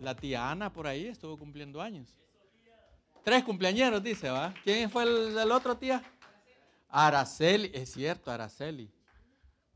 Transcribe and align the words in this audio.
la 0.00 0.14
tía 0.14 0.50
Ana 0.50 0.72
por 0.72 0.86
ahí 0.86 1.06
estuvo 1.06 1.38
cumpliendo 1.38 1.80
años. 1.80 2.14
Tres 3.24 3.42
cumpleañeros, 3.42 4.02
dice, 4.02 4.30
¿va? 4.30 4.54
¿Quién 4.62 4.88
fue 4.88 5.02
el, 5.02 5.50
otro 5.50 5.76
tía? 5.76 6.02
Araceli, 6.88 7.70
es 7.74 7.92
cierto, 7.92 8.30
Araceli. 8.30 8.88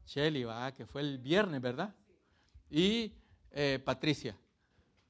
Shelly, 0.07 0.45
¿va? 0.45 0.73
Que 0.73 0.87
fue 0.87 1.01
el 1.01 1.19
viernes, 1.19 1.61
¿verdad? 1.61 1.95
Y 2.71 3.13
eh, 3.51 3.81
Patricia, 3.85 4.37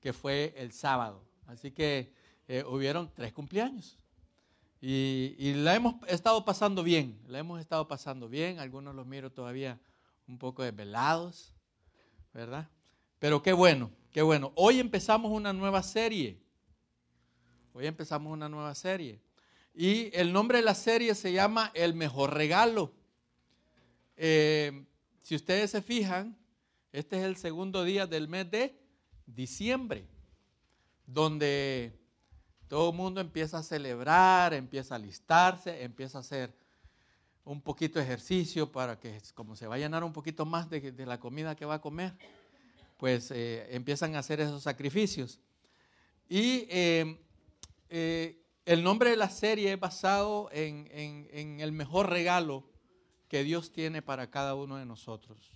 que 0.00 0.12
fue 0.12 0.55
el 0.56 0.73
sábado. 0.73 1.22
Así 1.47 1.70
que 1.70 2.14
eh, 2.48 2.64
hubieron 2.66 3.12
tres 3.12 3.33
cumpleaños. 3.33 3.98
Y, 4.80 5.34
y, 5.38 5.52
la 5.52 5.74
hemos 5.74 5.97
estado 6.08 6.42
pasando 6.42 6.83
bien, 6.83 7.20
la 7.27 7.41
hemos 7.41 7.61
estado 7.61 7.86
pasando 7.86 8.28
bien. 8.30 8.58
Algunos 8.58 8.95
los 8.95 9.06
miro 9.06 9.30
todavía 9.30 9.78
un 10.27 10.38
poco 10.38 10.62
desvelados, 10.62 11.52
¿verdad? 12.33 12.70
Pero 13.19 13.42
qué 13.42 13.52
bueno, 13.52 13.91
qué 14.12 14.23
bueno. 14.23 14.52
Hoy 14.55 14.80
empezamos 14.80 15.32
una 15.32 15.52
nueva 15.52 15.82
serie. 15.82 16.38
Hoy 17.73 17.87
empezamos 17.87 18.33
una 18.33 18.48
nueva 18.48 18.75
serie. 18.75 19.20
Y 19.75 20.14
el 20.16 20.33
nombre 20.33 20.58
de 20.58 20.64
la 20.64 20.75
serie 20.75 21.14
se 21.14 21.33
llama 21.33 21.70
El 21.75 21.94
mejor 21.94 22.34
regalo. 22.34 22.92
Eh, 24.16 24.84
si 25.22 25.34
ustedes 25.34 25.70
se 25.70 25.81
fijan, 25.81 26.36
este 26.92 27.19
es 27.19 27.25
el 27.25 27.36
segundo 27.36 27.84
día 27.84 28.06
del 28.06 28.28
mes 28.28 28.50
de 28.50 28.77
diciembre, 29.27 30.05
donde 31.06 31.98
todo 32.66 32.91
el 32.91 32.97
mundo 32.97 33.20
empieza 33.20 33.58
a 33.58 33.62
celebrar, 33.62 34.55
empieza 34.55 34.94
a 34.94 34.98
alistarse, 34.98 35.83
empieza 35.83 36.19
a 36.19 36.20
hacer 36.22 36.55
un 37.44 37.61
poquito 37.61 37.98
de 37.98 38.05
ejercicio 38.05 38.70
para 38.70 38.98
que 38.98 39.20
como 39.34 39.56
se 39.56 39.66
va 39.66 39.77
a 39.77 39.78
llenar 39.78 40.05
un 40.05 40.12
poquito 40.12 40.44
más 40.44 40.69
de, 40.69 40.92
la 41.06 41.19
comida 41.19 41.56
que 41.56 41.64
va 41.64 41.75
a 41.75 41.81
comer, 41.81 42.14
pues 43.01 43.31
eh, 43.31 43.67
empiezan 43.75 44.15
a 44.15 44.19
hacer 44.19 44.41
esos 44.41 44.62
sacrificios. 44.62 45.41
Y 46.29 46.67
eh, 46.69 47.19
eh, 47.89 48.45
el 48.67 48.84
nombre 48.84 49.09
de 49.09 49.17
la 49.17 49.31
serie 49.31 49.73
es 49.73 49.81
basado 49.81 50.51
en, 50.53 50.87
el 51.33 51.73
mejor 51.73 52.11
regalo 52.11 52.69
que 53.27 53.43
Dios 53.43 53.73
tiene 53.73 54.03
para 54.03 54.31
cada 54.31 54.55
uno 54.55 54.77
de 54.77 54.84
nosotros, 54.84 55.51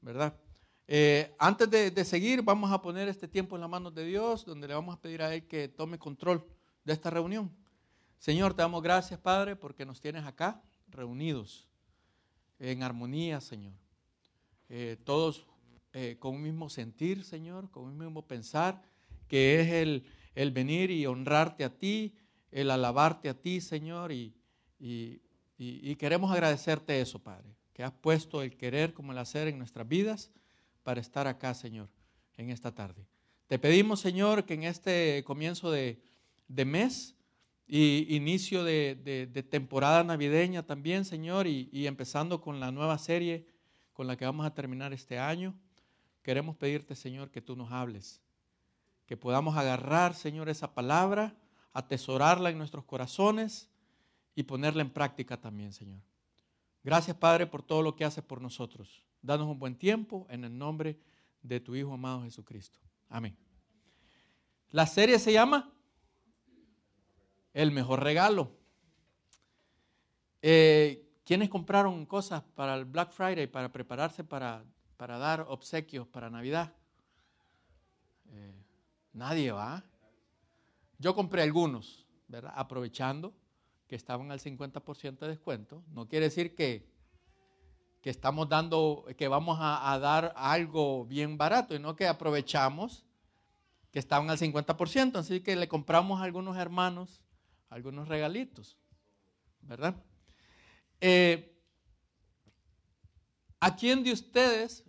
¿verdad? 0.00 0.36
antes 1.38 1.70
de, 1.70 1.90
de, 1.90 2.04
seguir, 2.04 2.42
vamos 2.42 2.70
a 2.70 2.82
poner 2.82 3.08
este 3.08 3.26
tiempo 3.26 3.54
en 3.54 3.62
las 3.62 3.70
manos 3.70 3.94
de 3.94 4.04
Dios, 4.04 4.44
donde 4.44 4.68
le 4.68 4.74
vamos 4.74 4.94
a 4.94 5.00
pedir 5.00 5.22
a 5.22 5.34
Él 5.34 5.46
que 5.46 5.68
tome 5.68 5.98
control 5.98 6.44
de 6.84 6.92
esta 6.92 7.08
reunión. 7.08 7.50
Señor, 8.18 8.52
te 8.52 8.60
damos 8.60 8.82
gracias, 8.82 9.18
Padre, 9.18 9.56
porque 9.56 9.86
nos 9.86 10.00
tienes 10.00 10.26
acá 10.26 10.60
reunidos 10.88 11.66
en 12.58 12.82
armonía, 12.82 13.40
Señor. 13.40 13.72
Eh, 14.68 14.98
todos 15.04 15.46
eh, 15.92 16.16
con 16.18 16.34
un 16.34 16.42
mismo 16.42 16.68
sentir, 16.68 17.24
Señor, 17.24 17.70
con 17.70 17.84
un 17.84 17.98
mismo 17.98 18.26
pensar, 18.26 18.82
que 19.28 19.60
es 19.60 19.68
el, 19.68 20.04
el, 20.34 20.50
venir 20.50 20.90
y 20.90 21.06
honrarte 21.06 21.64
a 21.64 21.76
ti, 21.76 22.14
el 22.50 22.70
alabarte 22.70 23.28
a 23.28 23.34
ti, 23.34 23.60
Señor, 23.60 24.12
y, 24.12 24.34
y, 24.78 25.20
y, 25.58 25.96
queremos 25.96 26.30
agradecerte 26.30 27.00
eso, 27.00 27.18
Padre, 27.18 27.54
que 27.72 27.82
has 27.82 27.92
puesto 27.92 28.42
el 28.42 28.56
querer 28.56 28.92
como 28.92 29.12
el 29.12 29.18
hacer 29.18 29.48
en 29.48 29.58
nuestras 29.58 29.88
vidas 29.88 30.30
para 30.82 31.00
estar 31.00 31.26
acá, 31.26 31.54
Señor, 31.54 31.88
en 32.36 32.50
esta 32.50 32.74
tarde. 32.74 33.06
Te 33.46 33.58
pedimos, 33.58 34.00
Señor, 34.00 34.44
que 34.44 34.54
en 34.54 34.64
este 34.64 35.22
comienzo 35.24 35.70
de, 35.70 36.00
de 36.48 36.64
mes, 36.64 37.16
y 37.74 38.14
inicio 38.14 38.64
de, 38.64 39.46
temporada 39.48 40.04
navideña 40.04 40.62
también, 40.62 41.06
Señor, 41.06 41.46
y, 41.46 41.86
empezando 41.86 42.42
con 42.42 42.60
la 42.60 42.70
nueva 42.70 42.98
serie 42.98 43.46
con 43.94 44.06
la 44.06 44.16
que 44.16 44.26
vamos 44.26 44.44
a 44.44 44.52
terminar 44.52 44.92
este 44.92 45.18
año, 45.18 45.54
queremos 46.22 46.56
pedirte, 46.56 46.94
Señor, 46.94 47.30
que 47.30 47.42
tú 47.42 47.56
nos 47.56 47.70
hables, 47.72 48.22
que 49.06 49.16
podamos 49.16 49.56
agarrar, 49.56 50.14
Señor, 50.14 50.48
esa 50.48 50.74
palabra, 50.74 51.34
atesorarla 51.72 52.50
en 52.50 52.58
nuestros 52.58 52.84
corazones 52.84 53.68
y 54.34 54.44
ponerla 54.44 54.82
en 54.82 54.90
práctica 54.90 55.40
también, 55.40 55.72
Señor. 55.72 56.00
Gracias, 56.84 57.16
Padre, 57.16 57.46
por 57.46 57.62
todo 57.62 57.82
lo 57.82 57.94
que 57.94 58.04
haces 58.04 58.24
por 58.24 58.40
nosotros. 58.40 59.04
Danos 59.20 59.46
un 59.46 59.58
buen 59.58 59.76
tiempo 59.76 60.26
en 60.30 60.44
el 60.44 60.56
nombre 60.56 60.98
de 61.42 61.60
tu 61.60 61.74
Hijo 61.74 61.92
amado 61.92 62.22
Jesucristo. 62.22 62.80
Amén. 63.08 63.36
La 64.70 64.86
serie 64.86 65.18
se 65.18 65.32
llama 65.32 65.72
el 67.52 67.70
mejor 67.70 68.02
regalo. 68.02 68.50
Eh, 70.40 71.08
¿Quiénes 71.24 71.48
compraron 71.50 72.04
cosas 72.06 72.42
para 72.54 72.74
el 72.74 72.84
Black 72.84 73.12
Friday 73.12 73.46
para 73.46 73.70
prepararse 73.70 74.24
para, 74.24 74.64
para 74.96 75.18
dar 75.18 75.46
obsequios 75.48 76.06
para 76.06 76.30
Navidad? 76.30 76.72
Eh, 78.30 78.54
nadie 79.12 79.52
va. 79.52 79.84
Yo 80.98 81.14
compré 81.14 81.42
algunos, 81.42 82.06
¿verdad? 82.28 82.52
Aprovechando 82.56 83.34
que 83.88 83.96
estaban 83.96 84.30
al 84.30 84.40
50% 84.40 85.18
de 85.18 85.28
descuento. 85.28 85.82
No 85.88 86.08
quiere 86.08 86.26
decir 86.26 86.54
que, 86.54 86.88
que 88.00 88.10
estamos 88.10 88.48
dando, 88.48 89.04
que 89.16 89.28
vamos 89.28 89.58
a, 89.60 89.98
dar 89.98 90.32
algo 90.36 91.04
bien 91.04 91.36
barato, 91.36 91.74
sino 91.74 91.94
que 91.94 92.06
aprovechamos 92.06 93.04
que 93.90 93.98
estaban 93.98 94.30
al 94.30 94.38
50%. 94.38 95.16
Así 95.16 95.40
que 95.40 95.56
le 95.56 95.68
compramos 95.68 96.20
a 96.20 96.24
algunos 96.24 96.56
hermanos 96.56 97.22
algunos 97.72 98.06
regalitos, 98.06 98.76
¿verdad? 99.62 99.96
Eh, 101.00 101.51
¿A 103.64 103.76
quién 103.76 104.02
de 104.02 104.10
ustedes 104.10 104.82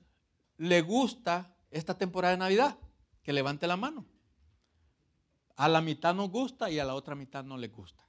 le 0.57 0.81
gusta 0.81 1.55
esta 1.69 1.95
temporada 1.95 2.31
de 2.31 2.39
Navidad? 2.39 2.75
Que 3.21 3.31
levante 3.31 3.67
la 3.67 3.77
mano. 3.77 4.03
A 5.55 5.69
la 5.69 5.79
mitad 5.79 6.15
nos 6.15 6.31
gusta 6.31 6.71
y 6.71 6.79
a 6.79 6.83
la 6.83 6.95
otra 6.95 7.13
mitad 7.13 7.43
no 7.43 7.55
le 7.55 7.67
gusta. 7.67 8.03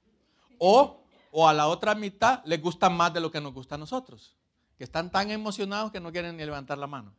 O, 0.57 1.03
o 1.29 1.47
a 1.47 1.53
la 1.53 1.67
otra 1.67 1.93
mitad 1.93 2.43
les 2.45 2.59
gusta 2.59 2.89
más 2.89 3.13
de 3.13 3.19
lo 3.19 3.29
que 3.29 3.39
nos 3.39 3.53
gusta 3.53 3.75
a 3.75 3.77
nosotros. 3.77 4.35
Que 4.75 4.85
están 4.85 5.11
tan 5.11 5.29
emocionados 5.29 5.91
que 5.91 5.99
no 5.99 6.11
quieren 6.11 6.35
ni 6.35 6.43
levantar 6.43 6.79
la 6.79 6.87
mano. 6.87 7.13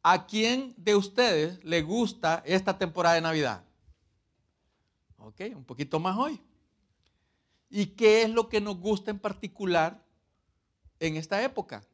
¿A 0.00 0.28
quién 0.28 0.74
de 0.76 0.94
ustedes 0.94 1.58
le 1.64 1.82
gusta 1.82 2.44
esta 2.46 2.78
temporada 2.78 3.16
de 3.16 3.20
Navidad? 3.20 3.64
Ok, 5.18 5.40
un 5.56 5.64
poquito 5.64 5.98
más 5.98 6.16
hoy. 6.16 6.40
¿Y 7.68 7.86
qué 7.86 8.22
es 8.22 8.30
lo 8.30 8.48
que 8.48 8.60
nos 8.60 8.76
gusta 8.78 9.10
en 9.10 9.18
particular 9.18 10.11
en 11.02 11.16
esta 11.16 11.42
época? 11.42 11.84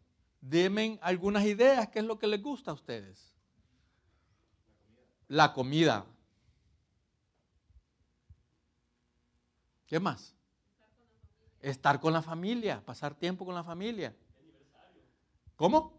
Denme 0.41 0.99
algunas 1.01 1.45
ideas, 1.45 1.89
¿qué 1.89 2.01
es 2.01 2.05
lo 2.05 2.19
que 2.19 2.27
les 2.27 2.43
gusta 2.43 2.71
a 2.71 2.75
ustedes? 2.75 3.35
La 5.27 5.53
comida. 5.55 6.05
¿Qué 9.87 9.99
más? 9.99 10.35
Estar 11.61 12.01
con 12.01 12.13
la 12.13 12.23
familia, 12.23 12.85
pasar 12.85 13.15
tiempo 13.15 13.47
con 13.47 13.55
la 13.55 13.65
familia. 13.65 14.15
¿Cómo? 15.57 15.99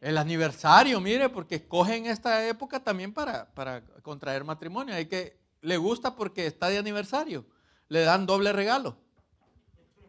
El 0.00 0.18
aniversario, 0.18 1.00
mire, 1.00 1.30
porque 1.30 1.56
escogen 1.56 2.04
esta 2.04 2.46
época 2.46 2.84
también 2.84 3.14
para, 3.14 3.52
para 3.54 3.82
contraer 4.02 4.44
matrimonio. 4.44 4.94
Hay 4.94 5.06
que 5.06 5.38
le 5.62 5.78
gusta 5.78 6.14
porque 6.14 6.46
está 6.46 6.68
de 6.68 6.76
aniversario. 6.76 7.46
Le 7.88 8.00
dan 8.00 8.26
doble 8.26 8.52
regalo. 8.52 8.98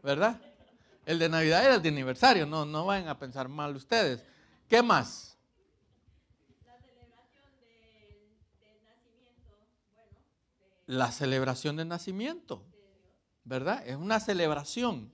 ¿Verdad? 0.03 0.41
El 1.05 1.19
de 1.19 1.29
Navidad 1.29 1.63
y 1.63 1.75
el 1.75 1.81
de 1.81 1.89
aniversario. 1.89 2.45
No, 2.45 2.65
no 2.65 2.85
vayan 2.85 3.07
a 3.07 3.19
pensar 3.19 3.47
mal 3.47 3.75
ustedes. 3.75 4.23
¿Qué 4.67 4.81
más? 4.81 5.37
La 6.65 6.81
celebración 6.81 7.15
del, 7.67 8.67
nacimiento. 8.89 9.57
la 10.87 11.11
celebración 11.11 11.75
del 11.75 11.87
nacimiento. 11.87 12.65
¿Verdad? 13.43 13.87
Es 13.87 13.95
una 13.95 14.19
celebración. 14.19 15.11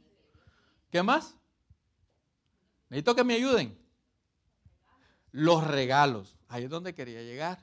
¿Qué 0.90 1.04
más? 1.04 1.36
Necesito 2.90 3.16
que 3.16 3.26
me 3.26 3.34
ayuden. 3.34 3.78
Los 5.32 5.66
regalos. 5.68 6.38
Ahí 6.48 6.64
es 6.64 6.70
donde 6.70 6.96
quería 6.96 7.22
llegar. 7.22 7.60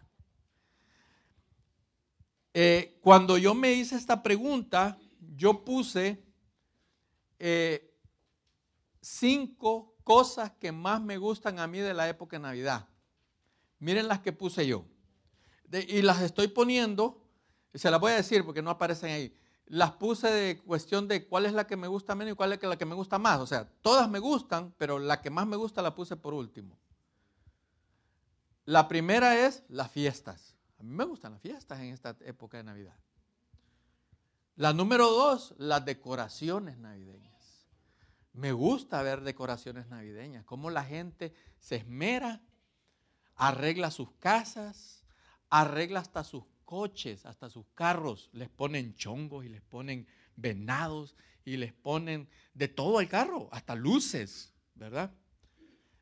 Eh, 2.52 2.98
cuando 3.00 3.38
yo 3.38 3.54
me 3.54 3.72
hice 3.72 3.96
esta 3.96 4.22
pregunta, 4.22 4.98
yo 5.36 5.64
puse 5.64 6.22
eh, 7.38 7.87
cinco 9.08 9.94
cosas 10.04 10.52
que 10.52 10.72
más 10.72 11.00
me 11.00 11.16
gustan 11.16 11.58
a 11.58 11.66
mí 11.66 11.78
de 11.78 11.94
la 11.94 12.08
época 12.08 12.36
de 12.36 12.42
Navidad. 12.42 12.88
Miren 13.78 14.08
las 14.08 14.20
que 14.20 14.32
puse 14.32 14.66
yo. 14.66 14.84
y 15.70 16.02
las 16.02 16.22
estoy 16.22 16.48
poniendo, 16.48 17.22
se 17.74 17.90
las 17.90 18.00
voy 18.00 18.12
a 18.12 18.16
decir 18.16 18.44
porque 18.44 18.62
no 18.62 18.70
aparecen 18.70 19.10
ahí. 19.10 19.34
Las 19.66 19.92
puse 19.92 20.30
de 20.30 20.58
cuestión 20.62 21.08
de 21.08 21.26
cuál 21.26 21.46
es 21.46 21.52
la 21.52 21.66
que 21.66 21.76
me 21.76 21.88
gusta 21.88 22.14
menos 22.14 22.32
y 22.32 22.36
cuál 22.36 22.52
es 22.52 22.62
la 22.62 22.76
que 22.76 22.86
me 22.86 22.94
gusta 22.94 23.18
más. 23.18 23.38
O 23.40 23.46
sea, 23.46 23.68
todas 23.82 24.08
me 24.08 24.18
gustan, 24.18 24.74
pero 24.78 24.98
la 24.98 25.20
que 25.20 25.30
más 25.30 25.46
me 25.46 25.56
gusta 25.56 25.82
la 25.82 25.94
puse 25.94 26.16
por 26.16 26.32
último. 26.32 26.78
La 28.64 28.88
primera 28.88 29.46
es 29.46 29.62
las 29.68 29.90
fiestas. 29.90 30.54
A 30.78 30.82
mí 30.82 30.90
me 30.90 31.04
gustan 31.04 31.32
las 31.32 31.42
fiestas 31.42 31.80
en 31.80 31.92
esta 31.92 32.16
época 32.20 32.56
de 32.56 32.64
Navidad. 32.64 32.96
La 34.56 34.72
número 34.72 35.10
dos, 35.10 35.54
las 35.58 35.84
decoraciones 35.84 36.78
navideñas. 36.78 37.27
Me 38.38 38.52
gusta 38.52 39.02
ver 39.02 39.22
decoraciones 39.22 39.88
navideñas, 39.88 40.44
cómo 40.44 40.70
la 40.70 40.84
gente 40.84 41.34
se 41.58 41.74
esmera, 41.74 42.40
arregla 43.34 43.90
sus 43.90 44.12
casas, 44.12 45.04
arregla 45.50 45.98
hasta 45.98 46.22
sus 46.22 46.44
coches, 46.64 47.26
hasta 47.26 47.50
sus 47.50 47.66
carros, 47.74 48.30
les 48.32 48.48
ponen 48.48 48.94
chongos 48.94 49.44
y 49.44 49.48
les 49.48 49.60
ponen 49.62 50.06
venados 50.36 51.16
y 51.44 51.56
les 51.56 51.72
ponen 51.72 52.28
de 52.54 52.68
todo 52.68 53.00
al 53.00 53.08
carro, 53.08 53.48
hasta 53.50 53.74
luces, 53.74 54.54
¿verdad? 54.76 55.12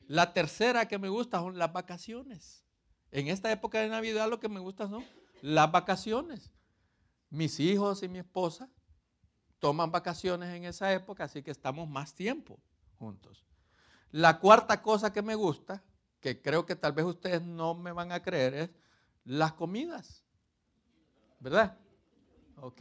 La 0.06 0.34
tercera 0.34 0.88
que 0.88 0.98
me 0.98 1.08
gusta 1.08 1.38
son 1.38 1.56
las 1.56 1.72
vacaciones. 1.72 2.66
En 3.12 3.28
esta 3.28 3.50
época 3.50 3.80
de 3.80 3.88
Navidad 3.88 4.28
lo 4.28 4.40
que 4.40 4.50
me 4.50 4.60
gusta 4.60 4.90
son 4.90 5.06
las 5.40 5.72
vacaciones. 5.72 6.52
Mis 7.30 7.60
hijos 7.60 8.02
y 8.02 8.08
mi 8.08 8.18
esposa 8.18 8.68
toman 9.58 9.90
vacaciones 9.90 10.54
en 10.54 10.64
esa 10.64 10.92
época, 10.92 11.24
así 11.24 11.42
que 11.42 11.50
estamos 11.50 11.88
más 11.88 12.14
tiempo 12.14 12.60
juntos. 12.98 13.44
La 14.10 14.38
cuarta 14.38 14.82
cosa 14.82 15.12
que 15.12 15.22
me 15.22 15.34
gusta, 15.34 15.82
que 16.20 16.40
creo 16.40 16.66
que 16.66 16.76
tal 16.76 16.92
vez 16.92 17.04
ustedes 17.04 17.42
no 17.42 17.74
me 17.74 17.92
van 17.92 18.12
a 18.12 18.22
creer, 18.22 18.54
es 18.54 18.70
las 19.24 19.52
comidas. 19.52 20.24
¿Verdad? 21.40 21.76
¿Ok? 22.56 22.80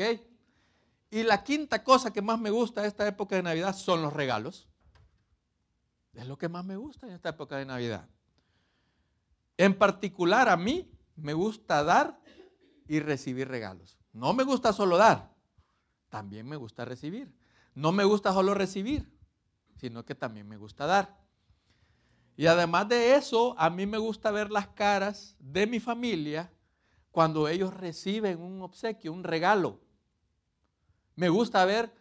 Y 1.11 1.23
la 1.23 1.43
quinta 1.43 1.83
cosa 1.83 2.11
que 2.11 2.21
más 2.21 2.39
me 2.39 2.49
gusta 2.49 2.81
de 2.81 2.87
esta 2.87 3.07
época 3.07 3.35
de 3.35 3.43
Navidad 3.43 3.75
son 3.75 4.01
los 4.01 4.13
regalos. 4.13 4.67
Es 6.13 6.27
lo 6.27 6.37
que 6.37 6.47
más 6.47 6.63
me 6.63 6.77
gusta 6.77 7.07
en 7.07 7.13
esta 7.13 7.29
época 7.29 7.57
de 7.57 7.65
Navidad. 7.65 8.07
En 9.57 9.77
particular 9.77 10.49
a 10.49 10.57
mí 10.57 10.91
me 11.15 11.33
gusta 11.33 11.83
dar 11.83 12.19
y 12.87 12.99
recibir 12.99 13.47
regalos. 13.47 13.97
No 14.13 14.33
me 14.33 14.43
gusta 14.43 14.71
solo 14.71 14.97
dar, 14.97 15.34
también 16.09 16.47
me 16.47 16.55
gusta 16.55 16.85
recibir. 16.85 17.33
No 17.73 17.91
me 17.91 18.03
gusta 18.03 18.33
solo 18.33 18.53
recibir, 18.53 19.11
sino 19.77 20.05
que 20.05 20.15
también 20.15 20.47
me 20.47 20.57
gusta 20.57 20.85
dar. 20.85 21.25
Y 22.37 22.47
además 22.47 22.89
de 22.89 23.15
eso, 23.15 23.55
a 23.57 23.69
mí 23.69 23.85
me 23.85 23.97
gusta 23.97 24.31
ver 24.31 24.51
las 24.51 24.67
caras 24.69 25.35
de 25.39 25.67
mi 25.67 25.79
familia 25.79 26.51
cuando 27.11 27.47
ellos 27.47 27.73
reciben 27.73 28.41
un 28.41 28.61
obsequio, 28.61 29.13
un 29.13 29.23
regalo. 29.23 29.79
Me 31.15 31.29
gusta 31.29 31.63
ver 31.63 31.93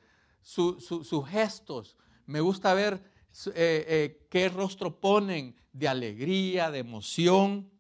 sus 0.43 1.29
gestos, 1.29 1.97
me 2.27 2.41
gusta 2.41 2.75
ver 2.75 3.01
eh, 3.47 3.85
eh, 3.89 4.27
qué 4.29 4.49
rostro 4.49 5.01
ponen 5.01 5.57
de 5.73 5.89
alegría, 5.89 6.71
de 6.71 6.81
emoción. 6.81 7.71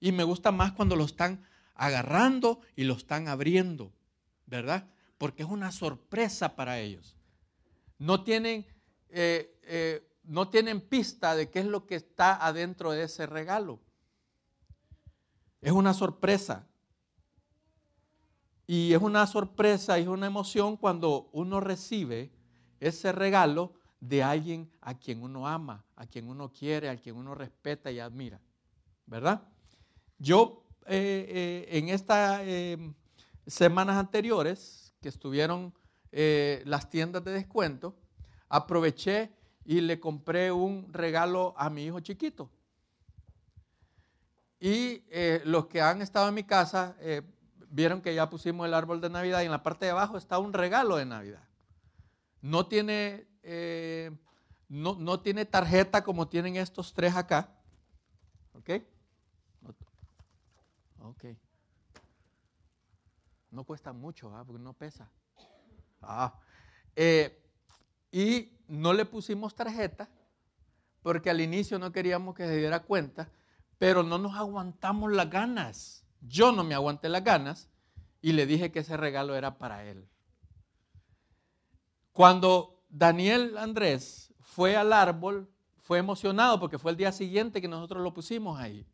Y 0.00 0.12
me 0.12 0.24
gusta 0.24 0.52
más 0.52 0.72
cuando 0.72 0.96
lo 0.96 1.04
están 1.04 1.46
agarrando 1.74 2.60
y 2.74 2.84
lo 2.84 2.94
están 2.94 3.28
abriendo, 3.28 3.92
¿verdad? 4.44 4.90
Porque 5.18 5.42
es 5.42 5.48
una 5.48 5.72
sorpresa 5.72 6.56
para 6.56 6.78
ellos. 6.78 7.16
No 7.98 8.24
tienen, 8.24 8.66
eh, 9.08 10.06
no 10.24 10.48
tienen 10.48 10.80
pista 10.80 11.34
de 11.34 11.50
qué 11.50 11.60
es 11.60 11.66
lo 11.66 11.86
que 11.86 11.96
está 11.96 12.44
adentro 12.44 12.92
de 12.92 13.04
ese 13.04 13.26
regalo. 13.26 13.80
Es 15.60 15.72
una 15.72 15.94
sorpresa. 15.94 16.66
Y 18.66 18.92
es 18.92 19.00
una 19.00 19.26
sorpresa 19.26 19.98
y 19.98 20.02
es 20.02 20.08
una 20.08 20.26
emoción 20.26 20.76
cuando 20.76 21.30
uno 21.32 21.60
recibe 21.60 22.32
ese 22.80 23.12
regalo 23.12 23.74
de 24.00 24.22
alguien 24.22 24.70
a 24.80 24.94
quien 24.94 25.22
uno 25.22 25.46
ama, 25.46 25.84
a 25.94 26.06
quien 26.06 26.28
uno 26.28 26.52
quiere, 26.52 26.88
a 26.88 26.96
quien 26.96 27.16
uno 27.16 27.34
respeta 27.34 27.90
y 27.90 28.00
admira. 28.00 28.40
¿Verdad? 29.06 29.42
Yo 30.18 30.64
eh, 30.86 31.66
eh, 31.68 31.78
en 31.78 31.88
estas 31.88 32.42
em, 32.44 32.94
semanas 33.46 33.96
anteriores 33.96 34.85
que 35.00 35.08
estuvieron 35.08 35.74
eh, 36.12 36.62
las 36.64 36.88
tiendas 36.88 37.24
de 37.24 37.32
descuento, 37.32 37.94
aproveché 38.48 39.30
y 39.64 39.80
le 39.80 40.00
compré 40.00 40.52
un 40.52 40.92
regalo 40.92 41.54
a 41.56 41.68
mi 41.70 41.84
hijo 41.84 42.00
chiquito. 42.00 42.50
Y 44.58 45.04
eh, 45.10 45.42
los 45.44 45.66
que 45.66 45.82
han 45.82 46.00
estado 46.00 46.28
en 46.28 46.34
mi 46.34 46.44
casa 46.44 46.96
eh, 47.00 47.22
vieron 47.68 48.00
que 48.00 48.14
ya 48.14 48.30
pusimos 48.30 48.66
el 48.66 48.74
árbol 48.74 49.00
de 49.00 49.10
Navidad 49.10 49.42
y 49.42 49.46
en 49.46 49.50
la 49.50 49.62
parte 49.62 49.84
de 49.84 49.90
abajo 49.90 50.16
está 50.16 50.38
un 50.38 50.52
regalo 50.52 50.96
de 50.96 51.04
Navidad. 51.04 51.42
No 52.40 52.66
tiene, 52.66 53.26
no, 54.68 54.94
no, 54.94 55.20
tiene 55.20 55.44
tarjeta 55.44 56.04
como 56.04 56.28
tienen 56.28 56.56
estos 56.56 56.94
tres 56.94 57.14
acá. 57.16 57.50
¿Ok? 58.54 58.70
Ok. 61.00 61.24
No 63.56 63.64
cuesta 63.64 63.92
mucho, 63.92 64.32
¿ah? 64.36 64.44
porque 64.44 64.62
no 64.62 64.74
pesa. 64.74 65.10
Ah. 66.02 66.38
y 68.12 68.52
no 68.68 68.92
le 68.92 69.06
pusimos 69.06 69.54
tarjeta 69.54 70.08
porque 71.02 71.30
al 71.30 71.40
inicio 71.40 71.78
no 71.78 71.90
queríamos 71.90 72.34
que 72.34 72.46
se 72.46 72.56
diera 72.56 72.80
cuenta 72.80 73.28
pero 73.78 74.02
no 74.02 74.18
nos 74.18 74.34
aguantamos 74.36 75.12
las 75.12 75.30
ganas. 75.30 76.06
Yo 76.20 76.52
no 76.52 76.64
me 76.64 76.74
aguanté 76.74 77.08
las 77.08 77.24
ganas 77.24 77.70
y 78.20 78.32
le 78.32 78.46
dije 78.46 78.70
que 78.70 78.80
ese 78.80 78.96
regalo 78.96 79.34
era 79.34 79.58
para 79.58 79.84
él. 79.84 80.08
Cuando 82.12 82.82
Daniel 82.88 83.58
Andrés 83.58 84.34
fue 84.40 84.76
al 84.76 84.92
árbol, 84.92 85.50
fue 85.78 85.98
emocionado 85.98 86.58
porque 86.58 86.78
fue 86.78 86.90
el 86.90 86.96
día 86.96 87.12
siguiente 87.12 87.60
que 87.60 87.68
nosotros 87.68 88.02
lo 88.02 88.14
pusimos 88.14 88.58
ahí. 88.58 88.86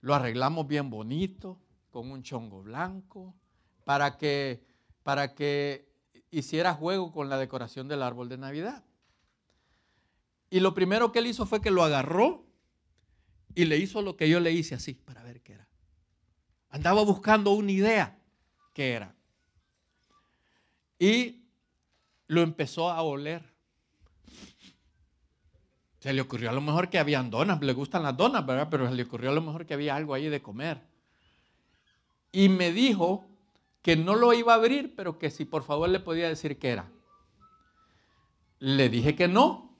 Lo 0.00 0.14
arreglamos 0.14 0.66
bien 0.66 0.90
bonito, 0.90 1.60
con 1.96 2.10
un 2.10 2.22
chongo 2.22 2.62
blanco, 2.62 3.34
para 3.84 4.18
que, 4.18 4.62
para 5.02 5.34
que 5.34 5.90
hiciera 6.30 6.74
juego 6.74 7.10
con 7.10 7.30
la 7.30 7.38
decoración 7.38 7.88
del 7.88 8.02
árbol 8.02 8.28
de 8.28 8.36
Navidad. 8.36 8.84
Y 10.50 10.60
lo 10.60 10.74
primero 10.74 11.10
que 11.10 11.20
él 11.20 11.26
hizo 11.26 11.46
fue 11.46 11.62
que 11.62 11.70
lo 11.70 11.82
agarró 11.82 12.44
y 13.54 13.64
le 13.64 13.78
hizo 13.78 14.02
lo 14.02 14.14
que 14.14 14.28
yo 14.28 14.40
le 14.40 14.52
hice 14.52 14.74
así, 14.74 14.92
para 14.92 15.22
ver 15.22 15.40
qué 15.40 15.54
era. 15.54 15.66
Andaba 16.68 17.02
buscando 17.02 17.52
una 17.52 17.72
idea 17.72 18.18
qué 18.74 18.92
era. 18.92 19.14
Y 20.98 21.46
lo 22.26 22.42
empezó 22.42 22.90
a 22.90 23.00
oler. 23.00 23.42
Se 26.00 26.12
le 26.12 26.20
ocurrió 26.20 26.50
a 26.50 26.52
lo 26.52 26.60
mejor 26.60 26.90
que 26.90 26.98
habían 26.98 27.30
donas, 27.30 27.58
le 27.62 27.72
gustan 27.72 28.02
las 28.02 28.14
donas, 28.14 28.44
¿verdad? 28.44 28.68
Pero 28.70 28.86
se 28.86 28.94
le 28.94 29.04
ocurrió 29.04 29.30
a 29.30 29.34
lo 29.34 29.40
mejor 29.40 29.64
que 29.64 29.72
había 29.72 29.96
algo 29.96 30.12
ahí 30.12 30.28
de 30.28 30.42
comer. 30.42 30.94
Y 32.36 32.50
me 32.50 32.70
dijo 32.70 33.24
que 33.80 33.96
no 33.96 34.14
lo 34.14 34.34
iba 34.34 34.52
a 34.52 34.56
abrir, 34.56 34.94
pero 34.94 35.18
que 35.18 35.30
si 35.30 35.46
por 35.46 35.62
favor 35.62 35.88
le 35.88 36.00
podía 36.00 36.28
decir 36.28 36.58
qué 36.58 36.68
era. 36.68 36.92
Le 38.58 38.90
dije 38.90 39.16
que 39.16 39.26
no, 39.26 39.74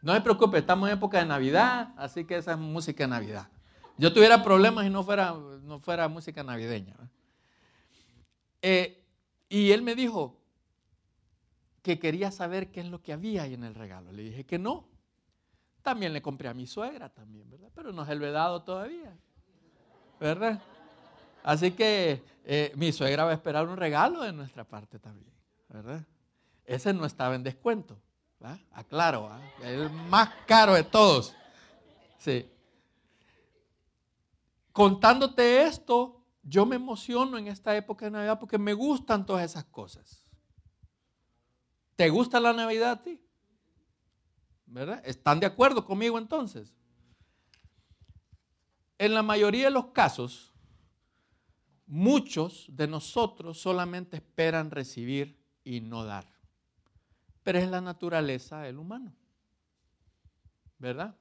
no 0.00 0.14
se 0.14 0.22
preocupe, 0.22 0.56
estamos 0.56 0.88
en 0.88 0.96
época 0.96 1.18
de 1.18 1.26
Navidad, 1.26 1.92
así 1.98 2.24
que 2.24 2.36
esa 2.36 2.52
es 2.52 2.58
música 2.58 3.04
de 3.04 3.08
Navidad. 3.08 3.50
Yo 3.98 4.10
tuviera 4.10 4.42
problemas 4.42 4.86
y 4.86 4.88
no 4.88 5.04
fuera, 5.04 5.34
no 5.34 5.80
fuera 5.80 6.08
música 6.08 6.42
navideña. 6.42 6.96
Eh, 8.62 9.04
y 9.50 9.72
él 9.72 9.82
me 9.82 9.94
dijo 9.94 10.40
que 11.82 11.98
quería 11.98 12.30
saber 12.30 12.70
qué 12.70 12.80
es 12.80 12.86
lo 12.86 13.02
que 13.02 13.12
había 13.12 13.42
ahí 13.42 13.52
en 13.52 13.64
el 13.64 13.74
regalo. 13.74 14.12
Le 14.12 14.22
dije 14.22 14.46
que 14.46 14.58
no. 14.58 14.88
También 15.82 16.14
le 16.14 16.22
compré 16.22 16.48
a 16.48 16.54
mi 16.54 16.66
suegra 16.66 17.10
también, 17.10 17.50
¿verdad? 17.50 17.68
Pero 17.74 17.92
no 17.92 18.06
se 18.06 18.14
lo 18.14 18.26
he 18.26 18.30
dado 18.30 18.62
todavía, 18.62 19.14
¿verdad? 20.18 20.62
Así 21.42 21.72
que 21.72 22.22
eh, 22.44 22.72
mi 22.76 22.92
suegra 22.92 23.24
va 23.24 23.30
a 23.30 23.34
esperar 23.34 23.66
un 23.66 23.76
regalo 23.76 24.22
de 24.22 24.32
nuestra 24.32 24.64
parte 24.64 24.98
también, 24.98 25.32
¿verdad? 25.68 26.04
Ese 26.64 26.92
no 26.92 27.06
estaba 27.06 27.34
en 27.34 27.42
descuento. 27.42 28.00
Aclaro, 28.72 29.30
el 29.62 29.90
más 29.90 30.30
caro 30.46 30.74
de 30.74 30.82
todos. 30.82 31.34
Sí. 32.18 32.50
Contándote 34.72 35.62
esto, 35.62 36.24
yo 36.42 36.64
me 36.64 36.76
emociono 36.76 37.36
en 37.36 37.48
esta 37.48 37.76
época 37.76 38.06
de 38.06 38.12
Navidad 38.12 38.38
porque 38.38 38.56
me 38.56 38.72
gustan 38.72 39.26
todas 39.26 39.44
esas 39.44 39.64
cosas. 39.64 40.24
¿Te 41.96 42.08
gusta 42.08 42.40
la 42.40 42.52
Navidad 42.54 42.92
a 42.92 43.02
ti? 43.02 43.20
¿Verdad? 44.64 45.02
¿Están 45.04 45.40
de 45.40 45.46
acuerdo 45.46 45.84
conmigo 45.84 46.16
entonces? 46.16 46.72
En 48.96 49.12
la 49.12 49.22
mayoría 49.22 49.64
de 49.66 49.70
los 49.70 49.86
casos, 49.86 50.49
muchos 51.90 52.66
de 52.70 52.86
nosotros 52.88 53.60
solamente 53.60 54.16
esperan 54.16 54.70
recibir 54.70 55.38
y 55.64 55.80
no 55.80 56.04
dar 56.04 56.40
pero 57.42 57.58
es 57.58 57.68
la 57.68 57.80
naturaleza 57.80 58.60
del 58.60 58.78
humano. 58.78 59.12
¿Verdad? 60.78 61.16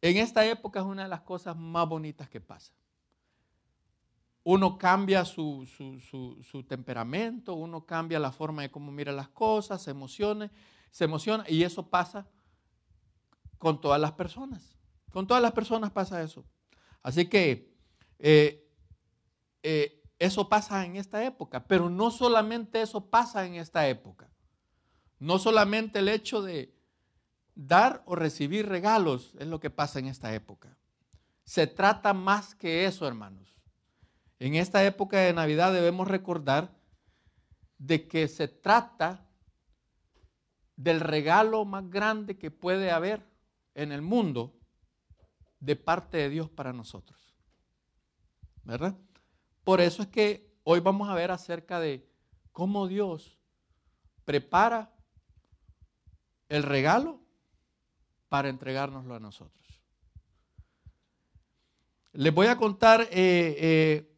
En 0.00 0.16
esta 0.16 0.44
época 0.46 0.80
es 0.80 0.86
una 0.86 1.04
de 1.04 1.08
las 1.08 1.22
cosas 1.22 1.56
más 1.56 1.88
bonitas 1.88 2.28
que 2.28 2.40
pasa. 2.40 2.72
Uno 4.42 4.76
cambia 4.76 5.24
su, 5.24 5.66
temperamento, 6.68 7.54
uno 7.54 7.86
cambia 7.86 8.18
la 8.18 8.30
forma 8.30 8.62
de 8.62 8.70
cómo 8.70 8.92
mira 8.92 9.10
las 9.12 9.28
cosas, 9.28 9.82
se 9.82 9.90
emociona, 9.90 10.50
se 10.90 11.04
emociona 11.04 11.44
y 11.48 11.62
eso 11.62 11.88
pasa 11.88 12.26
con 13.58 13.80
todas 13.80 14.00
las 14.00 14.12
personas. 14.12 14.76
Con 15.10 15.26
todas 15.26 15.42
las 15.42 15.52
personas 15.52 15.90
pasa 15.90 16.22
eso. 16.22 16.44
Así 17.02 17.26
que 17.26 17.73
eh, 18.26 18.66
eh, 19.62 20.02
eso 20.18 20.48
pasa 20.48 20.86
en 20.86 20.96
esta 20.96 21.22
época, 21.24 21.66
pero 21.66 21.90
no 21.90 22.10
solamente 22.10 22.80
eso 22.80 23.10
pasa 23.10 23.44
en 23.44 23.56
esta 23.56 23.86
época. 23.86 24.30
No 25.18 25.38
solamente 25.38 25.98
el 25.98 26.08
hecho 26.08 26.40
de 26.40 26.74
dar 27.54 28.02
o 28.06 28.14
recibir 28.14 28.66
regalos 28.66 29.34
es 29.38 29.46
lo 29.46 29.60
que 29.60 29.68
pasa 29.68 29.98
en 29.98 30.06
esta 30.06 30.34
época. 30.34 30.78
Se 31.44 31.66
trata 31.66 32.14
más 32.14 32.54
que 32.54 32.86
eso, 32.86 33.06
hermanos. 33.06 33.60
En 34.38 34.54
esta 34.54 34.82
época 34.86 35.18
de 35.18 35.34
Navidad 35.34 35.74
debemos 35.74 36.08
recordar 36.08 36.74
de 37.76 38.08
que 38.08 38.26
se 38.28 38.48
trata 38.48 39.28
del 40.76 41.00
regalo 41.00 41.66
más 41.66 41.90
grande 41.90 42.38
que 42.38 42.50
puede 42.50 42.90
haber 42.90 43.22
en 43.74 43.92
el 43.92 44.00
mundo 44.00 44.58
de 45.60 45.76
parte 45.76 46.16
de 46.16 46.30
Dios 46.30 46.48
para 46.48 46.72
nosotros. 46.72 47.23
¿Verdad? 48.64 48.96
Por 49.62 49.80
eso 49.80 50.02
es 50.02 50.08
que 50.08 50.50
hoy 50.64 50.80
vamos 50.80 51.08
a 51.08 51.14
ver 51.14 51.30
acerca 51.30 51.80
de 51.80 52.06
cómo 52.52 52.88
Dios 52.88 53.38
prepara 54.24 54.90
el 56.48 56.62
regalo 56.62 57.20
para 58.28 58.48
entregárnoslo 58.48 59.14
a 59.14 59.20
nosotros. 59.20 59.64
Les 62.12 62.32
voy 62.32 62.46
a 62.46 62.56
contar 62.56 63.02
eh, 63.02 63.08
eh, 63.12 64.14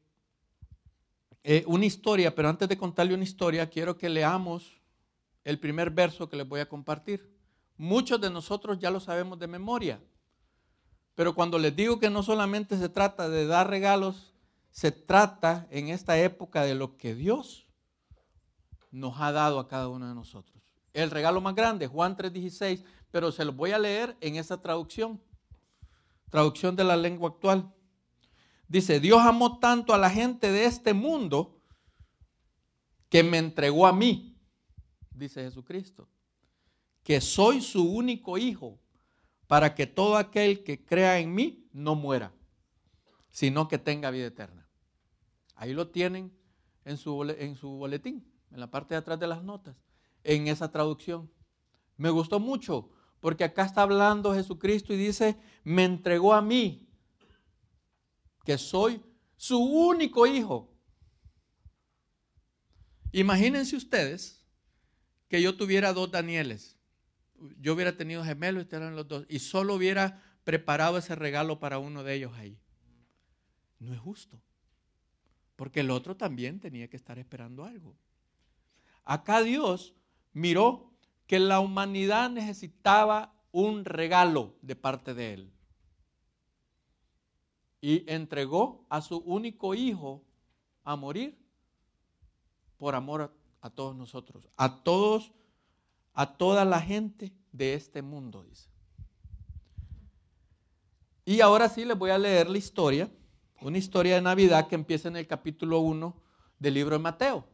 eh, 1.45 1.65
una 1.67 1.87
historia, 1.87 2.35
pero 2.35 2.49
antes 2.49 2.69
de 2.69 2.76
contarle 2.76 3.15
una 3.15 3.25
historia, 3.25 3.71
quiero 3.71 3.97
que 3.97 4.09
leamos 4.09 4.81
el 5.45 5.59
primer 5.59 5.91
verso 5.91 6.29
que 6.29 6.37
les 6.37 6.47
voy 6.47 6.61
a 6.61 6.69
compartir. 6.69 7.35
Muchos 7.79 8.21
de 8.21 8.31
nosotros 8.31 8.79
ya 8.79 8.91
lo 8.91 9.00
sabemos 9.00 9.38
de 9.38 9.47
memoria, 9.47 10.00
pero 11.15 11.35
cuando 11.35 11.59
les 11.59 11.75
digo 11.75 11.99
que 11.99 12.11
no 12.11 12.23
solamente 12.23 12.76
se 12.76 12.88
trata 12.88 13.29
de 13.29 13.47
dar 13.47 13.71
regalos, 13.71 14.36
se 14.76 14.92
trata 14.92 15.66
en 15.71 15.88
esta 15.88 16.18
época 16.18 16.62
de 16.64 16.75
lo 16.75 16.99
que 16.99 17.14
Dios 17.14 17.66
nos 18.90 19.18
ha 19.18 19.33
dado 19.33 19.59
a 19.59 19.68
cada 19.68 19.88
uno 19.88 20.06
de 20.06 20.14
nosotros. 20.14 20.62
El 20.92 21.11
regalo 21.11 21.40
más 21.40 21.54
grande, 21.54 21.87
Juan 21.87 22.14
3:16, 22.14 22.85
pero 23.11 23.33
se 23.33 23.47
los 23.47 23.56
voy 23.56 23.71
a 23.71 23.78
leer 23.78 24.18
en 24.21 24.37
esa 24.37 24.61
traducción, 24.61 25.23
traducción 26.28 26.76
de 26.76 26.85
la 26.85 26.99
lengua 26.99 27.30
actual. 27.30 27.73
Dice, 28.68 29.00
Dios 29.00 29.23
amó 29.23 29.61
tanto 29.61 29.95
a 29.95 29.99
la 29.99 30.11
gente 30.11 30.52
de 30.52 30.66
este 30.66 30.92
mundo 30.92 31.59
que 33.09 33.23
me 33.23 33.38
entregó 33.38 33.87
a 33.87 33.95
mí, 33.95 34.37
dice 35.14 35.42
Jesucristo 35.42 36.06
que 37.02 37.21
soy 37.21 37.62
su 37.62 37.88
único 37.88 38.37
hijo, 38.37 38.80
para 39.47 39.76
que 39.76 39.87
todo 39.87 40.16
aquel 40.16 40.64
que 40.64 40.85
crea 40.85 41.21
en 41.21 41.33
mí 41.33 41.68
no 41.73 41.95
muera, 41.95 42.33
sino 43.30 43.68
que 43.68 43.78
tenga 43.78 44.11
vida 44.11 44.26
eterna. 44.26 44.65
Ahí 45.56 45.72
lo 45.72 45.88
tienen 45.88 46.32
en 46.84 46.96
su, 46.96 47.22
en 47.25 47.56
su 47.56 47.70
boletín, 47.70 48.25
en 48.52 48.60
la 48.60 48.70
parte 48.70 48.94
de 48.94 48.98
atrás 48.98 49.18
de 49.18 49.26
las 49.26 49.42
notas, 49.42 49.76
en 50.22 50.46
esa 50.46 50.70
traducción. 50.70 51.30
Me 51.96 52.10
gustó 52.10 52.38
mucho, 52.38 52.90
porque 53.20 53.44
acá 53.44 53.64
está 53.64 53.82
hablando 53.82 54.34
Jesucristo 54.34 54.94
y 54.94 54.96
dice, 54.96 55.36
me 55.64 55.84
entregó 55.84 56.34
a 56.34 56.42
mí, 56.42 56.88
que 58.44 58.56
soy 58.58 59.02
su 59.36 59.58
único 59.58 60.26
hijo. 60.26 60.72
Imagínense 63.10 63.76
ustedes 63.76 64.46
que 65.28 65.42
yo 65.42 65.56
tuviera 65.56 65.92
dos 65.92 66.10
Danieles 66.10 66.76
yo 67.60 67.75
hubiera 67.75 67.96
tenido 67.96 68.25
gemelos 68.25 68.66
y 68.70 68.75
eran 68.75 68.96
los 68.96 69.08
dos, 69.08 69.26
y 69.28 69.38
solo 69.40 69.75
hubiera 69.75 70.22
preparado 70.44 70.98
ese 70.98 71.14
regalo 71.14 71.58
para 71.60 71.78
uno 71.78 72.04
de 72.04 72.14
ellos 72.14 72.32
ahí. 72.36 72.58
No 73.78 73.92
es 73.92 74.00
justo, 74.00 74.40
porque 75.56 75.80
el 75.80 75.90
otro 75.90 76.16
también 76.16 76.60
tenía 76.60 76.88
que 76.88 76.96
estar 76.96 77.18
esperando 77.18 77.64
algo. 77.64 77.96
Acá 79.04 79.42
Dios 79.42 79.94
miró 80.32 80.92
que 81.26 81.38
la 81.38 81.60
humanidad 81.60 82.30
necesitaba 82.30 83.34
un 83.52 83.84
regalo 83.84 84.54
de 84.62 84.76
parte 84.76 85.14
de 85.14 85.34
Él. 85.34 85.52
Y 87.80 88.10
entregó 88.10 88.86
a 88.88 89.00
su 89.00 89.18
único 89.18 89.75
hijo 89.75 90.22
a 90.84 90.96
morir 90.96 91.38
por 92.76 92.94
amor 92.94 93.34
a, 93.60 93.70
todos 93.70 93.96
nosotros, 93.96 94.48
a 94.56 94.82
todos 94.82 95.32
a 96.16 96.38
toda 96.38 96.64
la 96.64 96.80
gente 96.80 97.30
de 97.52 97.75
este 97.75 98.00
mundo, 98.00 98.42
dice. 98.42 98.68
Y 101.26 101.40
ahora 101.40 101.68
sí 101.68 101.84
les 101.84 101.96
voy 101.98 102.10
a 102.10 102.18
leer 102.18 102.48
la 102.48 102.56
historia, 102.56 103.10
una 103.60 103.78
historia 103.78 104.16
de 104.16 104.22
Navidad 104.22 104.68
que 104.68 104.75
empieza 104.75 105.08
en 105.08 105.16
el 105.16 105.26
capítulo 105.26 105.80
1 105.80 106.14
del 106.58 106.75
libro 106.75 106.96
de 106.96 107.02
Mateo. 107.02 107.44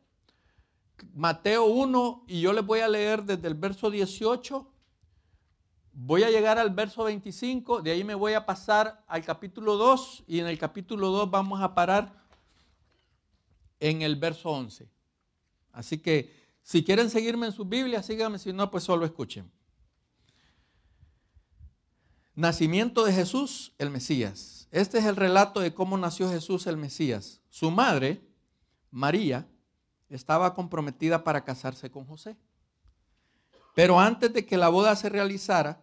Mateo 1.15 1.65
1, 1.65 2.25
y 2.29 2.41
yo 2.41 2.53
les 2.53 2.65
voy 2.65 2.81
a 2.81 2.89
leer 2.89 3.25
desde 3.25 3.49
el 3.49 3.55
verso 3.55 3.91
18, 3.91 4.69
voy 5.93 6.23
a 6.23 6.31
llegar 6.31 6.59
al 6.59 6.71
verso 6.71 7.05
25, 7.05 7.83
de 7.83 7.91
ahí 7.91 8.05
me 8.05 8.15
voy 8.15 8.35
a 8.35 8.47
pasar 8.47 9.05
al 9.09 9.25
capítulo 9.25 9.77
2, 9.77 10.25
y 10.27 10.39
en 10.39 10.47
el 10.47 10.59
capítulo 10.59 11.11
2 11.11 11.31
vamos 11.31 11.61
a 11.61 11.75
parar 11.75 12.23
en 13.81 14.03
el 14.03 14.17
verso 14.17 14.51
11. 14.51 14.89
Así 15.73 15.99
que 15.99 16.43
si 16.63 16.85
quieren 16.85 17.11
seguirme 17.11 17.47
en 17.47 17.53
su 17.53 17.65
Biblia, 17.65 18.03
síganme, 18.03 18.39
si 18.39 18.53
no, 18.53 18.71
pues 18.71 18.85
solo 18.85 19.05
escuchen. 19.05 19.51
Nacimiento 22.35 23.05
de 23.05 23.13
Jesús, 23.13 23.75
el 23.77 23.91
Mesías. 23.91 24.67
Este 24.71 24.99
es 24.99 25.05
el 25.05 25.17
relato 25.17 25.61
de 25.61 25.75
cómo 25.75 25.99
nació 25.99 26.31
Jesús, 26.31 26.67
el 26.67 26.79
Mesías. 26.79 27.43
Su 27.51 27.71
madre, 27.71 28.23
María, 28.91 29.47
estaba 30.09 30.55
comprometida 30.55 31.25
para 31.25 31.45
casarse 31.45 31.91
con 31.91 32.07
José. 32.07 32.37
Pero 33.75 34.01
antes 34.01 34.33
de 34.33 34.47
que 34.47 34.57
la 34.57 34.71
boda 34.71 34.97
se 34.97 35.11
realizara, 35.11 35.83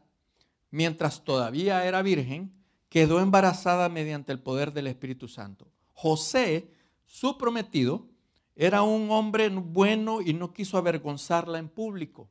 mientras 0.71 1.23
todavía 1.23 1.85
era 1.85 2.01
virgen, 2.01 2.51
quedó 2.89 3.19
embarazada 3.19 3.87
mediante 3.87 4.31
el 4.31 4.39
poder 4.39 4.73
del 4.73 4.87
Espíritu 4.87 5.27
Santo. 5.27 5.67
José, 5.93 6.71
su 7.05 7.37
prometido, 7.37 8.07
era 8.55 8.81
un 8.81 9.11
hombre 9.11 9.49
bueno 9.49 10.19
y 10.19 10.33
no 10.33 10.51
quiso 10.51 10.79
avergonzarla 10.79 11.59
en 11.59 11.69
público. 11.69 12.27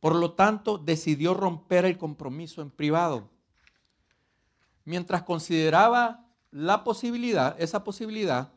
Por 0.00 0.14
lo 0.14 0.32
tanto, 0.32 0.78
decidió 0.78 1.34
romper 1.34 1.84
el 1.84 1.98
compromiso 1.98 2.62
en 2.62 2.70
privado. 2.70 3.28
Mientras 4.84 5.22
consideraba 5.22 6.26
la 6.50 6.82
posibilidad, 6.82 7.60
esa 7.60 7.84
posibilidad, 7.84 8.52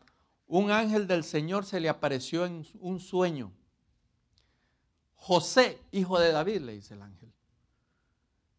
un 0.48 0.72
ángel 0.72 1.08
del 1.08 1.24
Señor 1.24 1.66
se 1.66 1.80
le 1.80 1.90
apareció 1.90 2.46
en 2.46 2.66
un 2.80 3.00
sueño. 3.00 3.52
José, 5.16 5.80
hijo 5.92 6.20
de 6.20 6.32
David, 6.32 6.62
le 6.62 6.74
dice 6.74 6.96
el 6.96 7.02
ángel, 7.02 7.32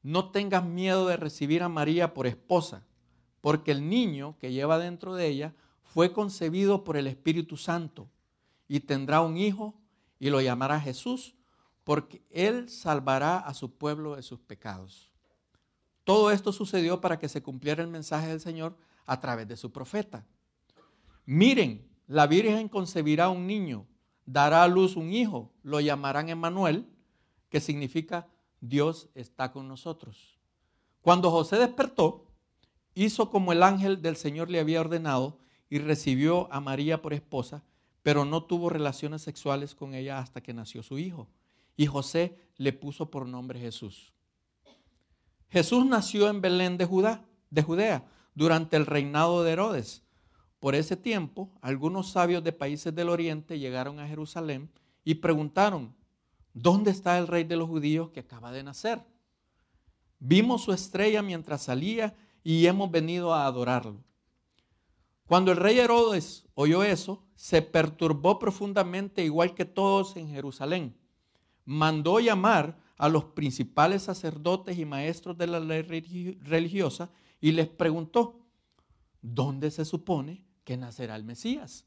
no 0.02 0.30
tengas 0.30 0.64
miedo 0.64 1.06
de 1.06 1.16
recibir 1.16 1.62
a 1.62 1.68
María 1.68 2.12
por 2.12 2.26
esposa, 2.26 2.82
porque 3.40 3.72
el 3.72 3.88
niño 3.88 4.36
que 4.38 4.52
lleva 4.52 4.78
dentro 4.78 5.14
de 5.14 5.26
ella 5.26 5.54
fue 5.82 6.12
concebido 6.12 6.84
por 6.84 6.96
el 6.96 7.06
Espíritu 7.06 7.56
Santo 7.56 8.08
y 8.68 8.80
tendrá 8.80 9.20
un 9.20 9.36
hijo 9.36 9.74
y 10.18 10.30
lo 10.30 10.40
llamará 10.40 10.80
Jesús, 10.80 11.34
porque 11.84 12.22
él 12.30 12.68
salvará 12.68 13.38
a 13.38 13.54
su 13.54 13.76
pueblo 13.76 14.16
de 14.16 14.22
sus 14.22 14.40
pecados. 14.40 15.10
Todo 16.02 16.30
esto 16.30 16.52
sucedió 16.52 17.00
para 17.00 17.18
que 17.18 17.28
se 17.28 17.42
cumpliera 17.42 17.82
el 17.82 17.88
mensaje 17.88 18.28
del 18.28 18.40
Señor 18.40 18.76
a 19.06 19.20
través 19.20 19.46
de 19.46 19.56
su 19.56 19.70
profeta. 19.70 20.26
Miren, 21.26 21.88
la 22.06 22.26
Virgen 22.26 22.68
concebirá 22.68 23.28
un 23.28 23.46
niño, 23.46 23.86
dará 24.26 24.62
a 24.62 24.68
luz 24.68 24.96
un 24.96 25.12
hijo, 25.12 25.52
lo 25.62 25.80
llamarán 25.80 26.28
Emmanuel, 26.28 26.86
que 27.48 27.60
significa 27.60 28.28
Dios 28.60 29.08
está 29.14 29.52
con 29.52 29.68
nosotros. 29.68 30.38
Cuando 31.00 31.30
José 31.30 31.56
despertó, 31.56 32.26
hizo 32.94 33.30
como 33.30 33.52
el 33.52 33.62
ángel 33.62 34.02
del 34.02 34.16
Señor 34.16 34.50
le 34.50 34.60
había 34.60 34.80
ordenado 34.80 35.38
y 35.68 35.78
recibió 35.78 36.52
a 36.52 36.60
María 36.60 37.02
por 37.02 37.12
esposa, 37.12 37.62
pero 38.02 38.24
no 38.24 38.44
tuvo 38.44 38.68
relaciones 38.70 39.22
sexuales 39.22 39.74
con 39.74 39.94
ella 39.94 40.18
hasta 40.18 40.42
que 40.42 40.54
nació 40.54 40.82
su 40.82 40.98
hijo. 40.98 41.28
Y 41.76 41.86
José 41.86 42.36
le 42.56 42.72
puso 42.72 43.10
por 43.10 43.26
nombre 43.26 43.58
Jesús. 43.58 44.12
Jesús 45.48 45.86
nació 45.86 46.28
en 46.28 46.40
Belén 46.40 46.76
de, 46.76 46.84
Judá, 46.84 47.24
de 47.50 47.62
Judea 47.62 48.04
durante 48.34 48.76
el 48.76 48.86
reinado 48.86 49.44
de 49.44 49.52
Herodes. 49.52 50.02
Por 50.58 50.74
ese 50.74 50.96
tiempo, 50.96 51.52
algunos 51.60 52.10
sabios 52.10 52.42
de 52.42 52.52
países 52.52 52.94
del 52.94 53.08
oriente 53.08 53.58
llegaron 53.58 54.00
a 54.00 54.08
Jerusalén 54.08 54.70
y 55.04 55.16
preguntaron, 55.16 55.94
¿dónde 56.54 56.90
está 56.90 57.18
el 57.18 57.28
rey 57.28 57.44
de 57.44 57.56
los 57.56 57.68
judíos 57.68 58.10
que 58.10 58.20
acaba 58.20 58.50
de 58.50 58.62
nacer? 58.62 59.04
Vimos 60.18 60.62
su 60.62 60.72
estrella 60.72 61.22
mientras 61.22 61.62
salía 61.62 62.16
y 62.42 62.66
hemos 62.66 62.90
venido 62.90 63.34
a 63.34 63.46
adorarlo. 63.46 64.02
Cuando 65.26 65.52
el 65.52 65.58
rey 65.58 65.78
Herodes 65.78 66.46
oyó 66.54 66.82
eso, 66.82 67.22
se 67.34 67.62
perturbó 67.62 68.38
profundamente 68.38 69.24
igual 69.24 69.54
que 69.54 69.64
todos 69.64 70.16
en 70.16 70.28
Jerusalén. 70.28 70.96
Mandó 71.64 72.20
llamar 72.20 72.78
a 72.96 73.08
los 73.08 73.24
principales 73.24 74.02
sacerdotes 74.02 74.78
y 74.78 74.84
maestros 74.84 75.36
de 75.36 75.46
la 75.46 75.60
ley 75.60 75.82
religiosa 75.82 77.10
y 77.40 77.52
les 77.52 77.68
preguntó, 77.68 78.40
¿dónde 79.20 79.70
se 79.70 79.84
supone 79.84 80.44
que 80.64 80.76
nacerá 80.76 81.16
el 81.16 81.24
Mesías? 81.24 81.86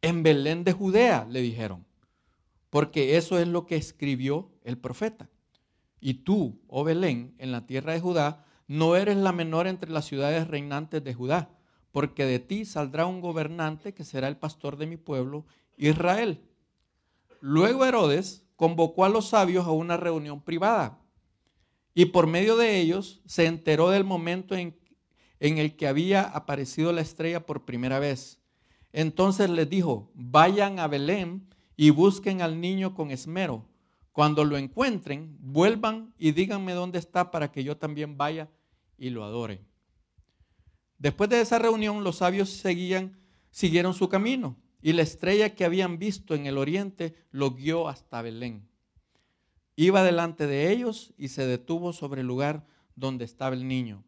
En 0.00 0.22
Belén 0.22 0.64
de 0.64 0.72
Judea, 0.72 1.26
le 1.28 1.40
dijeron, 1.40 1.84
porque 2.70 3.16
eso 3.16 3.38
es 3.38 3.48
lo 3.48 3.66
que 3.66 3.76
escribió 3.76 4.50
el 4.62 4.78
profeta. 4.78 5.28
Y 6.00 6.14
tú, 6.14 6.60
oh 6.68 6.84
Belén, 6.84 7.34
en 7.38 7.50
la 7.50 7.66
tierra 7.66 7.92
de 7.92 8.00
Judá, 8.00 8.44
no 8.68 8.96
eres 8.96 9.16
la 9.16 9.32
menor 9.32 9.66
entre 9.66 9.90
las 9.90 10.04
ciudades 10.04 10.46
reinantes 10.46 11.02
de 11.02 11.14
Judá, 11.14 11.50
porque 11.90 12.24
de 12.26 12.38
ti 12.38 12.64
saldrá 12.64 13.06
un 13.06 13.20
gobernante 13.20 13.94
que 13.94 14.04
será 14.04 14.28
el 14.28 14.36
pastor 14.36 14.76
de 14.76 14.86
mi 14.86 14.96
pueblo, 14.96 15.46
Israel. 15.76 16.40
Luego 17.40 17.84
Herodes 17.84 18.44
convocó 18.56 19.04
a 19.04 19.08
los 19.08 19.28
sabios 19.28 19.66
a 19.66 19.70
una 19.70 19.96
reunión 19.96 20.40
privada 20.40 21.00
y 21.94 22.06
por 22.06 22.26
medio 22.26 22.56
de 22.56 22.80
ellos 22.80 23.20
se 23.26 23.46
enteró 23.46 23.90
del 23.90 24.04
momento 24.04 24.54
en, 24.54 24.76
en 25.40 25.58
el 25.58 25.76
que 25.76 25.86
había 25.86 26.22
aparecido 26.22 26.92
la 26.92 27.00
estrella 27.00 27.46
por 27.46 27.64
primera 27.64 27.98
vez. 27.98 28.40
Entonces 28.92 29.50
les 29.50 29.68
dijo, 29.68 30.10
vayan 30.14 30.78
a 30.78 30.88
Belén 30.88 31.48
y 31.76 31.90
busquen 31.90 32.42
al 32.42 32.60
niño 32.60 32.94
con 32.94 33.10
esmero. 33.10 33.64
Cuando 34.12 34.44
lo 34.44 34.56
encuentren, 34.56 35.36
vuelvan 35.40 36.12
y 36.18 36.32
díganme 36.32 36.72
dónde 36.72 36.98
está 36.98 37.30
para 37.30 37.52
que 37.52 37.62
yo 37.62 37.76
también 37.76 38.16
vaya 38.16 38.48
y 38.96 39.10
lo 39.10 39.22
adore. 39.22 39.64
Después 40.98 41.30
de 41.30 41.40
esa 41.40 41.60
reunión, 41.60 42.02
los 42.02 42.16
sabios 42.16 42.48
seguían, 42.50 43.16
siguieron 43.50 43.94
su 43.94 44.08
camino 44.08 44.56
y 44.80 44.92
la 44.92 45.02
estrella 45.02 45.54
que 45.54 45.64
habían 45.64 45.98
visto 45.98 46.34
en 46.34 46.46
el 46.46 46.58
oriente 46.58 47.14
lo 47.30 47.52
guió 47.52 47.88
hasta 47.88 48.22
Belén. 48.22 48.68
Iba 49.76 50.02
delante 50.02 50.46
de 50.46 50.70
ellos 50.70 51.12
y 51.16 51.28
se 51.28 51.46
detuvo 51.46 51.92
sobre 51.92 52.22
el 52.22 52.26
lugar 52.26 52.66
donde 52.96 53.24
estaba 53.24 53.54
el 53.54 53.66
niño. 53.66 54.04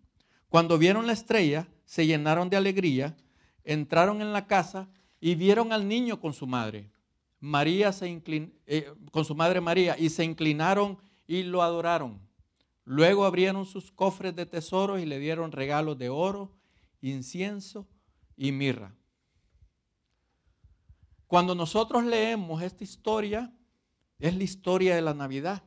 Cuando 0.49 0.79
vieron 0.79 1.07
la 1.07 1.12
estrella, 1.12 1.69
se 1.85 2.07
llenaron 2.07 2.50
de 2.50 2.57
alegría, 2.57 3.17
entraron 3.65 4.21
en 4.21 4.33
la 4.33 4.47
casa 4.47 4.89
y 5.21 5.35
vieron 5.37 5.73
al 5.73 5.87
niño 5.87 6.21
con 6.21 6.33
su 6.33 6.47
madre. 6.47 6.91
María 7.39 7.93
se 7.93 8.09
inclinó, 8.09 8.50
eh, 8.67 8.93
con 9.12 9.25
su 9.25 9.35
madre 9.35 9.61
María 9.61 9.97
y 9.99 10.11
se 10.11 10.25
inclinaron 10.25 10.99
y 11.27 11.45
lo 11.45 11.62
adoraron. 11.62 12.21
Luego 12.85 13.25
abrieron 13.25 13.65
sus 13.67 13.93
cofres 13.93 14.35
de 14.35 14.47
tesoros 14.47 15.00
y 15.00 15.07
le 15.07 15.19
dieron 15.21 15.53
regalos 15.53 15.97
de 15.99 16.09
oro, 16.09 16.53
incienso 17.00 17.87
y 18.37 18.50
mirra. 18.53 18.95
Cuando 21.31 21.55
nosotros 21.55 22.03
leemos 22.03 22.61
esta 22.61 22.83
historia, 22.83 23.57
es 24.19 24.35
la 24.35 24.43
historia 24.43 24.97
de 24.97 25.01
la 25.01 25.15
Navidad, 25.15 25.63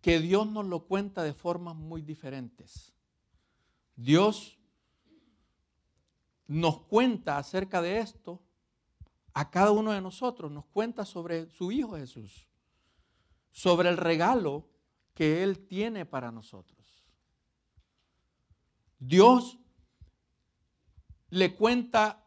que 0.00 0.20
Dios 0.20 0.46
nos 0.46 0.64
lo 0.64 0.86
cuenta 0.86 1.24
de 1.24 1.34
formas 1.34 1.74
muy 1.74 2.02
diferentes. 2.02 2.94
Dios 3.96 4.60
nos 6.46 6.82
cuenta 6.82 7.38
acerca 7.38 7.82
de 7.82 7.98
esto 7.98 8.44
a 9.34 9.50
cada 9.50 9.72
uno 9.72 9.90
de 9.90 10.00
nosotros, 10.00 10.52
nos 10.52 10.66
cuenta 10.66 11.04
sobre 11.04 11.50
su 11.50 11.72
Hijo 11.72 11.96
Jesús, 11.96 12.46
sobre 13.50 13.88
el 13.88 13.96
regalo 13.96 14.68
que 15.14 15.42
Él 15.42 15.66
tiene 15.66 16.06
para 16.06 16.30
nosotros. 16.30 17.04
Dios 19.00 19.58
le 21.30 21.56
cuenta 21.56 22.22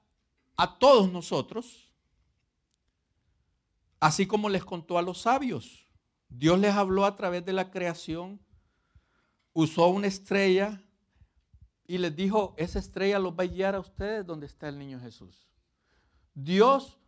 a 0.59 0.77
todos 0.77 1.09
nosotros, 1.09 1.89
así 4.01 4.27
como 4.27 4.49
les 4.49 4.65
contó 4.65 4.97
a 4.97 5.01
los 5.01 5.21
sabios. 5.21 5.87
Dios 6.27 6.59
les 6.59 6.73
habló 6.73 7.05
a 7.05 7.15
través 7.15 7.45
de 7.45 7.53
la 7.53 7.71
creación, 7.71 8.41
usó 9.53 9.87
una 9.87 10.07
estrella 10.07 10.83
y 11.87 11.97
les 11.97 12.13
dijo, 12.13 12.55
esa 12.57 12.77
estrella 12.77 13.19
los 13.19 13.31
va 13.39 13.43
a 13.43 13.47
guiar 13.47 13.73
a 13.73 13.79
ustedes 13.79 14.25
donde 14.25 14.47
está 14.47 14.67
el 14.67 14.77
niño 14.77 14.99
Jesús. 14.99 15.47
Dios 16.33 16.99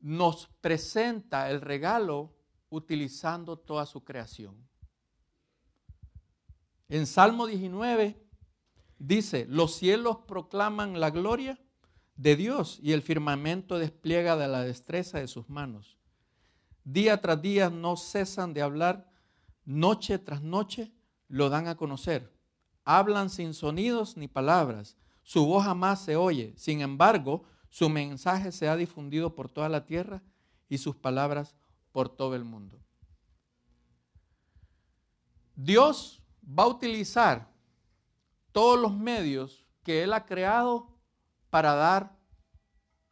nos 0.00 0.48
presenta 0.60 1.50
el 1.50 1.62
regalo 1.62 2.36
utilizando 2.68 3.58
toda 3.58 3.86
su 3.86 4.04
creación. 4.04 4.68
En 6.90 7.06
Salmo 7.06 7.46
19 7.46 8.22
dice, 8.98 9.46
los 9.48 9.76
cielos 9.76 10.18
proclaman 10.26 11.00
la 11.00 11.08
gloria 11.08 11.58
de 12.18 12.34
Dios 12.34 12.80
y 12.82 12.92
el 12.92 13.00
firmamento 13.00 13.78
despliega 13.78 14.36
de 14.36 14.48
la 14.48 14.64
destreza 14.64 15.20
de 15.20 15.28
sus 15.28 15.48
manos. 15.48 15.96
Día 16.82 17.20
tras 17.20 17.40
día 17.40 17.70
no 17.70 17.96
cesan 17.96 18.52
de 18.52 18.60
hablar, 18.60 19.08
noche 19.64 20.18
tras 20.18 20.42
noche 20.42 20.92
lo 21.28 21.48
dan 21.48 21.68
a 21.68 21.76
conocer. 21.76 22.36
Hablan 22.84 23.30
sin 23.30 23.54
sonidos 23.54 24.16
ni 24.16 24.26
palabras, 24.26 24.96
su 25.22 25.46
voz 25.46 25.64
jamás 25.64 26.04
se 26.04 26.16
oye. 26.16 26.54
Sin 26.56 26.80
embargo, 26.80 27.44
su 27.70 27.88
mensaje 27.88 28.50
se 28.50 28.68
ha 28.68 28.76
difundido 28.76 29.36
por 29.36 29.48
toda 29.48 29.68
la 29.68 29.86
tierra 29.86 30.22
y 30.68 30.78
sus 30.78 30.96
palabras 30.96 31.54
por 31.92 32.08
todo 32.08 32.34
el 32.34 32.42
mundo. 32.44 32.80
Dios 35.54 36.20
va 36.42 36.64
a 36.64 36.68
utilizar 36.68 37.48
todos 38.50 38.80
los 38.80 38.96
medios 38.96 39.64
que 39.84 40.02
Él 40.02 40.12
ha 40.12 40.26
creado 40.26 40.97
para 41.50 41.74
dar 41.74 42.16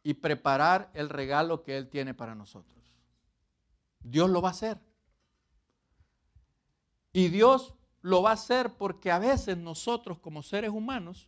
y 0.03 0.15
preparar 0.15 0.89
el 0.93 1.09
regalo 1.09 1.63
que 1.63 1.77
Él 1.77 1.89
tiene 1.89 2.13
para 2.13 2.35
nosotros. 2.35 2.77
Dios 3.99 4.29
lo 4.29 4.41
va 4.41 4.49
a 4.49 4.51
hacer. 4.51 4.79
Y 7.13 7.29
Dios 7.29 7.73
lo 8.01 8.21
va 8.21 8.31
a 8.31 8.33
hacer 8.33 8.77
porque 8.77 9.11
a 9.11 9.19
veces 9.19 9.57
nosotros 9.57 10.19
como 10.19 10.43
seres 10.43 10.69
humanos 10.69 11.27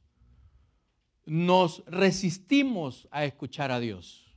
nos 1.26 1.84
resistimos 1.86 3.08
a 3.12 3.26
escuchar 3.26 3.72
a 3.72 3.80
Dios. 3.80 4.34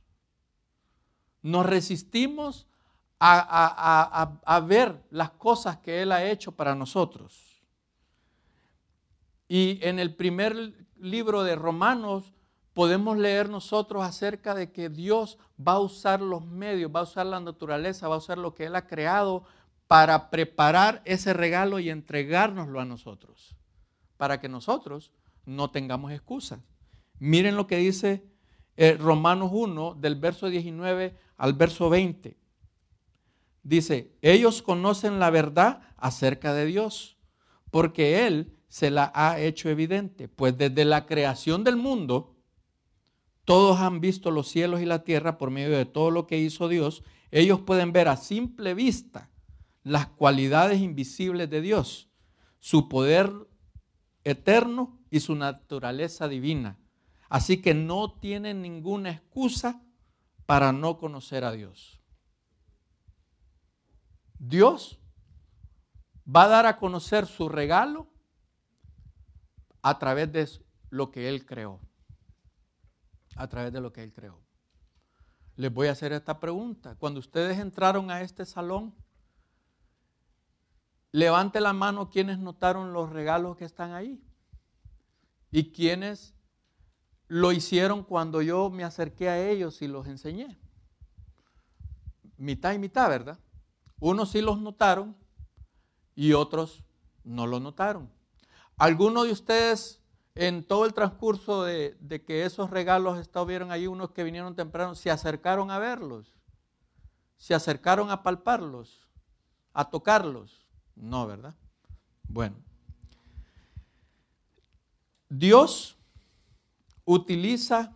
Nos 1.41 1.65
resistimos 1.65 2.67
a, 3.19 4.39
a, 4.45 4.59
ver 4.59 5.01
las 5.09 5.31
cosas 5.31 5.77
que 5.77 6.01
Él 6.01 6.11
ha 6.11 6.29
hecho 6.29 6.51
para 6.51 6.75
nosotros. 6.75 7.63
Y 9.47 9.79
en 9.81 9.99
el 9.99 10.13
primer 10.15 10.85
libro 10.97 11.43
de 11.43 11.55
Romanos 11.55 12.33
podemos 12.73 13.17
leer 13.17 13.49
nosotros 13.49 14.03
acerca 14.03 14.55
de 14.55 14.71
que 14.71 14.89
Dios 14.89 15.37
va 15.59 15.73
a 15.73 15.79
usar 15.79 16.21
los 16.21 16.45
medios, 16.45 16.91
va 16.93 17.01
a 17.01 17.03
usar 17.03 17.25
la 17.25 17.39
naturaleza, 17.39 18.07
va 18.07 18.15
a 18.15 18.19
usar 18.19 18.37
lo 18.37 18.55
que 18.55 18.65
Él 18.65 18.75
ha 18.75 18.87
creado 18.87 19.43
para 19.87 20.29
preparar 20.29 21.01
ese 21.05 21.33
regalo 21.33 21.79
y 21.79 21.89
entregárnoslo 21.89 22.79
a 22.79 22.85
nosotros, 22.85 23.55
para 24.17 24.39
que 24.39 24.49
nosotros 24.49 25.11
no 25.45 25.69
tengamos 25.71 26.11
excusas. 26.11 26.59
Miren 27.19 27.55
lo 27.55 27.67
que 27.67 27.77
dice 27.77 28.25
eh, 28.75 28.97
Romanos 28.99 29.51
1 29.53 29.95
del 29.95 30.15
verso 30.15 30.49
19 30.49 31.15
al 31.37 31.53
verso 31.53 31.89
20. 31.89 32.37
Dice, 33.61 34.11
ellos 34.21 34.61
conocen 34.61 35.19
la 35.19 35.29
verdad 35.29 35.81
acerca 35.97 36.53
de 36.53 36.65
Dios, 36.65 37.17
porque 37.71 38.25
Él 38.27 38.57
se 38.67 38.89
la 38.89 39.11
ha 39.13 39.39
hecho 39.39 39.69
evidente, 39.69 40.27
pues 40.27 40.57
desde 40.57 40.83
la 40.85 41.05
creación 41.05 41.63
del 41.63 41.77
mundo, 41.77 42.32
todos 43.45 43.79
han 43.79 43.99
visto 43.99 44.31
los 44.31 44.47
cielos 44.47 44.81
y 44.81 44.85
la 44.85 45.03
tierra 45.03 45.37
por 45.37 45.51
medio 45.51 45.77
de 45.77 45.85
todo 45.85 46.11
lo 46.11 46.27
que 46.27 46.37
hizo 46.37 46.67
Dios. 46.67 47.03
Ellos 47.31 47.61
pueden 47.61 47.91
ver 47.91 48.07
a 48.07 48.17
simple 48.17 48.73
vista 48.73 49.29
las 49.83 50.07
cualidades 50.07 50.79
invisibles 50.79 51.49
de 51.49 51.61
Dios, 51.61 52.09
su 52.59 52.87
poder 52.87 53.31
eterno 54.23 54.99
y 55.09 55.19
su 55.19 55.35
naturaleza 55.35 56.27
divina. 56.27 56.79
Así 57.29 57.61
que 57.61 57.73
no 57.73 58.13
tienen 58.13 58.61
ninguna 58.61 59.09
excusa 59.11 59.81
para 60.45 60.71
no 60.71 60.97
conocer 60.97 61.43
a 61.43 61.51
Dios. 61.51 61.99
Dios 64.39 64.99
va 66.27 66.43
a 66.43 66.49
dar 66.49 66.65
a 66.65 66.77
conocer 66.77 67.27
su 67.27 67.49
regalo 67.49 68.07
a 69.81 69.99
través 69.99 70.31
de 70.31 70.47
lo 70.89 71.11
que 71.11 71.27
Él 71.27 71.45
creó. 71.45 71.81
A 73.35 73.47
través 73.47 73.73
de 73.73 73.81
lo 73.81 73.91
que 73.91 74.03
Él 74.03 74.13
creó. 74.13 74.39
Les 75.55 75.73
voy 75.73 75.87
a 75.87 75.91
hacer 75.91 76.13
esta 76.13 76.39
pregunta. 76.39 76.95
Cuando 76.95 77.19
ustedes 77.19 77.59
entraron 77.59 78.09
a 78.11 78.21
este 78.21 78.45
salón, 78.45 78.95
levante 81.11 81.61
la 81.61 81.73
mano 81.73 82.09
quienes 82.09 82.39
notaron 82.39 82.93
los 82.93 83.09
regalos 83.09 83.57
que 83.57 83.65
están 83.65 83.93
ahí. 83.93 84.23
Y 85.51 85.71
quienes 85.71 86.33
lo 87.27 87.51
hicieron 87.51 88.03
cuando 88.03 88.41
yo 88.41 88.69
me 88.69 88.83
acerqué 88.83 89.29
a 89.29 89.49
ellos 89.49 89.81
y 89.81 89.87
los 89.87 90.07
enseñé. 90.07 90.59
Mitad 92.37 92.73
y 92.73 92.79
mitad, 92.79 93.09
¿verdad? 93.09 93.39
Unos 93.99 94.31
sí 94.31 94.41
los 94.41 94.59
notaron 94.59 95.15
y 96.15 96.33
otros 96.33 96.83
no 97.23 97.47
lo 97.47 97.59
notaron. 97.59 98.11
¿Alguno 98.77 99.23
de 99.23 99.31
ustedes 99.31 100.02
en 100.35 100.63
todo 100.65 100.85
el 100.85 100.93
transcurso 100.93 101.63
de, 101.63 102.23
que 102.25 102.45
esos 102.45 102.69
regalos 102.69 103.19
estuvieron 103.19 103.71
ahí, 103.71 103.87
unos 103.87 104.11
que 104.11 104.23
vinieron 104.23 104.55
temprano, 104.55 104.95
se 104.95 105.11
acercaron 105.11 105.69
a 105.71 105.79
verlos? 105.79 106.33
¿Se 107.37 107.53
acercaron 107.53 108.09
a 108.09 108.23
palparlos? 108.23 109.07
¿A 109.73 109.89
tocarlos? 109.89 110.65
No, 110.95 111.27
¿verdad? 111.27 111.55
Bueno. 112.27 112.55
Dios 115.29 115.97
utiliza 117.05 117.95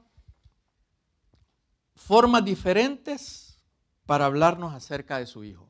formas 1.96 2.44
diferentes 2.44 3.60
para 4.06 4.26
hablarnos 4.26 4.74
acerca 4.74 5.20
de 5.20 5.26
su 5.26 5.44
Hijo. 5.44 5.68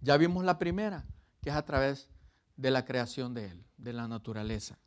Ya 0.00 0.16
vimos 0.16 0.44
la 0.44 0.58
primera, 0.58 1.06
que 1.40 1.50
es 1.50 1.56
a 1.56 1.64
través 1.64 2.08
de 2.56 2.70
la 2.70 2.84
creación 2.84 3.34
de 3.34 3.46
Él, 3.46 3.64
de 3.76 3.92
la 3.92 4.08
naturaleza. 4.08 4.78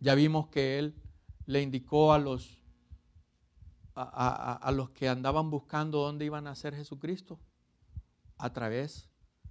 Ya 0.00 0.14
vimos 0.14 0.48
que 0.48 0.78
Él 0.78 0.94
le 1.46 1.60
indicó 1.62 2.12
a 2.12 2.18
los, 2.18 2.58
a, 3.94 4.70
los 4.74 4.90
que 4.90 5.08
andaban 5.08 5.50
buscando 5.50 5.98
dónde 5.98 6.24
iban 6.24 6.46
a 6.46 6.54
ser 6.54 6.74
Jesucristo, 6.74 7.38
a 8.38 8.52
través 8.52 9.08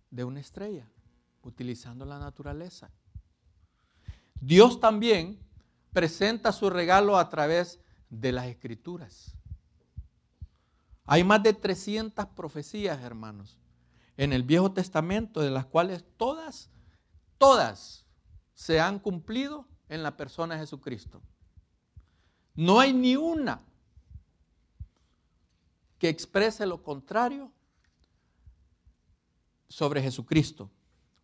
de 0.10 0.24
una 0.24 0.40
estrella, 0.40 0.90
utilizando 1.44 2.04
la 2.06 2.18
naturaleza. 2.18 2.90
Dios 4.42 4.80
también 4.80 5.40
presenta 5.94 6.52
su 6.52 6.70
regalo 6.70 7.18
a 7.18 7.30
través 7.30 7.80
de 8.10 8.32
las 8.32 8.48
escrituras. 8.48 9.36
Hay 11.06 11.24
más 11.24 11.44
de 11.44 11.54
300 11.54 12.26
profecías, 12.28 13.02
hermanos, 13.02 13.60
en 14.18 14.34
el 14.34 14.44
Viejo 14.44 14.72
Testamento, 14.72 15.42
de 15.42 15.52
las 15.52 15.66
cuales 15.66 16.04
todas, 16.18 16.70
todas 17.38 18.06
se 18.54 18.80
han 18.80 19.00
cumplido 19.00 19.68
en 19.90 20.04
la 20.04 20.16
persona 20.16 20.56
de 20.56 20.62
Jesucristo. 20.62 21.22
No 22.56 22.80
hay 22.80 22.94
ni 22.94 23.16
una 23.16 23.62
que 25.98 26.10
exprese 26.10 26.66
lo 26.66 26.82
contrario 26.82 27.52
sobre 29.68 30.02
Jesucristo. 30.02 30.70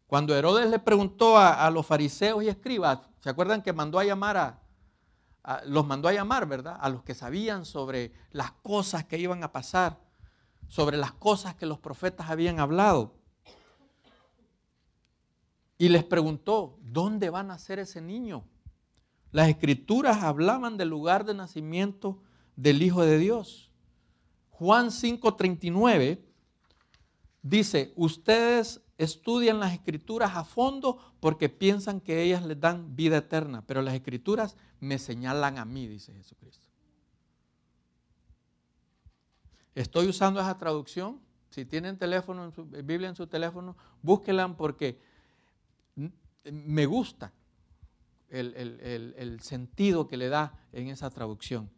Cuando 0.07 0.35
Herodes 0.35 0.69
le 0.69 0.79
preguntó 0.79 1.37
a, 1.37 1.69
los 1.71 1.85
fariseos 1.85 2.43
y 2.43 2.47
escribas, 2.47 2.99
¿se 3.19 3.29
acuerdan 3.29 3.61
que 3.63 3.73
mandó 3.73 3.97
a 3.97 4.03
llamar 4.03 4.37
a, 4.37 4.61
los 5.65 5.85
mandó 5.85 6.07
a 6.07 6.13
llamar, 6.13 6.47
¿verdad? 6.47 6.77
A 6.79 6.89
los 6.89 7.03
que 7.03 7.13
sabían 7.13 7.65
sobre 7.65 8.11
las 8.31 8.51
cosas 8.51 9.05
que 9.05 9.17
iban 9.17 9.43
a 9.43 9.51
pasar, 9.51 9.99
sobre 10.67 10.97
las 10.97 11.11
cosas 11.13 11.55
que 11.55 11.65
los 11.65 11.79
profetas 11.79 12.29
habían 12.29 12.59
hablado. 12.59 13.13
Y 15.77 15.89
les 15.89 16.03
preguntó, 16.03 16.77
¿dónde 16.81 17.29
va 17.29 17.41
a 17.41 17.43
nacer 17.43 17.79
ese 17.79 18.01
niño? 18.01 18.43
Las 19.35 19.49
escrituras 19.49 20.23
hablaban 20.23 20.77
del 20.77 20.87
lugar 20.87 21.25
de 21.25 21.33
nacimiento 21.33 22.21
del 22.55 22.81
Hijo 22.81 23.03
de 23.03 23.17
Dios. 23.17 23.69
Juan 24.49 24.91
5:39 24.91 26.23
dice, 27.41 27.91
ustedes 27.97 28.79
estudian 28.97 29.59
las 29.59 29.73
escrituras 29.73 30.37
a 30.37 30.45
fondo 30.45 31.17
porque 31.19 31.49
piensan 31.49 31.99
que 31.99 32.23
ellas 32.23 32.45
les 32.45 32.61
dan 32.61 32.95
vida 32.95 33.17
eterna, 33.17 33.61
pero 33.67 33.81
las 33.81 33.93
escrituras 33.93 34.55
me 34.79 34.99
señalan 34.99 35.57
a 35.57 35.65
mí, 35.65 35.85
dice 35.85 36.13
Jesucristo. 36.13 36.69
Estoy 39.73 40.07
usando 40.07 40.39
esa 40.39 40.57
traducción. 40.57 41.19
Si 41.49 41.65
tienen 41.65 41.97
teléfono, 41.97 42.45
en 42.45 42.53
su, 42.53 42.63
Biblia 42.63 43.09
en 43.09 43.17
su 43.17 43.27
teléfono, 43.27 43.75
búsquenla 44.01 44.55
porque 44.55 44.97
me 46.45 46.85
gusta 46.85 47.33
el, 48.29 49.39
sentido 49.41 50.07
que 50.07 50.17
le 50.17 50.29
da 50.29 50.57
en 50.71 50.87
esa 50.87 51.09
traducción. 51.09 51.69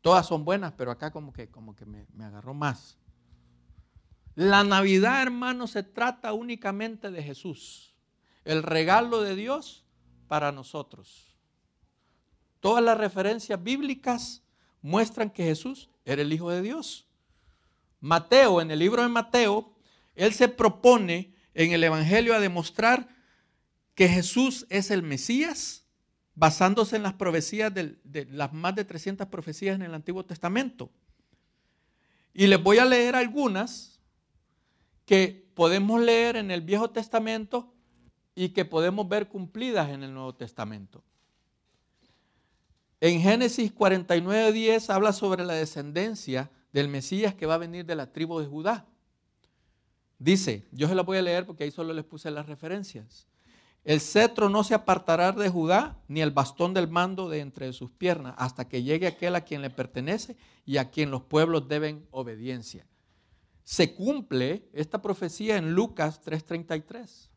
Todas 0.00 0.26
son 0.26 0.44
buenas, 0.44 0.72
pero 0.76 0.90
acá 0.90 1.10
como 1.10 1.32
que, 1.32 1.50
como 1.50 1.74
que 1.74 1.84
me, 1.84 2.06
me 2.14 2.24
agarró 2.24 2.54
más. 2.54 2.98
La 4.34 4.64
Navidad, 4.64 5.22
hermano, 5.22 5.66
se 5.66 5.82
trata 5.82 6.32
únicamente 6.32 7.10
de 7.10 7.22
Jesús, 7.22 7.94
el 8.44 8.62
regalo 8.62 9.20
de 9.20 9.36
Dios 9.36 9.84
para 10.28 10.52
nosotros. 10.52 11.36
Todas 12.60 12.82
las 12.82 12.96
referencias 12.96 13.62
bíblicas 13.62 14.42
muestran 14.82 15.30
que 15.30 15.44
Jesús 15.44 15.90
era 16.04 16.22
el 16.22 16.32
Hijo 16.32 16.50
de 16.50 16.62
Dios. 16.62 17.06
Mateo, 18.00 18.60
en 18.60 18.70
el 18.70 18.78
libro 18.78 19.02
de 19.02 19.08
Mateo, 19.08 19.74
él 20.14 20.32
se 20.32 20.48
propone 20.48 21.34
en 21.54 21.72
el 21.72 21.84
Evangelio 21.84 22.34
a 22.34 22.40
demostrar 22.40 23.08
que 24.00 24.08
Jesús 24.08 24.66
es 24.70 24.90
el 24.90 25.02
Mesías, 25.02 25.84
basándose 26.34 26.96
en 26.96 27.02
las 27.02 27.12
profecías 27.12 27.70
de, 27.74 27.98
las 28.30 28.50
más 28.50 28.74
de 28.74 28.86
300 28.86 29.26
profecías 29.26 29.74
en 29.74 29.82
el 29.82 29.92
Antiguo 29.92 30.24
Testamento. 30.24 30.90
Y 32.32 32.46
les 32.46 32.62
voy 32.62 32.78
a 32.78 32.86
leer 32.86 33.14
algunas 33.14 34.00
que 35.04 35.52
podemos 35.52 36.00
leer 36.00 36.36
en 36.36 36.50
el 36.50 36.62
Viejo 36.62 36.88
Testamento 36.88 37.74
y 38.34 38.48
que 38.54 38.64
podemos 38.64 39.06
ver 39.06 39.28
cumplidas 39.28 39.90
en 39.90 40.02
el 40.02 40.14
Nuevo 40.14 40.34
Testamento. 40.34 41.04
En 43.02 43.20
Génesis 43.20 43.70
49, 43.70 44.52
10 44.52 44.88
habla 44.88 45.12
sobre 45.12 45.44
la 45.44 45.52
descendencia 45.52 46.50
del 46.72 46.88
Mesías 46.88 47.34
que 47.34 47.44
va 47.44 47.56
a 47.56 47.58
venir 47.58 47.84
de 47.84 47.96
la 47.96 48.10
tribu 48.10 48.40
de 48.40 48.46
Judá. 48.46 48.86
Dice, 50.18 50.66
yo 50.72 50.88
se 50.88 50.94
la 50.94 51.02
voy 51.02 51.18
a 51.18 51.22
leer 51.22 51.44
porque 51.44 51.64
ahí 51.64 51.70
solo 51.70 51.92
les 51.92 52.06
puse 52.06 52.30
las 52.30 52.46
referencias. 52.46 53.26
El 53.84 54.00
cetro 54.00 54.48
no 54.48 54.62
se 54.62 54.74
apartará 54.74 55.32
de 55.32 55.48
Judá, 55.48 55.98
ni 56.06 56.20
el 56.20 56.30
bastón 56.30 56.74
del 56.74 56.88
mando 56.88 57.28
de 57.28 57.40
entre 57.40 57.72
sus 57.72 57.90
piernas, 57.90 58.34
hasta 58.36 58.68
que 58.68 58.82
llegue 58.82 59.06
aquel 59.06 59.34
a 59.34 59.40
quien 59.40 59.62
le 59.62 59.70
pertenece 59.70 60.36
y 60.64 60.76
a 60.76 60.90
quien 60.90 61.10
los 61.10 61.22
pueblos 61.22 61.66
deben 61.68 62.06
obediencia 62.10 62.86
se 63.70 63.94
cumple 63.94 64.68
esta 64.72 65.00
profecía 65.00 65.56
en 65.56 65.74
Lucas 65.74 66.20
3:33, 66.24 67.30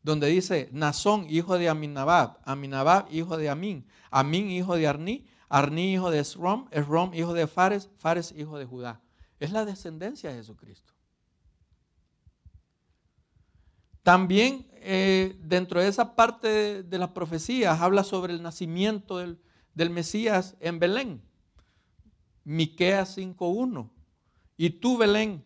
donde 0.00 0.28
dice, 0.28 0.68
Nazón, 0.70 1.26
hijo 1.28 1.58
de 1.58 1.68
Aminabab, 1.68 2.38
Aminabab, 2.44 3.08
hijo 3.10 3.36
de 3.36 3.48
Amín, 3.48 3.84
Amín, 4.12 4.48
hijo 4.48 4.76
de 4.76 4.86
Arní, 4.86 5.26
Arní, 5.48 5.92
hijo 5.92 6.12
de 6.12 6.20
Esrom, 6.20 6.68
Esrom, 6.70 7.12
hijo 7.14 7.34
de 7.34 7.48
Fares, 7.48 7.90
Fares, 7.96 8.32
hijo 8.36 8.58
de 8.58 8.64
Judá. 8.64 9.00
Es 9.40 9.50
la 9.50 9.64
descendencia 9.64 10.30
de 10.30 10.36
Jesucristo. 10.36 10.92
También 14.04 14.68
eh, 14.88 15.36
dentro 15.40 15.80
de 15.80 15.88
esa 15.88 16.14
parte 16.14 16.84
de, 16.84 16.98
las 16.98 17.10
profecías 17.10 17.80
habla 17.80 18.04
sobre 18.04 18.32
el 18.32 18.40
nacimiento 18.40 19.18
del, 19.18 19.40
del 19.74 19.90
Mesías 19.90 20.56
en 20.60 20.78
Belén. 20.78 21.22
Miqueas 22.44 23.18
5.1. 23.18 23.90
Y 24.56 24.70
tú, 24.70 24.96
Belén, 24.96 25.44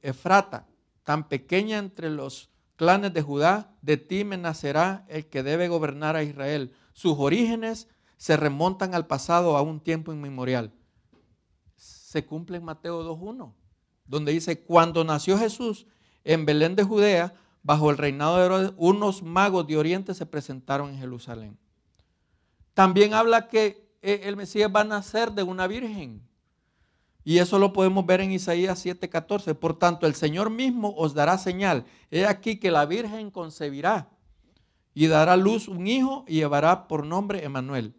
Efrata, 0.00 0.68
tan 1.02 1.28
pequeña 1.28 1.78
entre 1.78 2.08
los 2.08 2.50
clanes 2.76 3.12
de 3.12 3.22
Judá, 3.22 3.76
de 3.82 3.96
ti 3.96 4.22
me 4.22 4.36
nacerá 4.36 5.04
el 5.08 5.26
que 5.26 5.42
debe 5.42 5.66
gobernar 5.66 6.14
a 6.14 6.22
Israel. 6.22 6.72
Sus 6.92 7.16
orígenes 7.18 7.88
se 8.16 8.36
remontan 8.36 8.94
al 8.94 9.08
pasado 9.08 9.56
a 9.56 9.62
un 9.62 9.80
tiempo 9.80 10.12
inmemorial. 10.12 10.72
Se 11.74 12.24
cumple 12.24 12.58
en 12.58 12.64
Mateo 12.64 13.02
2.1, 13.02 13.52
donde 14.06 14.30
dice, 14.30 14.62
cuando 14.62 15.02
nació 15.02 15.36
Jesús 15.36 15.88
en 16.22 16.46
Belén 16.46 16.76
de 16.76 16.84
Judea, 16.84 17.34
bajo 17.64 17.90
el 17.90 17.98
reinado 17.98 18.36
de 18.36 18.44
Herodes, 18.44 18.72
unos 18.76 19.22
magos 19.22 19.66
de 19.66 19.76
Oriente 19.76 20.14
se 20.14 20.26
presentaron 20.26 20.90
en 20.90 20.98
Jerusalén. 20.98 21.58
También 22.74 23.14
habla 23.14 23.48
que 23.48 23.88
eh, 24.02 24.20
el 24.24 24.36
Mesías 24.36 24.70
va 24.72 24.82
a 24.82 24.84
nacer 24.84 25.32
de 25.32 25.42
una 25.42 25.66
virgen. 25.66 26.22
Y 27.24 27.38
eso 27.38 27.58
lo 27.58 27.72
podemos 27.72 28.04
ver 28.04 28.20
en 28.20 28.32
Isaías 28.32 28.84
7:14. 28.84 29.54
Por 29.54 29.78
tanto, 29.78 30.06
el 30.06 30.14
Señor 30.14 30.50
mismo 30.50 30.94
os 30.94 31.14
dará 31.14 31.38
señal. 31.38 31.86
He 32.10 32.26
aquí 32.26 32.60
que 32.60 32.70
la 32.70 32.84
Virgen 32.84 33.30
concebirá 33.30 34.10
y 34.92 35.06
dará 35.06 35.34
luz 35.36 35.66
un 35.66 35.86
hijo 35.86 36.26
y 36.28 36.34
llevará 36.34 36.86
por 36.86 37.06
nombre 37.06 37.42
Emanuel. 37.42 37.94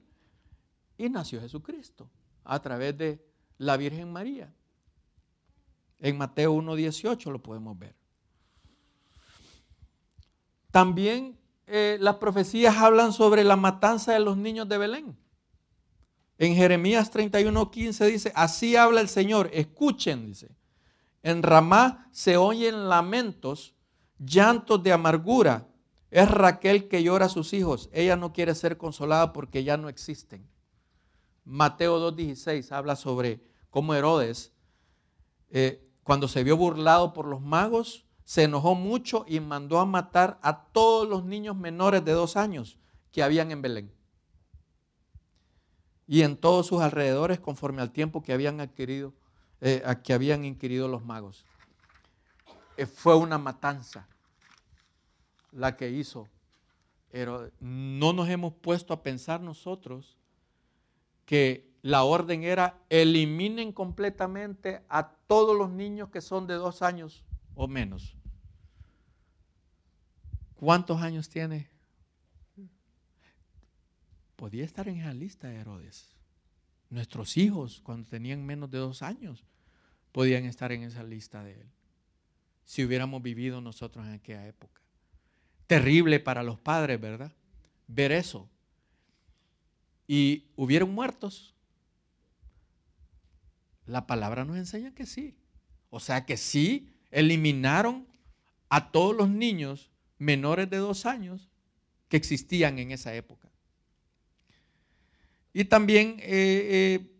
Y 0.95 1.09
nació 1.09 1.41
Jesucristo 1.41 2.07
a 2.43 2.61
través 2.61 2.95
de 2.95 3.25
la 3.57 3.77
Virgen 3.77 4.13
María. 4.13 4.53
En 5.99 6.19
Mateo 6.19 6.53
1:18 6.53 7.31
lo 7.31 7.41
podemos 7.41 7.79
ver. 7.79 7.95
También 10.75 11.39
eh, 11.67 11.97
las 12.01 12.17
profecías 12.17 12.75
hablan 12.75 13.13
sobre 13.13 13.45
la 13.45 13.55
matanza 13.55 14.11
de 14.11 14.19
los 14.19 14.35
niños 14.35 14.67
de 14.67 14.77
Belén. 14.77 15.17
En 16.37 16.53
Jeremías 16.53 17.13
31:15 17.13 18.05
dice, 18.11 18.33
así 18.35 18.75
habla 18.75 18.99
el 18.99 19.07
Señor, 19.07 19.49
escuchen, 19.53 20.25
dice. 20.25 20.53
En 21.23 21.43
Ramá 21.43 22.09
se 22.11 22.35
oyen 22.35 22.89
lamentos, 22.89 23.73
llantos 24.19 24.83
de 24.83 24.91
amargura. 24.91 25.69
Es 26.11 26.29
Raquel 26.29 26.89
que 26.89 27.01
llora 27.01 27.27
a 27.27 27.29
sus 27.29 27.53
hijos. 27.53 27.89
Ella 27.93 28.17
no 28.17 28.33
quiere 28.33 28.53
ser 28.53 28.75
consolada 28.75 29.31
porque 29.31 29.63
ya 29.63 29.77
no 29.77 29.87
existen. 29.87 30.45
Mateo 31.45 32.11
2.16 32.11 32.73
habla 32.73 32.97
sobre 32.97 33.39
cómo 33.69 33.93
Herodes, 33.93 34.51
eh, 35.51 35.87
cuando 36.03 36.27
se 36.27 36.43
vio 36.43 36.57
burlado 36.57 37.13
por 37.13 37.27
los 37.27 37.39
magos, 37.39 38.04
se 38.25 38.43
enojó 38.43 38.73
mucho 38.73 39.23
y 39.27 39.39
mandó 39.39 39.79
a 39.79 39.85
matar 39.85 40.39
a 40.41 40.65
todos 40.65 41.07
los 41.07 41.23
niños 41.23 41.55
menores 41.55 42.03
de 42.03 42.11
dos 42.11 42.35
años 42.35 42.79
que 43.11 43.23
habían 43.23 43.51
en 43.51 43.61
Belén. 43.61 43.91
Y 46.07 46.23
en 46.23 46.35
todos 46.35 46.67
sus 46.67 46.81
alrededores, 46.81 47.39
conforme 47.39 47.81
al 47.81 47.91
tiempo 47.91 48.23
que 48.23 48.33
habían 48.33 48.59
adquirido, 48.59 49.13
eh, 49.61 49.83
que 50.03 50.13
habían 50.13 50.43
inquirido 50.43 50.87
los 50.87 51.05
magos. 51.05 51.45
Eh, 52.77 52.85
fue 52.85 53.15
una 53.15 53.37
matanza 53.37 54.07
la 55.51 55.77
que 55.77 55.89
hizo. 55.89 56.27
Pero 57.11 57.51
no 57.59 58.11
nos 58.11 58.27
hemos 58.27 58.53
puesto 58.53 58.93
a 58.93 59.03
pensar 59.03 59.39
nosotros 59.39 60.17
que 61.25 61.71
la 61.81 62.03
orden 62.03 62.43
era 62.43 62.81
eliminen 62.89 63.71
completamente 63.71 64.83
a 64.89 65.11
todos 65.27 65.55
los 65.55 65.69
niños 65.69 66.09
que 66.09 66.21
son 66.21 66.47
de 66.47 66.55
dos 66.55 66.81
años 66.81 67.24
o 67.55 67.67
menos. 67.67 68.15
¿Cuántos 70.55 71.01
años 71.01 71.29
tiene? 71.29 71.69
Podía 74.35 74.63
estar 74.63 74.87
en 74.87 74.97
esa 74.97 75.13
lista 75.13 75.47
de 75.47 75.55
Herodes. 75.55 76.09
Nuestros 76.89 77.37
hijos, 77.37 77.81
cuando 77.81 78.07
tenían 78.07 78.45
menos 78.45 78.69
de 78.69 78.77
dos 78.77 79.01
años, 79.01 79.43
podían 80.11 80.45
estar 80.45 80.71
en 80.71 80.83
esa 80.83 81.03
lista 81.03 81.43
de 81.43 81.53
él 81.61 81.67
si 82.65 82.83
hubiéramos 82.83 83.21
vivido 83.21 83.61
nosotros 83.61 84.05
en 84.05 84.13
aquella 84.13 84.45
época. 84.47 84.81
Terrible 85.67 86.19
para 86.19 86.43
los 86.43 86.59
padres, 86.59 86.99
¿verdad? 86.99 87.31
Ver 87.87 88.11
eso. 88.11 88.49
Y 90.07 90.45
hubieron 90.55 90.93
muertos. 90.93 91.53
La 93.85 94.07
palabra 94.07 94.45
nos 94.45 94.57
enseña 94.57 94.93
que 94.93 95.05
sí. 95.05 95.37
O 95.91 95.99
sea 95.99 96.25
que 96.25 96.37
sí, 96.37 96.91
eliminaron 97.15 98.05
a 98.67 98.91
todos 98.91 99.15
los 99.15 99.29
niños 99.29 99.89
menores 100.17 100.69
de 100.69 100.77
dos 100.77 101.05
años 101.05 101.49
que 102.09 102.17
existían 102.17 102.77
en 102.77 102.91
esa 102.91 103.15
época. 103.15 103.49
Y 105.53 105.63
también 105.65 106.17
eh, 106.19 106.25
eh, 106.99 107.11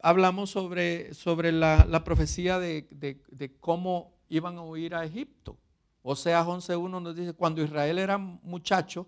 hablamos 0.00 0.48
sobre, 0.48 1.12
sobre 1.12 1.52
la, 1.52 2.02
profecía 2.04 2.58
de, 2.58 2.88
de 2.90 3.56
cómo 3.60 4.14
iban 4.30 4.56
a 4.56 4.62
huir 4.62 4.94
a 4.94 5.04
Egipto. 5.04 5.58
O 6.00 6.16
sea, 6.16 6.42
11.1 6.42 7.02
nos 7.02 7.14
dice, 7.14 7.34
cuando 7.34 7.62
Israel 7.62 7.98
era 7.98 8.16
muchacho, 8.16 9.06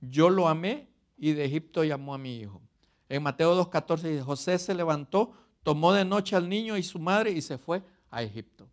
yo 0.00 0.28
lo 0.28 0.48
amé 0.48 0.88
y 1.16 1.32
de 1.32 1.46
Egipto 1.46 1.82
llamó 1.82 2.14
a 2.14 2.18
mi 2.18 2.38
hijo. 2.38 2.60
En 3.08 3.22
Mateo 3.22 3.58
2.14 3.64 4.02
dice, 4.02 4.22
José 4.22 4.58
se 4.58 4.74
levantó, 4.74 5.32
tomó 5.62 5.94
de 5.94 6.04
noche 6.04 6.36
al 6.36 6.46
niño 6.46 6.76
y 6.76 6.82
su 6.82 6.98
madre 6.98 7.30
y 7.30 7.40
se 7.40 7.56
fue 7.56 7.82
a 8.10 8.22
Egipto. 8.22 8.67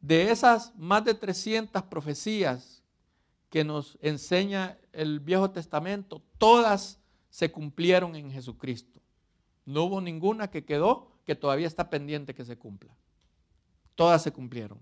De 0.00 0.30
esas 0.30 0.74
más 0.76 1.04
de 1.04 1.14
300 1.14 1.82
profecías 1.84 2.82
que 3.50 3.64
nos 3.64 3.98
enseña 4.00 4.78
el 4.92 5.20
Viejo 5.20 5.50
Testamento, 5.50 6.22
todas 6.38 7.00
se 7.30 7.50
cumplieron 7.50 8.14
en 8.14 8.30
Jesucristo. 8.30 9.00
No 9.64 9.84
hubo 9.84 10.00
ninguna 10.00 10.50
que 10.50 10.64
quedó 10.64 11.10
que 11.24 11.34
todavía 11.34 11.66
está 11.66 11.90
pendiente 11.90 12.34
que 12.34 12.44
se 12.44 12.56
cumpla 12.56 12.98
todas 13.98 14.22
se 14.22 14.32
cumplieron. 14.32 14.78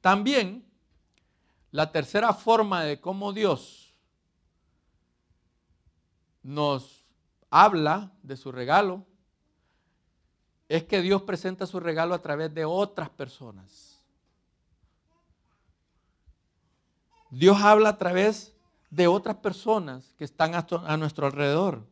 También 0.00 0.64
la 1.72 1.90
tercera 1.90 2.32
forma 2.32 2.84
de 2.84 3.00
cómo 3.00 3.32
Dios 3.32 3.92
nos 6.40 7.04
habla 7.50 8.12
de 8.22 8.36
su 8.36 8.52
regalo 8.52 9.04
es 10.68 10.84
que 10.84 11.02
Dios 11.02 11.22
presenta 11.22 11.66
su 11.66 11.80
regalo 11.80 12.14
a 12.14 12.22
través 12.22 12.54
de 12.54 12.64
otras 12.64 13.10
personas. 13.10 13.91
Dios 17.32 17.62
habla 17.62 17.88
a 17.88 17.98
través 17.98 18.52
de 18.90 19.06
otras 19.08 19.36
personas 19.36 20.14
que 20.18 20.24
están 20.24 20.52
a 20.54 20.96
nuestro 20.98 21.26
alrededor. 21.26 21.86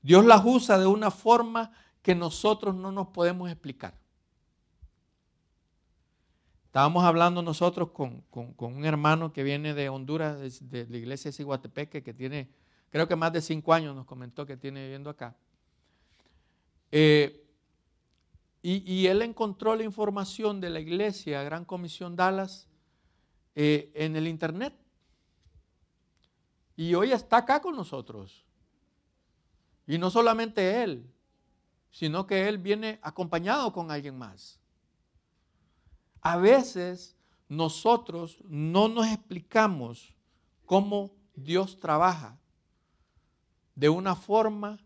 Dios 0.00 0.24
las 0.24 0.42
usa 0.42 0.78
de 0.78 0.86
una 0.86 1.10
forma 1.10 1.70
que 2.00 2.14
nosotros 2.14 2.74
no 2.74 2.90
nos 2.90 3.08
podemos 3.08 3.50
explicar. 3.50 3.94
Estábamos 6.64 7.04
hablando 7.04 7.42
nosotros 7.42 7.90
con, 7.90 8.24
un 8.32 8.84
hermano 8.86 9.34
que 9.34 9.42
viene 9.42 9.74
de 9.74 9.90
Honduras, 9.90 10.38
de, 10.70 10.86
la 10.88 10.96
iglesia 10.96 11.30
de 11.30 11.36
Siguatepeque, 11.36 12.02
que 12.02 12.14
tiene, 12.14 12.48
creo 12.88 13.06
que 13.06 13.14
más 13.14 13.34
de 13.34 13.42
cinco 13.42 13.74
años 13.74 13.94
nos 13.94 14.06
comentó 14.06 14.46
que 14.46 14.56
tiene 14.56 14.84
viviendo 14.84 15.10
acá. 15.10 15.36
Eh, 16.90 17.38
y, 18.62 19.06
él 19.08 19.20
encontró 19.20 19.76
la 19.76 19.82
información 19.82 20.58
de 20.60 20.70
la 20.70 20.80
iglesia 20.80 21.42
Gran 21.42 21.66
Comisión 21.66 22.16
Dallas 22.16 22.68
eh, 23.54 23.90
en 23.94 24.16
el 24.16 24.26
internet. 24.26 24.74
Y 26.76 26.94
hoy 26.94 27.12
está 27.12 27.38
acá 27.38 27.60
con 27.60 27.76
nosotros. 27.76 28.44
Y 29.86 29.98
no 29.98 30.10
solamente 30.10 30.82
él, 30.82 31.10
sino 31.90 32.26
que 32.26 32.48
él 32.48 32.58
viene 32.58 32.98
acompañado 33.02 33.72
con 33.72 33.90
alguien 33.90 34.16
más. 34.16 34.58
A 36.22 36.36
veces 36.36 37.16
nosotros 37.48 38.38
no 38.48 38.88
nos 38.88 39.06
explicamos 39.08 40.14
cómo 40.64 41.10
Dios 41.34 41.78
trabaja 41.78 42.38
de 43.74 43.88
una 43.88 44.14
forma 44.14 44.78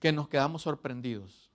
que 0.00 0.12
nos 0.12 0.28
quedamos 0.28 0.62
sorprendidos. 0.62 1.50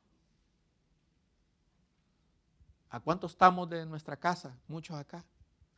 ¿A 2.89 2.99
cuánto 2.99 3.27
estamos 3.27 3.69
de 3.69 3.85
nuestra 3.85 4.15
casa? 4.15 4.55
Muchos 4.67 4.95
acá. 4.95 5.25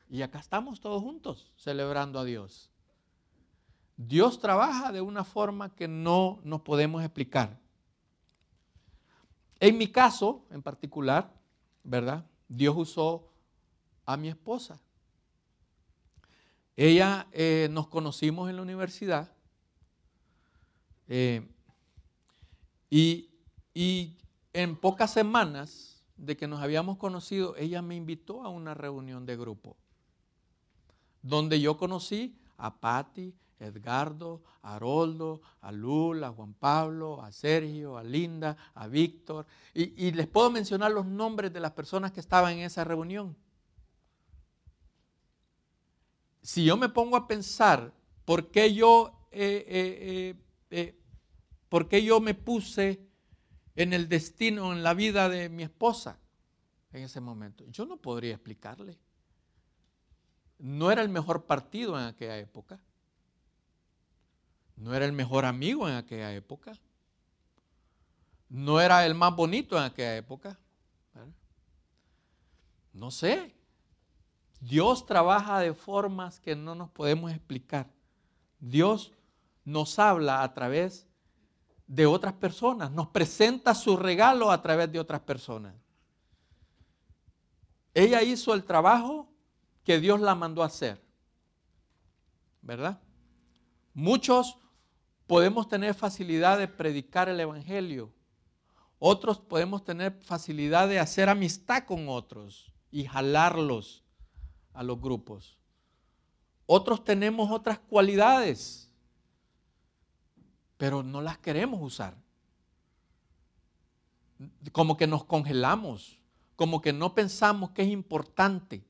Y 0.10 0.22
acá 0.22 0.40
estamos 0.40 0.80
todos 0.80 1.02
juntos 1.02 1.52
celebrando 1.56 2.20
a 2.20 2.24
Dios. 2.24 2.70
Dios 3.98 4.40
trabaja 4.40 4.92
de 4.92 5.02
una 5.02 5.24
forma 5.24 5.74
que 5.74 5.88
no 5.88 6.40
nos 6.44 6.62
podemos 6.62 7.04
explicar. 7.04 7.58
En 9.60 9.78
mi 9.78 9.88
caso, 9.88 10.46
en 10.52 10.62
particular, 10.62 11.34
¿verdad? 11.84 12.26
Dios 12.48 12.76
usó 12.78 13.32
a 14.06 14.18
mi 14.18 14.28
esposa. 14.28 14.80
Ella 16.76 17.28
eh, 17.32 17.70
nos 17.72 17.88
conocimos 17.88 18.50
en 18.50 18.58
la 18.58 18.62
universidad 18.62 19.32
eh, 21.08 21.48
y, 22.90 23.30
y 23.74 24.18
en 24.52 24.76
pocas 24.76 25.12
semanas 25.12 26.04
de 26.18 26.36
que 26.36 26.48
nos 26.48 26.62
habíamos 26.62 26.98
conocido, 26.98 27.56
ella 27.56 27.82
me 27.82 27.96
invitó 27.96 28.44
a 28.44 28.50
una 28.50 28.74
reunión 28.74 29.26
de 29.26 29.38
grupo, 29.38 29.78
donde 31.26 31.60
yo 31.60 31.76
conocí 31.76 32.38
a 32.58 32.80
Patti, 32.80 33.34
Edgardo, 33.60 34.44
a 34.62 34.76
Haroldo, 34.76 35.42
a 35.62 35.72
Lula, 35.72 36.28
a 36.28 36.32
Juan 36.32 36.54
Pablo, 36.54 37.22
a 37.22 37.32
Sergio, 37.32 37.98
a 37.98 38.04
Linda, 38.04 38.56
a 38.76 38.88
Víctor. 38.88 39.48
Y, 39.74 40.12
les 40.12 40.28
puedo 40.28 40.52
mencionar 40.52 40.92
los 40.92 41.06
nombres 41.06 41.52
de 41.52 41.60
las 41.60 41.72
personas 41.72 42.12
que 42.12 42.20
estaban 42.20 42.54
en 42.54 42.60
esa 42.60 42.84
reunión. 42.84 43.36
Si 46.44 46.64
yo 46.64 46.78
me 46.78 46.90
pongo 46.90 47.18
a 47.18 47.28
pensar 47.28 47.92
por 48.24 48.52
qué 48.52 48.76
yo, 48.76 49.28
eh, 49.32 49.66
eh, 49.68 50.36
eh, 50.70 51.02
por 51.70 51.88
qué 51.88 52.04
yo 52.04 52.20
me 52.20 52.36
puse 52.36 53.02
en 53.76 53.94
el 53.94 54.08
destino, 54.08 54.72
en 54.72 54.84
la 54.84 54.94
vida 54.94 55.28
de 55.28 55.50
mi 55.50 55.64
esposa 55.64 56.20
en 56.94 57.04
ese 57.04 57.20
momento, 57.20 57.66
yo 57.72 57.88
no 57.88 57.98
podría 57.98 58.36
explicarle. 58.36 59.00
No 60.58 60.92
era 60.92 61.02
el 61.02 61.10
mejor 61.10 61.46
partido 61.46 62.00
en 62.00 62.06
aquella 62.06 62.38
época 62.38 62.80
no 64.78 64.94
era 64.94 65.06
el 65.06 65.14
mejor 65.14 65.46
amigo 65.46 65.88
en 65.88 65.96
aquella 65.96 66.34
época. 66.34 66.74
No 68.50 68.80
era 68.80 69.06
el 69.06 69.16
más 69.16 69.36
bonito 69.36 69.78
en 69.78 69.84
aquella 69.84 70.18
época. 70.18 70.58
No 72.94 73.12
sé. 73.12 73.54
Dios 74.60 75.06
trabaja 75.06 75.60
de 75.60 75.74
formas 75.74 76.40
que 76.40 76.56
no 76.56 76.76
nos 76.76 76.90
podemos 76.90 77.32
explicar. 77.32 77.88
Dios 78.60 79.12
nos 79.64 79.98
habla 80.00 80.44
a 80.44 80.54
través 80.54 81.08
de 81.88 82.06
otras 82.06 82.34
personas, 82.34 82.90
nos 82.90 83.10
presenta 83.10 83.76
su 83.76 83.96
regalo 83.96 84.50
a 84.50 84.62
través 84.62 84.92
de 84.92 85.00
otras 85.00 85.22
personas. 85.22 85.76
Ella 87.94 88.24
hizo 88.24 88.54
el 88.54 88.64
trabajo 88.64 89.28
que 89.86 90.00
Dios 90.00 90.20
la 90.20 90.36
mandó 90.36 90.64
a 90.64 90.66
hacer. 90.66 91.02
¿Verdad? 92.62 93.00
Muchos 93.94 94.58
podemos 95.28 95.70
tener 95.70 95.94
facilidad 95.94 96.58
de 96.58 96.68
predicar 96.68 97.30
el 97.30 97.40
Evangelio. 97.40 98.12
Otros 99.00 99.40
podemos 99.40 99.84
tener 99.84 100.20
facilidad 100.24 100.90
de 100.90 101.00
hacer 101.00 101.30
amistad 101.30 101.86
con 101.86 102.10
otros 102.10 102.72
y 102.92 103.06
jalarlos 103.06 104.04
a 104.74 104.84
los 104.84 105.00
grupos. 105.00 105.58
Otros 106.66 107.04
tenemos 107.04 107.52
otras 107.52 107.78
cualidades, 107.78 108.92
pero 110.78 111.04
no 111.04 111.22
las 111.22 111.38
queremos 111.38 111.80
usar. 111.82 112.18
Como 114.72 114.98
que 114.98 115.06
nos 115.06 115.24
congelamos, 115.24 116.20
como 116.56 116.82
que 116.82 116.92
no 116.92 117.14
pensamos 117.14 117.70
que 117.72 117.84
es 117.84 117.90
importante. 117.90 118.84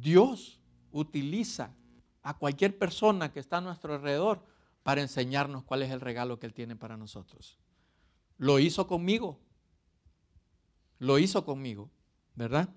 Dios 0.00 0.60
utiliza 0.92 1.74
a 2.22 2.36
cualquier 2.36 2.76
persona 2.78 3.32
que 3.32 3.40
está 3.40 3.58
a 3.58 3.60
nuestro 3.60 3.94
alrededor 3.94 4.42
para 4.82 5.00
enseñarnos 5.00 5.64
cuál 5.64 5.82
es 5.82 5.90
el 5.90 6.00
regalo 6.00 6.38
que 6.38 6.46
Él 6.46 6.54
tiene 6.54 6.76
para 6.76 6.96
nosotros. 6.96 7.58
Lo 8.38 8.58
hizo 8.58 8.86
conmigo. 8.86 9.40
Lo 10.98 11.18
hizo 11.18 11.44
conmigo, 11.44 11.90
¿verdad? 12.34 12.68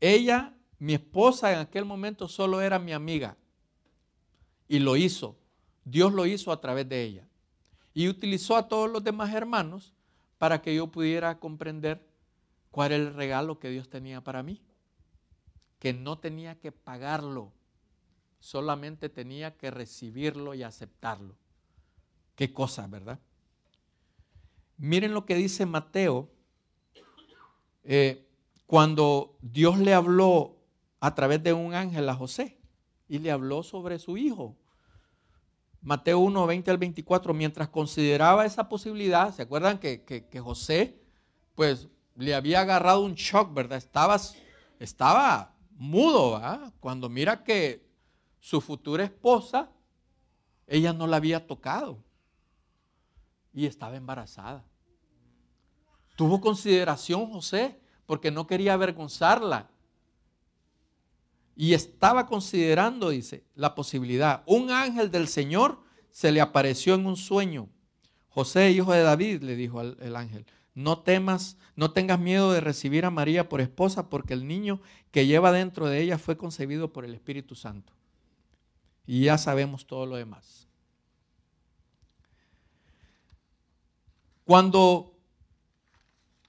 Ella, 0.00 0.54
mi 0.78 0.94
esposa 0.94 1.52
en 1.52 1.58
aquel 1.58 1.84
momento 1.84 2.28
solo 2.28 2.60
era 2.60 2.78
mi 2.78 2.92
amiga. 2.92 3.36
Y 4.68 4.78
lo 4.78 4.96
hizo. 4.96 5.36
Dios 5.84 6.12
lo 6.12 6.26
hizo 6.26 6.50
a 6.50 6.60
través 6.60 6.88
de 6.88 7.02
ella. 7.02 7.28
Y 7.94 8.08
utilizó 8.08 8.56
a 8.56 8.68
todos 8.68 8.90
los 8.90 9.04
demás 9.04 9.32
hermanos 9.34 9.94
para 10.38 10.60
que 10.60 10.74
yo 10.74 10.88
pudiera 10.88 11.38
comprender 11.38 12.06
cuál 12.70 12.92
era 12.92 13.04
el 13.04 13.14
regalo 13.14 13.58
que 13.58 13.70
Dios 13.70 13.88
tenía 13.88 14.22
para 14.22 14.42
mí. 14.42 14.60
Que 15.78 15.92
no 15.92 16.18
tenía 16.18 16.58
que 16.58 16.72
pagarlo, 16.72 17.52
solamente 18.40 19.08
tenía 19.08 19.56
que 19.56 19.70
recibirlo 19.70 20.54
y 20.54 20.62
aceptarlo. 20.62 21.36
Qué 22.34 22.52
cosa, 22.52 22.86
¿verdad? 22.86 23.18
Miren 24.78 25.14
lo 25.14 25.24
que 25.24 25.34
dice 25.34 25.64
Mateo 25.64 26.30
eh, 27.84 28.26
cuando 28.66 29.38
Dios 29.40 29.78
le 29.78 29.94
habló 29.94 30.56
a 31.00 31.14
través 31.14 31.42
de 31.42 31.52
un 31.52 31.72
ángel 31.72 32.08
a 32.08 32.14
José 32.14 32.58
y 33.08 33.18
le 33.20 33.30
habló 33.30 33.62
sobre 33.62 33.98
su 33.98 34.16
hijo. 34.16 34.56
Mateo 35.80 36.18
1, 36.18 36.46
20 36.46 36.70
al 36.72 36.78
24, 36.78 37.32
mientras 37.32 37.68
consideraba 37.68 38.44
esa 38.44 38.68
posibilidad, 38.68 39.32
¿se 39.32 39.42
acuerdan 39.42 39.78
que, 39.78 40.02
que, 40.02 40.40
José, 40.40 41.00
pues, 41.54 41.88
le 42.16 42.34
había 42.34 42.62
agarrado 42.62 43.04
un 43.04 43.14
shock, 43.14 43.54
¿verdad? 43.54 43.78
Estaba, 43.78 44.20
estaba 44.80 45.55
mudo, 45.76 46.32
¿verdad? 46.32 46.72
Cuando 46.80 47.08
mira 47.08 47.44
que 47.44 47.86
su 48.40 48.60
futura 48.60 49.04
esposa, 49.04 49.70
ella 50.66 50.92
no 50.92 51.06
la 51.06 51.16
había 51.16 51.46
tocado 51.46 51.98
y 53.52 53.66
estaba 53.66 53.96
embarazada. 53.96 54.64
Tuvo 56.16 56.40
consideración 56.40 57.30
José 57.30 57.78
porque 58.06 58.30
no 58.30 58.46
quería 58.46 58.74
avergonzarla. 58.74 59.68
Y 61.54 61.72
estaba 61.72 62.26
considerando, 62.26 63.08
dice, 63.08 63.44
la 63.54 63.74
posibilidad. 63.74 64.42
Un 64.46 64.70
ángel 64.70 65.10
del 65.10 65.26
Señor 65.26 65.80
se 66.10 66.30
le 66.30 66.40
apareció 66.40 66.94
en 66.94 67.06
un 67.06 67.16
sueño. 67.16 67.68
José, 68.28 68.70
hijo 68.70 68.92
de 68.92 69.02
David, 69.02 69.42
le 69.42 69.56
dijo 69.56 69.80
el 69.80 70.16
ángel, 70.16 70.44
no 70.76 70.98
temas, 70.98 71.56
no 71.74 71.90
tengas 71.90 72.20
miedo 72.20 72.52
de 72.52 72.60
recibir 72.60 73.06
a 73.06 73.10
María 73.10 73.48
por 73.48 73.62
esposa, 73.62 74.10
porque 74.10 74.34
el 74.34 74.46
niño 74.46 74.78
que 75.10 75.26
lleva 75.26 75.50
dentro 75.50 75.86
de 75.86 76.02
ella 76.02 76.18
fue 76.18 76.36
concebido 76.36 76.92
por 76.92 77.06
el 77.06 77.14
Espíritu 77.14 77.54
Santo. 77.54 77.94
Y 79.06 79.24
ya 79.24 79.38
sabemos 79.38 79.86
todo 79.86 80.04
lo 80.04 80.16
demás. 80.16 80.68
Cuando 84.44 85.14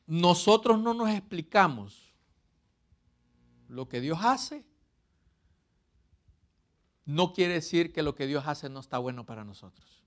nosotros 0.05 0.77
no 0.77 0.93
nos 0.93 1.09
explicamos 1.09 2.13
lo 3.69 3.87
que 3.87 4.01
Dios 4.01 4.19
hace, 4.21 4.65
no 7.05 7.31
quiere 7.31 7.53
decir 7.53 7.93
que 7.93 8.03
lo 8.03 8.13
que 8.13 8.27
Dios 8.27 8.45
hace 8.45 8.67
no 8.67 8.81
está 8.81 8.97
bueno 8.97 9.25
para 9.25 9.45
nosotros. 9.45 10.03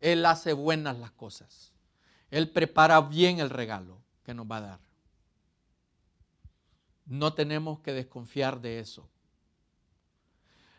Él 0.00 0.24
hace 0.24 0.52
buenas 0.52 0.96
las 1.00 1.10
cosas. 1.10 1.73
Él 2.34 2.50
prepara 2.50 3.00
bien 3.00 3.38
el 3.38 3.48
regalo 3.48 4.02
que 4.24 4.34
nos 4.34 4.50
va 4.50 4.56
a 4.56 4.60
dar. 4.60 4.80
No 7.06 7.32
tenemos 7.32 7.78
que 7.78 7.92
desconfiar 7.92 8.60
de 8.60 8.80
eso. 8.80 9.08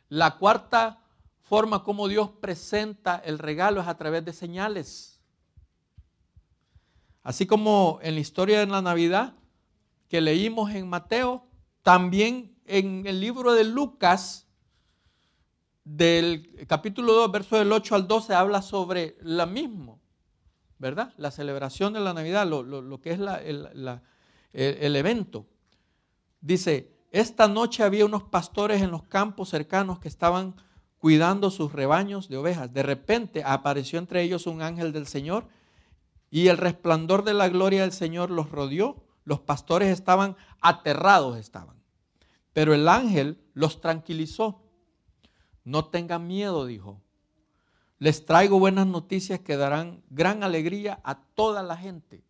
La 0.10 0.38
cuarta 0.38 1.00
forma 1.44 1.82
como 1.82 2.10
Dios 2.10 2.30
presenta 2.42 3.22
el 3.24 3.40
regalo 3.40 3.80
es 3.80 3.88
a 3.88 3.96
través 3.96 4.26
de 4.26 4.34
señales. 4.34 5.22
Así 7.24 7.48
como 7.48 8.00
en 8.02 8.16
la 8.16 8.20
historia 8.20 8.60
de 8.60 8.68
la 8.68 8.82
Navidad 8.82 9.34
que 10.10 10.20
leímos 10.20 10.72
en 10.72 10.90
Mateo, 10.90 11.48
también 11.84 12.54
en 12.66 13.08
el 13.08 13.22
libro 13.22 13.54
de 13.54 13.64
Lucas, 13.64 14.46
del 15.86 16.66
capítulo 16.68 17.14
2, 17.14 17.32
verso 17.32 17.58
del 17.58 17.72
8 17.72 17.96
al 17.96 18.08
12, 18.10 18.36
habla 18.36 18.62
sobre 18.62 19.16
lo 19.22 19.48
mismo, 19.48 19.95
¿verdad? 20.80 21.14
La 21.18 21.32
celebración 21.32 21.94
de 21.94 22.00
la 22.00 22.14
Navidad, 22.14 22.48
lo, 22.48 23.02
que 23.02 23.12
es 23.12 23.20
el 24.54 24.96
evento. 24.96 25.46
Dice, 26.42 26.96
esta 27.12 27.48
noche 27.48 27.84
había 27.84 28.06
unos 28.06 28.24
pastores 28.24 28.82
en 28.82 28.92
los 28.92 29.04
campos 29.04 29.50
cercanos 29.50 30.00
que 30.00 30.08
estaban 30.08 30.56
cuidando 30.98 31.50
sus 31.50 31.72
rebaños 31.72 32.30
de 32.30 32.38
ovejas. 32.38 32.74
De 32.74 32.84
repente 32.84 33.44
apareció 33.46 34.00
entre 34.00 34.22
ellos 34.22 34.48
un 34.48 34.62
ángel 34.62 34.92
del 34.92 35.08
Señor 35.08 35.48
y 36.30 36.48
el 36.48 36.58
resplandor 36.58 37.24
de 37.24 37.34
la 37.34 37.48
gloria 37.48 37.84
del 37.84 37.94
Señor 37.94 38.32
los 38.32 38.50
rodeó. 38.50 39.06
Los 39.24 39.40
pastores 39.40 39.90
estaban 39.90 40.36
aterrados, 40.62 41.38
estaban. 41.38 41.82
Pero 42.54 42.74
el 42.74 42.88
ángel 42.88 43.42
los 43.54 43.80
tranquilizó. 43.80 44.62
No 45.64 45.86
tengan 45.86 46.28
miedo, 46.28 46.66
dijo. 46.66 47.02
Les 47.98 48.26
traigo 48.26 48.60
buenas 48.60 48.88
noticias 48.88 49.40
que 49.40 49.56
darán 49.56 50.04
gran 50.10 50.44
alegría 50.44 51.00
a 51.04 51.16
toda 51.16 51.64
la 51.64 51.78
gente. 51.78 52.24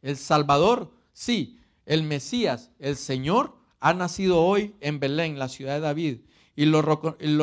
El 0.00 0.16
Salvador, 0.16 0.92
sí, 1.12 1.60
el 1.84 2.02
Mesías, 2.02 2.70
el 2.78 2.96
Señor, 2.96 3.56
ha 3.80 3.92
nacido 3.92 4.42
hoy 4.42 4.74
en 4.80 5.00
Belén, 5.00 5.38
la 5.38 5.48
ciudad 5.48 5.74
de 5.74 5.80
David, 5.80 6.20
y 6.56 6.64
lo, 6.66 6.82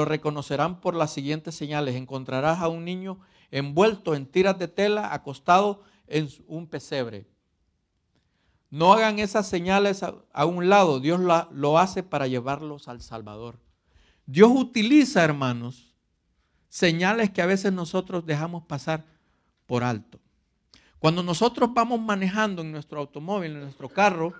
reconocerán 0.05 0.81
por 0.81 0.95
las 0.95 1.13
siguientes 1.13 1.53
señales. 1.53 1.95
Encontrarás 1.95 2.60
a 2.60 2.69
un 2.69 2.86
niño 2.86 3.19
envuelto 3.51 4.15
en 4.15 4.25
tiras 4.25 4.57
de 4.57 4.67
tela, 4.67 5.13
acostado 5.13 5.84
en 6.07 6.29
un 6.47 6.65
pesebre. 6.67 7.27
No 8.71 8.93
hagan 8.93 9.19
esas 9.19 9.47
señales 9.47 10.01
a, 10.01 10.45
un 10.45 10.69
lado, 10.69 10.99
Dios 10.99 11.19
lo 11.19 11.77
hace 11.77 12.01
para 12.03 12.27
llevarlos 12.27 12.88
al 12.88 13.01
Salvador. 13.01 13.60
Dios 14.25 14.49
utiliza, 14.55 15.23
hermanos, 15.23 15.90
señales 16.71 17.29
que 17.29 17.41
a 17.41 17.45
veces 17.45 17.73
nosotros 17.73 18.25
dejamos 18.25 18.63
pasar 18.63 19.03
por 19.67 19.84
alto. 19.84 20.19
Cuando 20.99 21.21
nosotros 21.21 21.69
vamos 21.73 21.99
manejando 21.99 22.62
en 22.62 22.71
nuestro 22.71 23.01
automóvil, 23.01 23.51
en 23.51 23.62
nuestro 23.62 23.89
carro, 23.89 24.34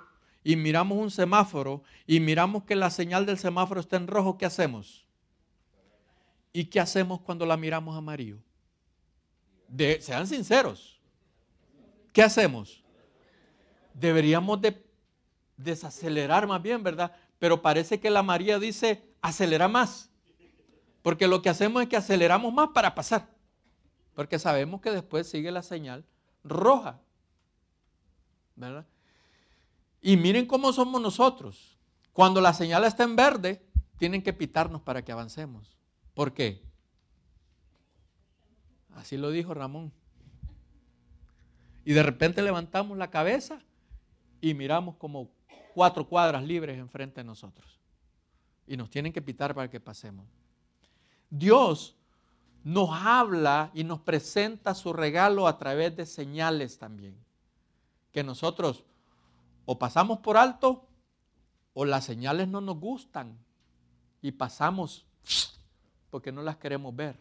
y 0.43 0.55
miramos 0.55 0.97
un 0.97 1.11
semáforo 1.11 1.83
y 2.07 2.19
miramos 2.19 2.63
que 2.63 2.75
la 2.75 2.89
señal 2.89 3.25
del 3.25 3.37
semáforo 3.37 3.81
está 3.81 3.97
en 3.97 4.07
rojo, 4.07 4.37
¿qué 4.37 4.45
hacemos? 4.45 5.05
¿Y 6.53 6.65
qué 6.65 6.79
hacemos 6.79 7.19
cuando 7.19 7.45
la 7.45 7.57
miramos 7.57 7.97
amarillo? 7.97 8.37
De, 9.67 10.01
sean 10.01 10.25
sinceros. 10.25 10.99
¿Qué 12.13 12.23
hacemos? 12.23 12.81
Deberíamos 13.93 14.61
de 14.61 14.83
desacelerar 15.57 16.47
más 16.47 16.61
bien, 16.61 16.81
¿verdad? 16.81 17.11
Pero 17.39 17.61
parece 17.61 17.99
que 17.99 18.09
la 18.09 18.23
María 18.23 18.57
dice, 18.57 19.03
acelera 19.21 19.67
más. 19.67 20.11
Porque 21.01 21.27
lo 21.27 21.41
que 21.41 21.49
hacemos 21.49 21.81
es 21.81 21.89
que 21.89 21.97
aceleramos 21.97 22.53
más 22.53 22.69
para 22.69 22.93
pasar. 22.93 23.27
Porque 24.15 24.39
sabemos 24.39 24.81
que 24.81 24.91
después 24.91 25.27
sigue 25.27 25.51
la 25.51 25.63
señal 25.63 26.05
roja. 26.43 26.99
¿Verdad? 28.55 28.85
Y 30.01 30.17
miren 30.17 30.45
cómo 30.45 30.73
somos 30.73 31.01
nosotros. 31.01 31.77
Cuando 32.13 32.41
la 32.41 32.53
señal 32.53 32.83
está 32.83 33.03
en 33.03 33.15
verde, 33.15 33.63
tienen 33.97 34.21
que 34.21 34.33
pitarnos 34.33 34.81
para 34.81 35.03
que 35.03 35.11
avancemos. 35.11 35.77
¿Por 36.13 36.33
qué? 36.33 36.61
Así 38.95 39.17
lo 39.17 39.31
dijo 39.31 39.53
Ramón. 39.53 39.91
Y 41.86 41.93
de 41.93 42.03
repente 42.03 42.41
levantamos 42.41 42.97
la 42.97 43.09
cabeza 43.09 43.59
y 44.39 44.53
miramos 44.53 44.95
como 44.97 45.30
cuatro 45.73 46.07
cuadras 46.07 46.43
libres 46.43 46.78
enfrente 46.78 47.21
de 47.21 47.26
nosotros. 47.26 47.80
Y 48.67 48.78
nos 48.78 48.89
tienen 48.89 49.13
que 49.13 49.21
pitar 49.21 49.55
para 49.55 49.69
que 49.69 49.80
pasemos. 49.80 50.26
Dios 51.32 51.95
nos 52.63 52.89
habla 52.91 53.71
y 53.73 53.84
nos 53.84 54.01
presenta 54.01 54.75
su 54.75 54.93
regalo 54.93 55.47
a 55.47 55.57
través 55.57 55.95
de 55.95 56.05
señales 56.05 56.77
también. 56.77 57.15
Que 58.11 58.23
nosotros 58.23 58.84
o 59.65 59.79
pasamos 59.79 60.19
por 60.19 60.38
alto 60.38 60.86
o 61.73 61.86
las 61.86 62.03
señales 62.03 62.47
no 62.47 62.59
nos 62.61 62.77
gustan 62.77 63.38
y 64.21 64.34
pasamos 64.34 65.05
porque 66.09 66.32
no 66.32 66.43
las 66.43 66.57
queremos 66.57 66.93
ver. 66.93 67.17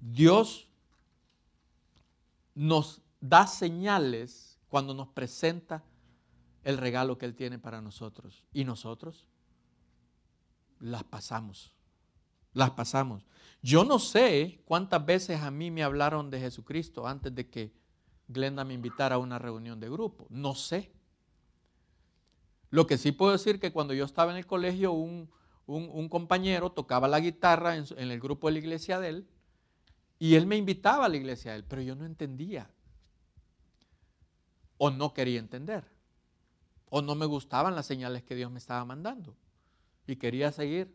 Dios 0.00 0.68
nos 2.54 3.00
da 3.20 3.46
señales 3.46 4.58
cuando 4.68 4.92
nos 4.92 5.08
presenta 5.08 5.82
el 6.64 6.76
regalo 6.76 7.16
que 7.16 7.26
Él 7.26 7.36
tiene 7.36 7.58
para 7.58 7.80
nosotros. 7.80 8.42
Y 8.52 8.64
nosotros 8.64 9.28
las 10.80 11.04
pasamos. 11.04 11.74
Las 12.52 12.70
pasamos. 12.70 13.26
Yo 13.62 13.84
no 13.84 13.98
sé 13.98 14.62
cuántas 14.64 15.04
veces 15.04 15.40
a 15.40 15.50
mí 15.50 15.70
me 15.70 15.82
hablaron 15.82 16.30
de 16.30 16.40
Jesucristo 16.40 17.06
antes 17.06 17.34
de 17.34 17.48
que 17.48 17.72
Glenda 18.28 18.64
me 18.64 18.74
invitara 18.74 19.16
a 19.16 19.18
una 19.18 19.38
reunión 19.38 19.80
de 19.80 19.90
grupo. 19.90 20.26
No 20.30 20.54
sé. 20.54 20.92
Lo 22.70 22.86
que 22.86 22.98
sí 22.98 23.12
puedo 23.12 23.32
decir 23.32 23.60
que 23.60 23.72
cuando 23.72 23.94
yo 23.94 24.04
estaba 24.04 24.32
en 24.32 24.38
el 24.38 24.46
colegio, 24.46 24.92
un, 24.92 25.28
compañero 26.08 26.72
tocaba 26.72 27.08
la 27.08 27.20
guitarra 27.20 27.76
en, 27.76 27.86
en 27.96 28.10
el 28.10 28.20
grupo 28.20 28.48
de 28.48 28.54
la 28.54 28.58
iglesia 28.58 29.00
de 29.00 29.08
él 29.08 29.28
y 30.18 30.34
él 30.34 30.46
me 30.46 30.56
invitaba 30.56 31.06
a 31.06 31.08
la 31.08 31.16
iglesia 31.16 31.52
de 31.52 31.58
él, 31.58 31.64
pero 31.64 31.82
yo 31.82 31.94
no 31.94 32.04
entendía 32.04 32.70
o 34.76 34.90
no 34.90 35.14
quería 35.14 35.38
entender 35.38 35.84
o 36.90 37.02
no 37.02 37.14
me 37.14 37.26
gustaban 37.26 37.74
las 37.74 37.86
señales 37.86 38.22
que 38.22 38.34
Dios 38.34 38.50
me 38.50 38.58
estaba 38.58 38.84
mandando 38.84 39.36
y 40.06 40.16
quería 40.16 40.52
seguir 40.52 40.94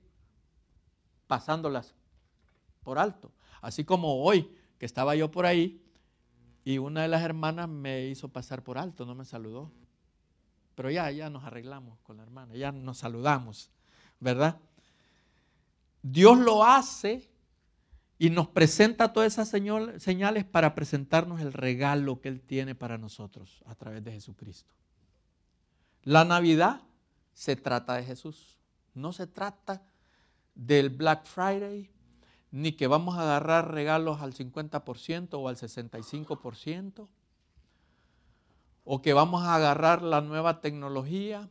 pasándolas 1.27 1.93
por 2.83 2.99
alto. 2.99 3.31
Así 3.61 3.83
como 3.83 4.23
hoy, 4.23 4.49
que 4.77 4.85
estaba 4.85 5.15
yo 5.15 5.29
por 5.29 5.45
ahí 5.45 5.81
y 6.63 6.77
una 6.77 7.01
de 7.01 7.07
las 7.07 7.23
hermanas 7.23 7.67
me 7.67 8.07
hizo 8.07 8.29
pasar 8.29 8.63
por 8.63 8.77
alto, 8.77 9.05
no 9.05 9.15
me 9.15 9.25
saludó. 9.25 9.71
Pero 10.75 10.89
ya, 10.91 11.11
ya 11.11 11.29
nos 11.29 11.43
arreglamos 11.43 11.99
con 11.99 12.17
la 12.17 12.23
hermana, 12.23 12.55
ya 12.55 12.71
nos 12.71 12.99
saludamos, 12.99 13.71
¿verdad? 14.19 14.59
Dios 16.01 16.37
lo 16.37 16.63
hace 16.63 17.29
y 18.17 18.29
nos 18.29 18.47
presenta 18.49 19.11
todas 19.11 19.33
esas 19.33 19.49
señales 19.49 20.45
para 20.45 20.75
presentarnos 20.75 21.41
el 21.41 21.53
regalo 21.53 22.21
que 22.21 22.29
Él 22.29 22.41
tiene 22.41 22.75
para 22.75 22.97
nosotros 22.97 23.63
a 23.65 23.75
través 23.75 24.03
de 24.03 24.11
Jesucristo. 24.11 24.73
La 26.03 26.23
Navidad 26.23 26.81
se 27.33 27.55
trata 27.55 27.95
de 27.95 28.03
Jesús, 28.03 28.58
no 28.93 29.13
se 29.13 29.27
trata 29.27 29.81
del 30.55 30.89
Black 30.89 31.25
Friday, 31.25 31.89
ni 32.51 32.73
que 32.73 32.87
vamos 32.87 33.17
a 33.17 33.21
agarrar 33.21 33.71
regalos 33.71 34.21
al 34.21 34.33
50% 34.33 35.29
o 35.33 35.47
al 35.47 35.55
65%, 35.55 37.07
o 38.83 39.01
que 39.01 39.13
vamos 39.13 39.43
a 39.43 39.55
agarrar 39.55 40.01
la 40.01 40.21
nueva 40.21 40.61
tecnología. 40.61 41.49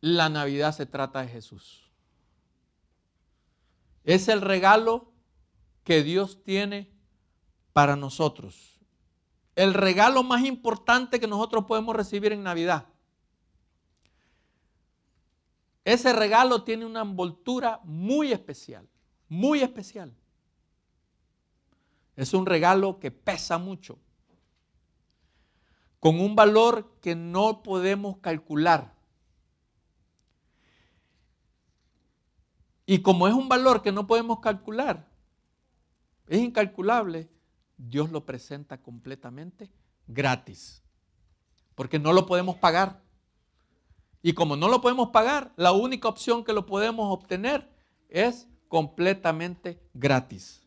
La 0.00 0.28
Navidad 0.28 0.74
se 0.74 0.86
trata 0.86 1.22
de 1.22 1.28
Jesús. 1.28 1.88
Es 4.04 4.28
el 4.28 4.40
regalo 4.40 5.12
que 5.84 6.02
Dios 6.02 6.42
tiene 6.42 6.90
para 7.72 7.96
nosotros. 7.96 8.80
El 9.54 9.74
regalo 9.74 10.22
más 10.22 10.44
importante 10.44 11.20
que 11.20 11.26
nosotros 11.26 11.64
podemos 11.66 11.94
recibir 11.94 12.32
en 12.32 12.42
Navidad. 12.42 12.86
Ese 15.84 16.12
regalo 16.12 16.62
tiene 16.62 16.86
una 16.86 17.02
envoltura 17.02 17.80
muy 17.84 18.32
especial, 18.32 18.88
muy 19.28 19.60
especial. 19.60 20.14
Es 22.14 22.34
un 22.34 22.46
regalo 22.46 23.00
que 23.00 23.10
pesa 23.10 23.58
mucho, 23.58 23.98
con 25.98 26.20
un 26.20 26.36
valor 26.36 26.98
que 27.00 27.14
no 27.14 27.62
podemos 27.62 28.18
calcular. 28.18 28.94
Y 32.86 33.00
como 33.00 33.26
es 33.26 33.34
un 33.34 33.48
valor 33.48 33.82
que 33.82 33.92
no 33.92 34.06
podemos 34.06 34.40
calcular, 34.40 35.08
es 36.26 36.40
incalculable, 36.40 37.28
Dios 37.76 38.10
lo 38.10 38.24
presenta 38.24 38.80
completamente 38.80 39.70
gratis, 40.06 40.82
porque 41.74 41.98
no 41.98 42.12
lo 42.12 42.26
podemos 42.26 42.56
pagar. 42.56 43.02
Y 44.22 44.34
como 44.34 44.56
no 44.56 44.68
lo 44.68 44.80
podemos 44.80 45.10
pagar, 45.10 45.52
la 45.56 45.72
única 45.72 46.08
opción 46.08 46.44
que 46.44 46.52
lo 46.52 46.64
podemos 46.64 47.12
obtener 47.12 47.68
es 48.08 48.46
completamente 48.68 49.80
gratis. 49.92 50.62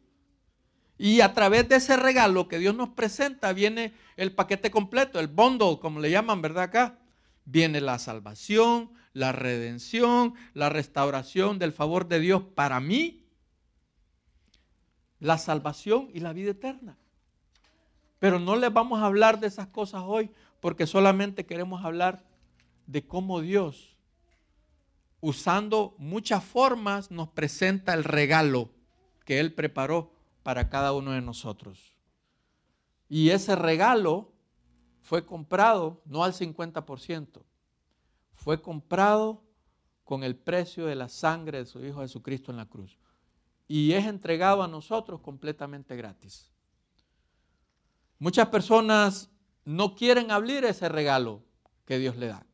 Y 0.97 1.22
a 1.22 1.34
través 1.34 1.68
de 1.68 1.78
ese 1.78 1.97
regalo 1.97 2.47
que 2.47 2.60
Dios 2.60 2.76
nos 2.76 2.89
presenta 2.89 3.53
viene 3.53 3.93
el 4.18 4.34
paquete 4.34 4.72
completo, 4.72 5.20
el 5.20 5.28
bundle, 5.28 5.80
como 5.80 5.99
le 5.99 6.12
llaman, 6.12 6.41
¿verdad? 6.41 6.64
Acá 6.64 6.99
viene 7.45 7.82
la 7.82 7.99
salvación, 7.99 8.91
la 9.14 9.32
redención, 9.32 10.36
la 10.53 10.70
restauración 10.70 11.60
del 11.60 11.72
favor 11.72 12.08
de 12.08 12.20
Dios 12.20 12.43
para 12.43 12.80
mí, 12.80 13.26
la 15.20 15.38
salvación 15.38 16.10
y 16.14 16.20
la 16.20 16.34
vida 16.34 16.51
eterna. 16.51 16.97
Pero 18.20 18.39
no 18.39 18.56
les 18.56 18.72
vamos 18.72 19.01
a 19.01 19.06
hablar 19.06 19.39
de 19.39 19.47
esas 19.47 19.68
cosas 19.68 20.03
hoy 20.06 20.30
porque 20.60 20.88
solamente 20.88 21.45
queremos 21.45 21.84
hablar 21.84 22.24
de 22.88 23.05
cómo 23.05 23.41
Dios, 23.41 23.97
usando 25.21 25.95
muchas 25.97 26.43
formas, 26.43 27.11
nos 27.11 27.29
presenta 27.29 27.93
el 27.93 28.03
regalo 28.03 28.69
que 29.25 29.39
Él 29.39 29.53
preparó 29.53 30.13
para 30.43 30.69
cada 30.69 30.93
uno 30.93 31.11
de 31.11 31.21
nosotros. 31.21 31.95
Y 33.09 33.29
ese 33.29 33.55
regalo 33.55 34.33
fue 35.01 35.25
comprado 35.25 36.01
no 36.05 36.23
al 36.23 36.33
50%, 36.33 37.43
fue 38.33 38.61
comprado 38.61 39.43
con 40.03 40.23
el 40.23 40.36
precio 40.36 40.86
de 40.86 40.95
la 40.95 41.09
sangre 41.09 41.59
de 41.59 41.65
su 41.65 41.83
Hijo 41.83 42.01
Jesucristo 42.01 42.51
en 42.51 42.57
la 42.57 42.67
cruz. 42.67 42.97
Y 43.67 43.93
es 43.93 44.05
entregado 44.05 44.61
a 44.61 44.67
nosotros 44.67 45.21
completamente 45.21 45.95
gratis. 45.95 46.51
Muchas 48.19 48.47
personas 48.49 49.29
no 49.65 49.95
quieren 49.95 50.31
abrir 50.31 50.63
ese 50.63 50.88
regalo 50.88 51.43
que 51.86 51.97
Dios 51.97 52.15
le 52.15 52.27
da. 52.27 52.45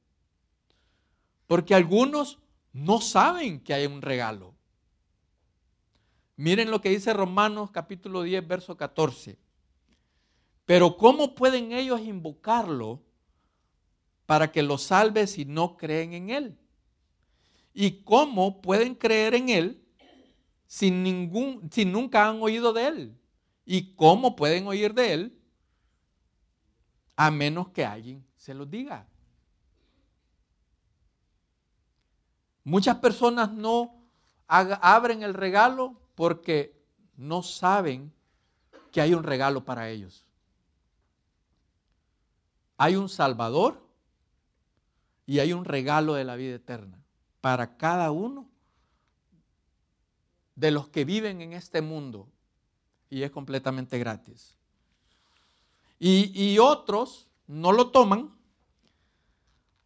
Porque 1.51 1.75
algunos 1.75 2.39
no 2.71 3.01
saben 3.01 3.59
que 3.59 3.73
hay 3.73 3.85
un 3.85 4.01
regalo. 4.01 4.55
Miren 6.37 6.71
lo 6.71 6.79
que 6.79 6.87
dice 6.87 7.11
Romanos 7.11 7.71
capítulo 7.71 8.23
10, 8.23 8.47
verso 8.47 8.77
14. 8.77 9.37
Pero 10.63 10.95
¿cómo 10.95 11.35
pueden 11.35 11.73
ellos 11.73 11.99
invocarlo 11.99 13.03
para 14.25 14.49
que 14.49 14.63
los 14.63 14.83
salve 14.83 15.27
si 15.27 15.43
no 15.43 15.75
creen 15.75 16.13
en 16.13 16.29
Él? 16.29 16.57
¿Y 17.73 18.03
cómo 18.03 18.61
pueden 18.61 18.95
creer 18.95 19.35
en 19.35 19.49
Él 19.49 19.83
si, 20.67 20.89
ningún, 20.89 21.69
si 21.69 21.83
nunca 21.83 22.29
han 22.29 22.41
oído 22.41 22.71
de 22.71 22.87
Él? 22.87 23.17
¿Y 23.65 23.93
cómo 23.95 24.37
pueden 24.37 24.67
oír 24.67 24.93
de 24.93 25.11
Él 25.11 25.41
a 27.17 27.29
menos 27.29 27.71
que 27.71 27.83
alguien 27.83 28.25
se 28.37 28.53
los 28.53 28.71
diga? 28.71 29.10
Muchas 32.63 32.97
personas 32.97 33.51
no 33.51 33.95
abren 34.47 35.23
el 35.23 35.33
regalo 35.33 35.99
porque 36.15 36.79
no 37.17 37.43
saben 37.43 38.13
que 38.91 39.01
hay 39.01 39.13
un 39.13 39.23
regalo 39.23 39.63
para 39.63 39.89
ellos. 39.89 40.25
Hay 42.77 42.95
un 42.95 43.09
Salvador 43.09 43.81
y 45.25 45.39
hay 45.39 45.53
un 45.53 45.65
regalo 45.65 46.15
de 46.15 46.23
la 46.23 46.35
vida 46.35 46.55
eterna 46.55 47.01
para 47.39 47.77
cada 47.77 48.11
uno 48.11 48.49
de 50.55 50.71
los 50.71 50.89
que 50.89 51.05
viven 51.05 51.41
en 51.41 51.53
este 51.53 51.81
mundo 51.81 52.27
y 53.09 53.23
es 53.23 53.31
completamente 53.31 53.97
gratis. 53.97 54.55
Y, 55.99 56.57
otros 56.57 57.27
no 57.45 57.71
lo 57.71 57.91
toman 57.91 58.35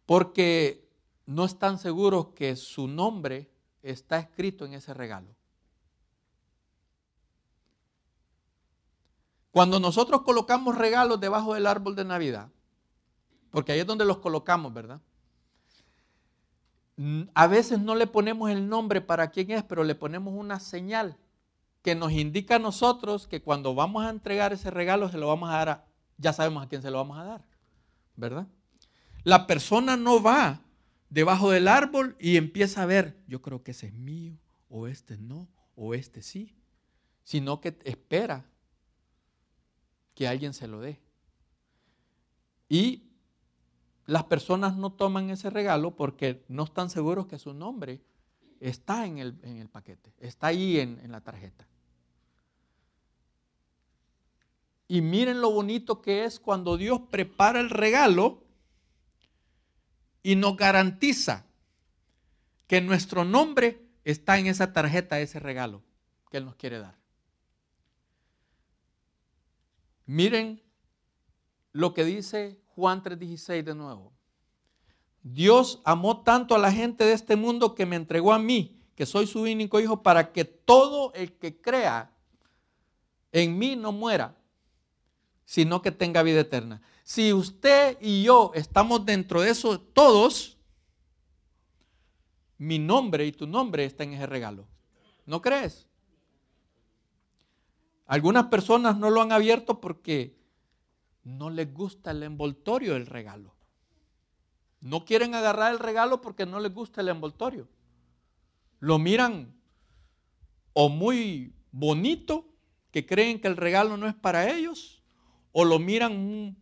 porque 0.06 0.85
no 1.26 1.44
están 1.44 1.78
seguros 1.78 2.28
que 2.28 2.56
su 2.56 2.88
nombre 2.88 3.50
está 3.82 4.18
escrito 4.18 4.64
en 4.64 4.74
ese 4.74 4.94
regalo. 4.94 5.28
Cuando 9.50 9.80
nosotros 9.80 10.22
colocamos 10.22 10.76
regalos 10.76 11.20
debajo 11.20 11.54
del 11.54 11.66
árbol 11.66 11.96
de 11.96 12.04
Navidad, 12.04 12.50
porque 13.50 13.72
ahí 13.72 13.80
es 13.80 13.86
donde 13.86 14.04
los 14.04 14.18
colocamos, 14.18 14.72
¿verdad? 14.72 15.00
A 17.34 17.46
veces 17.46 17.80
no 17.80 17.94
le 17.94 18.06
ponemos 18.06 18.50
el 18.50 18.68
nombre 18.68 19.00
para 19.00 19.30
quién 19.30 19.50
es, 19.50 19.62
pero 19.62 19.84
le 19.84 19.94
ponemos 19.94 20.34
una 20.34 20.60
señal 20.60 21.16
que 21.82 21.94
nos 21.94 22.12
indica 22.12 22.56
a 22.56 22.58
nosotros 22.58 23.26
que 23.26 23.42
cuando 23.42 23.74
vamos 23.74 24.04
a 24.04 24.10
entregar 24.10 24.52
ese 24.52 24.70
regalo 24.70 25.08
se 25.08 25.18
lo 25.18 25.28
vamos 25.28 25.50
a 25.50 25.52
dar 25.52 25.68
a, 25.68 25.84
ya 26.18 26.32
sabemos 26.32 26.64
a 26.64 26.68
quién 26.68 26.82
se 26.82 26.90
lo 26.90 26.98
vamos 26.98 27.18
a 27.18 27.24
dar, 27.24 27.44
¿verdad? 28.16 28.46
La 29.24 29.46
persona 29.46 29.96
no 29.96 30.22
va 30.22 30.60
debajo 31.10 31.50
del 31.50 31.68
árbol 31.68 32.16
y 32.18 32.36
empieza 32.36 32.82
a 32.82 32.86
ver, 32.86 33.16
yo 33.26 33.42
creo 33.42 33.62
que 33.62 33.70
ese 33.72 33.88
es 33.88 33.92
mío, 33.92 34.36
o 34.68 34.86
este 34.86 35.16
no, 35.16 35.48
o 35.74 35.94
este 35.94 36.22
sí, 36.22 36.54
sino 37.22 37.60
que 37.60 37.76
espera 37.84 38.44
que 40.14 40.26
alguien 40.26 40.54
se 40.54 40.68
lo 40.68 40.80
dé. 40.80 41.00
Y 42.68 43.04
las 44.06 44.24
personas 44.24 44.76
no 44.76 44.92
toman 44.92 45.30
ese 45.30 45.50
regalo 45.50 45.96
porque 45.96 46.44
no 46.48 46.64
están 46.64 46.90
seguros 46.90 47.26
que 47.26 47.38
su 47.38 47.52
nombre 47.52 48.00
está 48.60 49.06
en 49.06 49.18
el, 49.18 49.38
en 49.42 49.58
el 49.58 49.68
paquete, 49.68 50.12
está 50.18 50.48
ahí 50.48 50.80
en, 50.80 50.98
en 51.02 51.12
la 51.12 51.20
tarjeta. 51.20 51.66
Y 54.88 55.00
miren 55.00 55.40
lo 55.40 55.50
bonito 55.50 56.00
que 56.00 56.24
es 56.24 56.38
cuando 56.38 56.76
Dios 56.76 57.00
prepara 57.10 57.60
el 57.60 57.70
regalo 57.70 58.45
y 60.26 60.34
nos 60.34 60.56
garantiza 60.56 61.46
que 62.66 62.80
nuestro 62.80 63.24
nombre 63.24 63.86
está 64.02 64.36
en 64.40 64.48
esa 64.48 64.72
tarjeta, 64.72 65.20
ese 65.20 65.38
regalo 65.38 65.84
que 66.32 66.38
Él 66.38 66.44
nos 66.44 66.56
quiere 66.56 66.80
dar. 66.80 66.96
Miren 70.04 70.60
lo 71.70 71.94
que 71.94 72.04
dice 72.04 72.60
Juan 72.74 73.04
3:16 73.04 73.62
de 73.62 73.76
nuevo. 73.76 74.12
Dios 75.22 75.80
amó 75.84 76.24
tanto 76.24 76.56
a 76.56 76.58
la 76.58 76.72
gente 76.72 77.04
de 77.04 77.12
este 77.12 77.36
mundo 77.36 77.76
que 77.76 77.86
me 77.86 77.94
entregó 77.94 78.32
a 78.32 78.40
mí, 78.40 78.82
que 78.96 79.06
soy 79.06 79.28
su 79.28 79.42
único 79.42 79.78
hijo, 79.78 80.02
para 80.02 80.32
que 80.32 80.44
todo 80.44 81.12
el 81.14 81.34
que 81.34 81.60
crea 81.60 82.10
en 83.30 83.56
mí 83.56 83.76
no 83.76 83.92
muera, 83.92 84.36
sino 85.46 85.80
que 85.80 85.92
tenga 85.92 86.22
vida 86.22 86.40
eterna. 86.40 86.82
Si 87.02 87.32
usted 87.32 87.96
y 88.00 88.24
yo 88.24 88.50
estamos 88.54 89.06
dentro 89.06 89.40
de 89.40 89.50
eso, 89.50 89.80
todos, 89.80 90.58
mi 92.58 92.78
nombre 92.78 93.24
y 93.24 93.32
tu 93.32 93.46
nombre 93.46 93.84
está 93.84 94.04
en 94.04 94.14
ese 94.14 94.26
regalo. 94.26 94.66
¿No 95.24 95.40
crees? 95.40 95.86
Algunas 98.06 98.46
personas 98.46 98.98
no 98.98 99.08
lo 99.08 99.22
han 99.22 99.32
abierto 99.32 99.80
porque 99.80 100.36
no 101.22 101.48
les 101.48 101.72
gusta 101.72 102.10
el 102.10 102.22
envoltorio 102.24 102.94
del 102.94 103.06
regalo. 103.06 103.54
No 104.80 105.04
quieren 105.04 105.34
agarrar 105.34 105.72
el 105.72 105.78
regalo 105.78 106.20
porque 106.20 106.44
no 106.44 106.60
les 106.60 106.74
gusta 106.74 107.00
el 107.00 107.08
envoltorio. 107.08 107.68
Lo 108.80 108.98
miran 108.98 109.54
o 110.72 110.88
muy 110.88 111.54
bonito, 111.70 112.48
que 112.90 113.06
creen 113.06 113.40
que 113.40 113.48
el 113.48 113.56
regalo 113.56 113.96
no 113.96 114.06
es 114.08 114.14
para 114.14 114.50
ellos, 114.50 114.95
o 115.58 115.64
lo 115.64 115.78
miran 115.78 116.54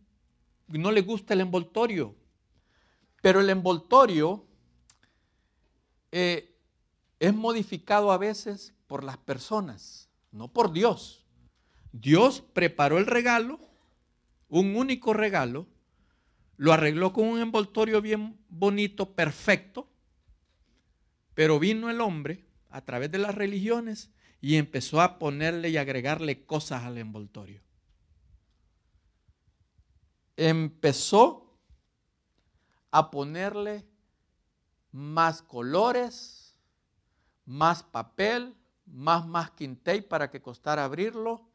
y 0.71 0.77
no 0.77 0.89
les 0.89 1.05
gusta 1.05 1.33
el 1.33 1.41
envoltorio. 1.41 2.15
Pero 3.21 3.41
el 3.41 3.49
envoltorio 3.49 4.45
eh, 6.13 6.55
es 7.19 7.33
modificado 7.33 8.13
a 8.13 8.17
veces 8.17 8.73
por 8.87 9.03
las 9.03 9.17
personas, 9.17 10.09
no 10.31 10.47
por 10.47 10.71
Dios. 10.71 11.25
Dios 11.91 12.41
preparó 12.53 12.97
el 12.97 13.05
regalo, 13.05 13.59
un 14.47 14.77
único 14.77 15.11
regalo, 15.11 15.67
lo 16.55 16.71
arregló 16.71 17.11
con 17.11 17.27
un 17.27 17.41
envoltorio 17.41 18.01
bien 18.01 18.37
bonito, 18.47 19.13
perfecto, 19.13 19.89
pero 21.33 21.59
vino 21.59 21.89
el 21.89 21.99
hombre 21.99 22.45
a 22.69 22.79
través 22.79 23.11
de 23.11 23.17
las 23.17 23.35
religiones 23.35 24.09
y 24.39 24.55
empezó 24.55 25.01
a 25.01 25.19
ponerle 25.19 25.67
y 25.67 25.75
agregarle 25.75 26.45
cosas 26.45 26.83
al 26.83 26.97
envoltorio. 26.97 27.64
Empezó 30.37 31.57
a 32.91 33.11
ponerle 33.11 33.85
más 34.91 35.41
colores, 35.41 36.55
más 37.45 37.83
papel, 37.83 38.55
más 38.85 39.25
masking 39.27 39.75
tape 39.75 40.03
para 40.03 40.29
que 40.29 40.41
costara 40.41 40.85
abrirlo 40.85 41.47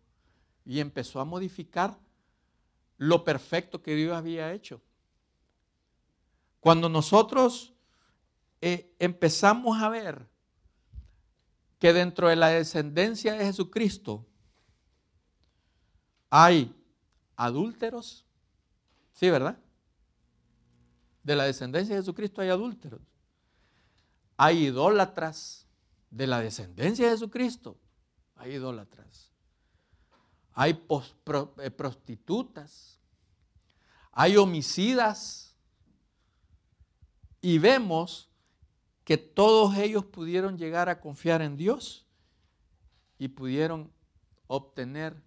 y 0.64 0.81
empezó 0.81 1.20
a 1.20 1.24
modificar 1.24 1.99
lo 2.99 3.24
perfecto 3.24 3.83
que 3.83 3.95
Dios 3.95 4.14
había 4.14 4.53
hecho. 4.53 4.83
Cuando 6.61 6.89
nosotros 6.89 7.72
eh, 8.61 8.95
empezamos 8.99 9.83
a 9.83 9.89
ver 9.89 10.28
que 11.78 11.95
dentro 11.95 12.28
de 12.28 12.37
la 12.37 12.49
descendencia 12.49 13.33
de 13.33 13.47
Jesucristo 13.47 14.26
hay 16.28 16.76
adúlteros, 17.37 18.26
¿sí, 19.21 19.29
verdad? 19.29 19.59
De 21.23 21.37
la 21.37 21.45
descendencia 21.45 21.95
de 21.95 22.01
Jesucristo 22.01 22.41
hay 22.41 22.49
adúlteros. 22.49 23.03
Hay 24.39 24.64
idólatras 24.64 25.66
de 26.11 26.27
la 26.27 26.41
descendencia 26.41 27.05
de 27.05 27.12
Jesucristo, 27.12 27.77
hay 28.35 28.53
idólatras. 28.53 29.31
Hay 30.55 30.83
eh, 31.59 31.71
prostitutas, 31.71 32.99
hay 34.11 34.39
homicidas, 34.39 35.55
y 37.43 37.59
vemos 37.59 38.31
que 39.05 39.18
todos 39.18 39.77
ellos 39.77 40.07
pudieron 40.07 40.57
llegar 40.57 40.89
a 40.89 40.99
confiar 40.99 41.43
en 41.43 41.59
Dios 41.59 42.07
y 43.18 43.29
pudieron 43.29 43.93
obtener 44.47 45.23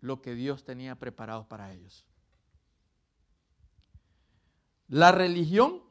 lo 0.00 0.22
que 0.22 0.36
Dios 0.36 0.62
tenía 0.62 0.94
preparado 0.96 1.48
para 1.48 1.72
ellos. 1.72 2.06
La 4.94 5.10
religión 5.10 5.82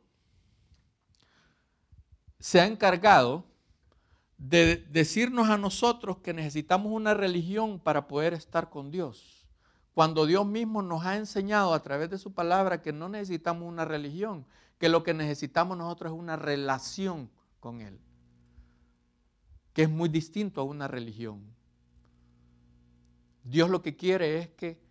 se 2.39 2.61
ha 2.61 2.67
encargado 2.67 3.43
de 4.37 4.77
decirnos 4.77 5.49
a 5.49 5.57
nosotros 5.57 6.19
que 6.19 6.33
necesitamos 6.33 6.89
una 6.89 7.13
religión 7.13 7.81
para 7.81 8.07
poder 8.07 8.33
estar 8.33 8.69
con 8.69 8.91
Dios. 8.91 9.45
Cuando 9.93 10.25
Dios 10.25 10.45
mismo 10.45 10.81
nos 10.81 11.03
ha 11.03 11.17
enseñado 11.17 11.73
a 11.73 11.83
través 11.83 12.11
de 12.11 12.17
su 12.17 12.33
palabra 12.33 12.81
que 12.81 12.93
no 12.93 13.09
necesitamos 13.09 13.67
una 13.67 13.83
religión, 13.83 14.45
que 14.77 14.87
lo 14.87 15.03
que 15.03 15.13
necesitamos 15.13 15.77
nosotros 15.77 16.13
es 16.13 16.17
una 16.17 16.37
relación 16.37 17.29
con 17.59 17.81
Él, 17.81 17.99
que 19.73 19.81
es 19.81 19.89
muy 19.89 20.07
distinto 20.07 20.61
a 20.61 20.63
una 20.63 20.87
religión. 20.87 21.43
Dios 23.43 23.69
lo 23.69 23.81
que 23.81 23.97
quiere 23.97 24.37
es 24.37 24.47
que 24.51 24.81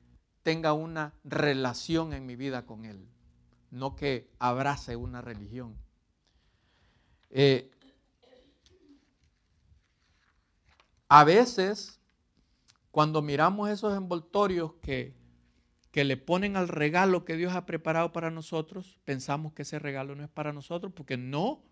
tenga 0.42 0.74
una 0.74 1.14
relación 1.24 2.12
en 2.12 2.26
mi 2.26 2.36
vida 2.36 2.66
con 2.66 2.84
Él, 2.84 3.08
no 3.72 3.96
que 3.96 4.30
abrace 4.38 4.94
una 4.94 5.20
religión. 5.20 5.76
Eh, 7.30 7.68
a 11.08 11.24
veces, 11.24 11.98
cuando 12.92 13.20
miramos 13.20 13.68
esos 13.68 13.96
envoltorios 13.96 14.74
que 14.74 15.20
que 15.92 16.04
le 16.04 16.16
ponen 16.16 16.56
al 16.56 16.68
regalo 16.68 17.26
que 17.26 17.36
Dios 17.36 17.54
ha 17.54 17.66
preparado 17.66 18.12
para 18.12 18.30
nosotros, 18.30 18.98
pensamos 19.04 19.52
que 19.52 19.62
ese 19.62 19.78
regalo 19.78 20.14
no 20.14 20.24
es 20.24 20.30
para 20.30 20.54
nosotros 20.54 20.90
porque 20.96 21.18
no 21.18 21.62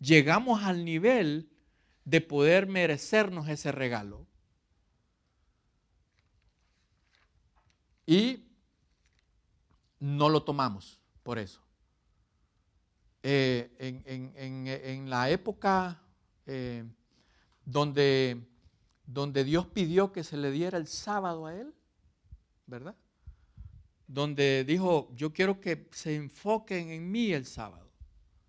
llegamos 0.00 0.64
al 0.64 0.86
nivel 0.86 1.50
de 2.06 2.22
poder 2.22 2.66
merecernos 2.66 3.46
ese 3.48 3.70
regalo. 3.70 4.26
Y 8.06 8.46
no 10.00 10.30
lo 10.30 10.44
tomamos 10.44 10.98
por 11.28 11.38
eso. 11.38 11.60
Eh, 13.22 13.70
en, 13.78 15.10
la 15.10 15.28
época 15.28 16.00
eh, 16.46 16.86
donde, 17.66 18.48
donde 19.04 19.44
Dios 19.44 19.66
pidió 19.66 20.10
que 20.10 20.24
se 20.24 20.38
le 20.38 20.50
diera 20.50 20.78
el 20.78 20.86
sábado 20.86 21.44
a 21.44 21.54
Él, 21.54 21.74
¿verdad? 22.64 22.96
donde 24.06 24.64
dijo, 24.64 25.10
yo 25.14 25.34
quiero 25.34 25.60
que 25.60 25.90
se 25.92 26.16
enfoquen 26.16 26.88
en 26.88 27.10
mí 27.10 27.30
el 27.34 27.44
sábado, 27.44 27.90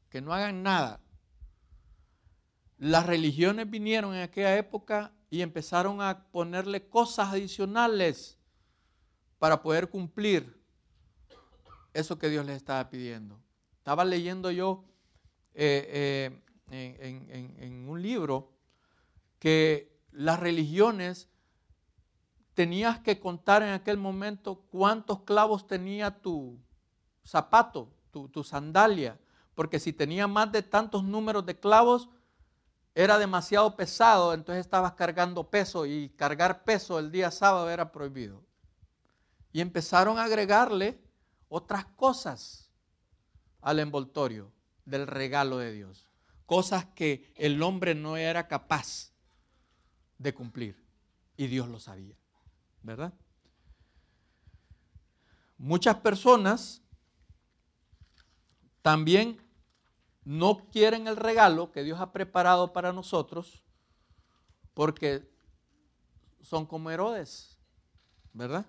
que 0.09 0.21
no 0.21 0.33
hagan 0.33 0.63
nada. 0.63 1.01
Las 2.77 3.05
religiones 3.05 3.69
vinieron 3.69 4.15
en 4.15 4.21
aquella 4.21 4.55
época 4.55 5.11
y 5.29 5.41
empezaron 5.41 6.01
a 6.01 6.31
ponerle 6.31 6.87
cosas 6.87 7.33
adicionales 7.33 8.37
para 9.37 9.61
poder 9.61 9.89
cumplir 9.89 10.58
eso 11.93 12.19
que 12.19 12.29
Dios 12.29 12.45
les 12.45 12.57
estaba 12.57 12.89
pidiendo. 12.89 13.39
Estaba 13.77 14.05
leyendo 14.05 14.51
yo 14.51 14.85
eh, 15.53 16.41
eh, 16.71 17.57
en 17.57 17.89
un 17.89 18.01
libro 18.01 18.53
que 19.39 19.97
las 20.11 20.39
religiones 20.39 21.29
tenías 22.53 22.99
que 22.99 23.19
contar 23.19 23.63
en 23.63 23.69
aquel 23.69 23.97
momento 23.97 24.65
cuántos 24.69 25.21
clavos 25.21 25.65
tenía 25.65 26.19
tu 26.21 26.59
zapato, 27.25 27.93
tu, 28.11 28.43
sandalia, 28.43 29.17
porque 29.55 29.79
si 29.79 29.93
tenía 29.93 30.27
más 30.27 30.51
de 30.51 30.61
tantos 30.61 31.03
números 31.03 31.45
de 31.45 31.57
clavos, 31.57 32.09
era 32.95 33.17
demasiado 33.17 33.77
pesado, 33.77 34.33
entonces 34.33 34.65
estabas 34.65 34.93
cargando 34.93 35.49
peso 35.49 35.85
y 35.85 36.09
cargar 36.17 36.65
peso 36.65 36.99
el 36.99 37.11
día 37.11 37.31
sábado 37.31 37.69
era 37.69 37.93
prohibido. 37.93 38.43
Y 39.53 39.61
empezaron 39.61 40.17
a 40.17 40.23
agregarle 40.23 40.99
otras 41.49 41.85
cosas 41.85 42.71
al 43.61 43.79
envoltorio 43.79 44.51
del 44.85 45.05
regalo 45.05 45.57
de 45.57 45.73
Dios, 45.73 46.07
cosas 46.45 46.85
que 46.95 47.31
el 47.35 47.61
hombre 47.61 47.93
no 47.93 48.15
era 48.15 48.47
capaz 48.47 49.11
de 50.17 50.33
cumplir 50.33 50.81
y 51.35 51.47
Dios 51.47 51.67
lo 51.67 51.79
sabía. 51.79 52.19
¿verdad? 52.81 53.13
Muchas 55.57 55.97
personas 55.97 56.81
también 58.81 59.41
no 60.23 60.69
quieren 60.69 61.07
el 61.07 61.17
regalo 61.17 61.71
que 61.71 61.83
Dios 61.83 61.99
ha 61.99 62.11
preparado 62.11 62.71
para 62.71 62.93
nosotros 62.93 63.63
porque 64.73 65.29
son 66.41 66.65
como 66.65 66.89
Herodes, 66.89 67.59
¿verdad? 68.33 68.65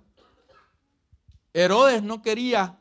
Herodes 1.53 2.03
no 2.03 2.23
quería 2.23 2.79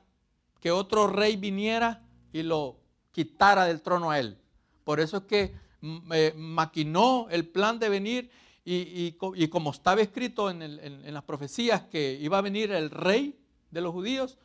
que 0.59 0.71
otro 0.71 1.07
rey 1.07 1.35
viniera 1.35 2.03
y 2.31 2.43
lo 2.43 2.79
quitara 3.11 3.65
del 3.65 3.81
trono 3.81 4.11
a 4.11 4.19
él. 4.19 4.37
Por 4.83 4.99
eso 4.99 5.17
es 5.17 5.23
que 5.23 5.55
mm, 5.81 6.13
eh, 6.13 6.33
maquinó 6.35 7.27
el 7.29 7.47
plan 7.47 7.79
de 7.79 7.89
venir 7.89 8.31
y, 8.71 9.13
como 9.49 9.71
estaba 9.71 10.01
escrito 10.01 10.51
en, 10.51 11.13
las 11.13 11.23
profecías 11.23 11.83
que 11.83 12.19
iba 12.21 12.37
a 12.37 12.41
venir 12.41 12.71
el 12.71 12.91
rey 12.91 13.39
de 13.71 13.81
los 13.81 13.91
judíos, 13.91 14.37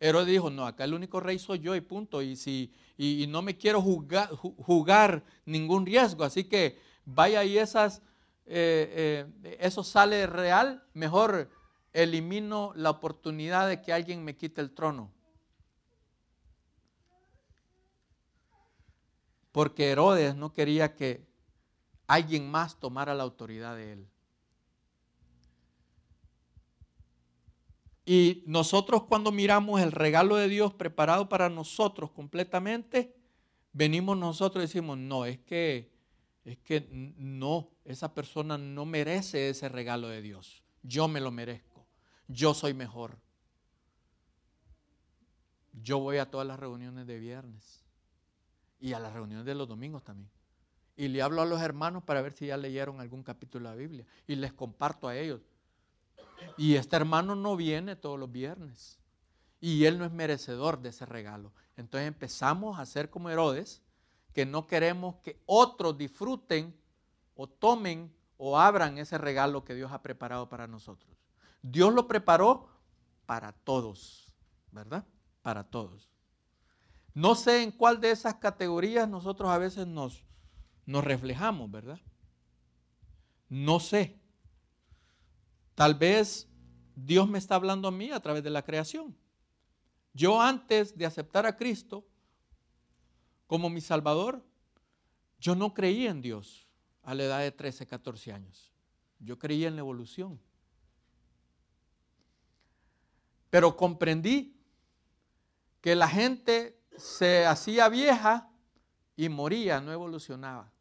Herodes 0.00 0.26
dijo, 0.26 0.50
no, 0.50 0.66
acá 0.66 0.84
el 0.84 0.92
único 0.92 1.18
rey 1.18 1.38
soy 1.38 1.60
yo 1.60 1.74
y 1.74 1.80
punto, 1.80 2.20
y, 2.20 2.36
si, 2.36 2.72
y, 2.98 3.26
no 3.28 3.40
me 3.40 3.56
quiero 3.56 3.80
jugar, 3.80 5.24
ningún 5.46 5.86
riesgo, 5.86 6.24
así 6.24 6.44
que 6.44 6.78
vaya 7.06 7.42
y 7.44 7.56
esas, 7.56 8.02
eh, 8.44 9.26
eh, 9.44 9.56
eso 9.60 9.82
sale 9.82 10.26
real, 10.26 10.84
mejor 10.92 11.48
elimino 11.92 12.72
la 12.76 12.90
oportunidad 12.90 13.68
de 13.68 13.80
que 13.82 13.92
alguien 13.92 14.24
me 14.24 14.36
quite 14.36 14.60
el 14.60 14.72
trono. 14.72 15.10
Porque 19.52 19.90
Herodes 19.90 20.36
no 20.36 20.52
quería 20.52 20.94
que 20.94 21.26
alguien 22.06 22.50
más 22.50 22.78
tomara 22.78 23.14
la 23.14 23.24
autoridad 23.24 23.76
de 23.76 23.92
él. 23.92 24.08
Y 28.04 28.42
nosotros 28.46 29.04
cuando 29.04 29.30
miramos 29.30 29.80
el 29.80 29.92
regalo 29.92 30.36
de 30.36 30.48
Dios 30.48 30.74
preparado 30.74 31.28
para 31.28 31.48
nosotros 31.48 32.10
completamente, 32.10 33.14
venimos 33.72 34.18
nosotros 34.18 34.64
y 34.64 34.66
decimos, 34.66 34.98
no, 34.98 35.24
es 35.24 35.38
que, 35.38 35.92
es 36.44 36.58
que 36.58 36.88
no, 36.90 37.70
esa 37.84 38.12
persona 38.12 38.58
no 38.58 38.84
merece 38.84 39.48
ese 39.48 39.68
regalo 39.68 40.08
de 40.08 40.22
Dios. 40.22 40.62
Yo 40.82 41.06
me 41.06 41.20
lo 41.20 41.30
merezco. 41.30 41.69
Yo 42.32 42.54
soy 42.54 42.74
mejor. 42.74 43.16
Yo 45.72 45.98
voy 45.98 46.18
a 46.18 46.30
todas 46.30 46.46
las 46.46 46.58
reuniones 46.58 47.06
de 47.06 47.18
viernes 47.18 47.84
y 48.80 48.92
a 48.92 48.98
las 48.98 49.12
reuniones 49.12 49.46
de 49.46 49.54
los 49.54 49.68
domingos 49.68 50.02
también 50.02 50.30
y 51.00 51.08
le 51.08 51.22
hablo 51.22 51.40
a 51.40 51.46
los 51.46 51.62
hermanos 51.62 52.02
para 52.02 52.20
ver 52.20 52.34
si 52.34 52.48
ya 52.48 52.58
leyeron 52.58 53.00
algún 53.00 53.22
capítulo 53.22 53.70
de 53.70 53.74
la 53.74 53.80
Biblia 53.80 54.06
y 54.26 54.34
les 54.34 54.52
comparto 54.52 55.08
a 55.08 55.16
ellos. 55.16 55.40
Y 56.58 56.74
este 56.74 56.94
hermano 56.94 57.34
no 57.34 57.56
viene 57.56 57.96
todos 57.96 58.18
los 58.18 58.30
viernes 58.30 58.98
y 59.62 59.86
él 59.86 59.96
no 59.98 60.04
es 60.04 60.12
merecedor 60.12 60.78
de 60.82 60.90
ese 60.90 61.06
regalo. 61.06 61.52
Entonces 61.78 62.06
empezamos 62.06 62.78
a 62.78 62.84
ser 62.84 63.08
como 63.08 63.30
Herodes, 63.30 63.80
que 64.34 64.44
no 64.44 64.66
queremos 64.66 65.16
que 65.22 65.40
otros 65.46 65.96
disfruten 65.96 66.78
o 67.34 67.46
tomen 67.46 68.12
o 68.36 68.58
abran 68.58 68.98
ese 68.98 69.16
regalo 69.16 69.64
que 69.64 69.74
Dios 69.74 69.92
ha 69.92 70.02
preparado 70.02 70.50
para 70.50 70.66
nosotros. 70.66 71.16
Dios 71.62 71.92
lo 71.92 72.06
preparó 72.08 72.68
para 73.26 73.52
todos, 73.52 74.34
¿verdad? 74.72 75.06
Para 75.42 75.64
todos. 75.64 76.10
No 77.14 77.34
sé 77.34 77.62
en 77.62 77.72
cuál 77.72 78.00
de 78.00 78.10
esas 78.10 78.36
categorías 78.36 79.08
nosotros 79.08 79.50
a 79.50 79.58
veces 79.58 79.86
nos, 79.86 80.24
reflejamos, 80.86 81.70
¿verdad? 81.70 82.00
No 83.48 83.80
sé. 83.80 84.18
Tal 85.74 85.94
vez 85.94 86.48
Dios 86.94 87.28
me 87.28 87.38
está 87.38 87.56
hablando 87.56 87.88
a 87.88 87.92
mí 87.92 88.10
a 88.10 88.20
través 88.20 88.42
de 88.42 88.50
la 88.50 88.62
creación. 88.62 89.16
Yo 90.12 90.40
antes 90.40 90.96
de 90.96 91.06
aceptar 91.06 91.46
a 91.46 91.56
Cristo 91.56 92.06
como 93.46 93.70
mi 93.70 93.80
Salvador, 93.80 94.44
yo 95.38 95.54
no 95.54 95.74
creía 95.74 96.10
en 96.10 96.20
Dios 96.20 96.68
a 97.02 97.14
la 97.14 97.24
edad 97.24 97.40
de 97.40 97.50
13, 97.50 97.86
14 97.86 98.32
años. 98.32 98.72
Yo 99.18 99.38
creía 99.38 99.68
en 99.68 99.76
la 99.76 99.80
evolución. 99.80 100.40
Pero 103.50 103.76
comprendí 103.76 104.56
que 105.80 105.94
la 105.94 106.08
gente 106.08 106.80
se 106.96 107.46
hacía 107.46 107.88
vieja 107.88 108.50
y 109.16 109.28
moría, 109.28 109.80
no 109.80 109.92
evolucionaba. 109.92 110.72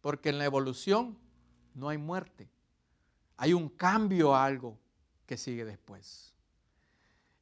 Porque 0.00 0.30
en 0.30 0.38
la 0.38 0.44
evolución 0.44 1.18
no 1.74 1.88
hay 1.88 1.98
muerte. 1.98 2.50
Hay 3.36 3.52
un 3.52 3.68
cambio 3.68 4.34
a 4.34 4.44
algo 4.44 4.78
que 5.26 5.36
sigue 5.36 5.64
después. 5.64 6.34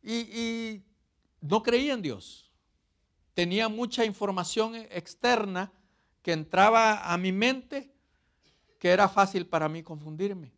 Y, 0.03 0.83
no 1.41 1.63
creía 1.63 1.95
en 1.95 2.03
Dios. 2.03 2.51
Tenía 3.33 3.69
mucha 3.69 4.05
información 4.05 4.75
externa 4.75 5.73
que 6.23 6.33
entraba 6.33 7.13
a 7.13 7.17
mi 7.17 7.33
mente 7.33 7.91
que 8.79 8.91
era 8.91 9.09
fácil 9.09 9.47
para 9.47 9.69
mí 9.69 9.83
confundirme. 9.83 10.53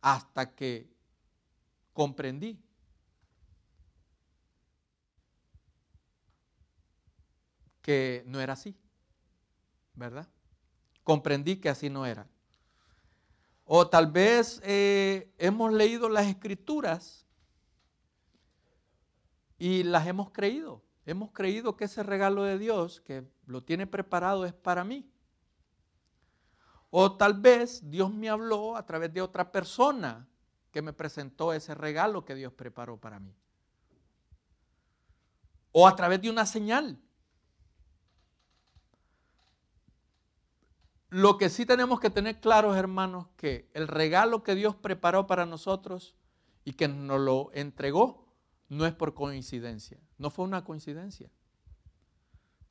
Hasta 0.00 0.54
que 0.54 0.90
comprendí 1.92 2.58
que 7.82 8.24
no 8.26 8.40
era 8.40 8.54
así, 8.54 8.76
¿verdad? 9.94 10.28
comprendí 11.02 11.56
que 11.56 11.68
así 11.68 11.90
no 11.90 12.06
era. 12.06 12.26
O 13.64 13.88
tal 13.88 14.10
vez 14.10 14.60
eh, 14.64 15.32
hemos 15.38 15.72
leído 15.72 16.08
las 16.08 16.26
escrituras 16.26 17.26
y 19.58 19.82
las 19.84 20.06
hemos 20.06 20.30
creído. 20.30 20.82
Hemos 21.04 21.32
creído 21.32 21.76
que 21.76 21.84
ese 21.84 22.02
regalo 22.02 22.44
de 22.44 22.58
Dios 22.58 23.00
que 23.00 23.26
lo 23.46 23.62
tiene 23.62 23.86
preparado 23.86 24.44
es 24.44 24.52
para 24.52 24.84
mí. 24.84 25.08
O 26.90 27.16
tal 27.16 27.34
vez 27.34 27.88
Dios 27.90 28.12
me 28.12 28.28
habló 28.28 28.76
a 28.76 28.84
través 28.84 29.12
de 29.12 29.22
otra 29.22 29.50
persona 29.50 30.28
que 30.70 30.82
me 30.82 30.92
presentó 30.92 31.52
ese 31.52 31.74
regalo 31.74 32.24
que 32.24 32.34
Dios 32.34 32.52
preparó 32.52 32.98
para 32.98 33.18
mí. 33.18 33.34
O 35.72 35.88
a 35.88 35.96
través 35.96 36.20
de 36.20 36.30
una 36.30 36.44
señal. 36.44 37.00
Lo 41.12 41.36
que 41.36 41.50
sí 41.50 41.66
tenemos 41.66 42.00
que 42.00 42.08
tener 42.08 42.40
claro, 42.40 42.74
hermanos, 42.74 43.26
que 43.36 43.68
el 43.74 43.86
regalo 43.86 44.42
que 44.42 44.54
Dios 44.54 44.74
preparó 44.74 45.26
para 45.26 45.44
nosotros 45.44 46.16
y 46.64 46.72
que 46.72 46.88
nos 46.88 47.20
lo 47.20 47.50
entregó 47.52 48.34
no 48.70 48.86
es 48.86 48.94
por 48.94 49.12
coincidencia, 49.12 49.98
no 50.16 50.30
fue 50.30 50.46
una 50.46 50.64
coincidencia. 50.64 51.30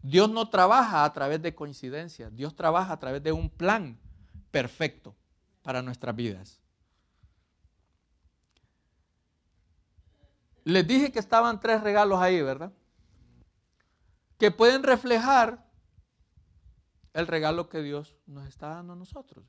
Dios 0.01 0.27
no 0.27 0.49
trabaja 0.49 1.05
a 1.05 1.13
través 1.13 1.39
de 1.43 1.53
coincidencias, 1.53 2.35
Dios 2.35 2.55
trabaja 2.55 2.93
a 2.93 2.99
través 2.99 3.21
de 3.21 3.31
un 3.31 3.47
plan 3.47 3.99
perfecto 4.49 5.15
para 5.61 5.83
nuestras 5.83 6.15
vidas. 6.15 6.59
Les 10.63 10.87
dije 10.87 11.11
que 11.11 11.19
estaban 11.19 11.59
tres 11.59 11.83
regalos 11.83 12.19
ahí, 12.19 12.41
¿verdad? 12.41 12.73
Que 14.39 14.49
pueden 14.49 14.81
reflejar 14.81 15.63
el 17.13 17.27
regalo 17.27 17.69
que 17.69 17.81
Dios 17.81 18.15
nos 18.25 18.47
está 18.47 18.69
dando 18.69 18.93
a 18.93 18.95
nosotros. 18.95 19.45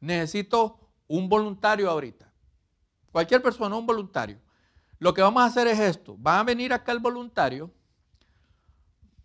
Necesito 0.00 0.90
un 1.06 1.28
voluntario 1.28 1.90
ahorita. 1.90 2.32
Cualquier 3.12 3.42
persona, 3.42 3.76
un 3.76 3.86
voluntario. 3.86 4.40
Lo 4.98 5.14
que 5.14 5.22
vamos 5.22 5.42
a 5.42 5.46
hacer 5.46 5.66
es 5.66 5.78
esto. 5.78 6.20
Va 6.20 6.40
a 6.40 6.44
venir 6.44 6.72
acá 6.72 6.92
el 6.92 6.98
voluntario, 6.98 7.70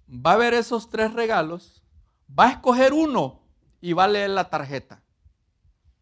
va 0.10 0.34
a 0.34 0.38
ver 0.38 0.54
esos 0.54 0.90
tres 0.90 1.14
regalos, 1.14 1.84
va 2.28 2.48
a 2.48 2.52
escoger 2.52 2.94
uno 2.94 3.42
y 3.80 3.94
va 3.94 4.06
a 4.06 4.10
leer 4.10 4.30
la 4.30 4.50
tarjeta. 4.50 5.02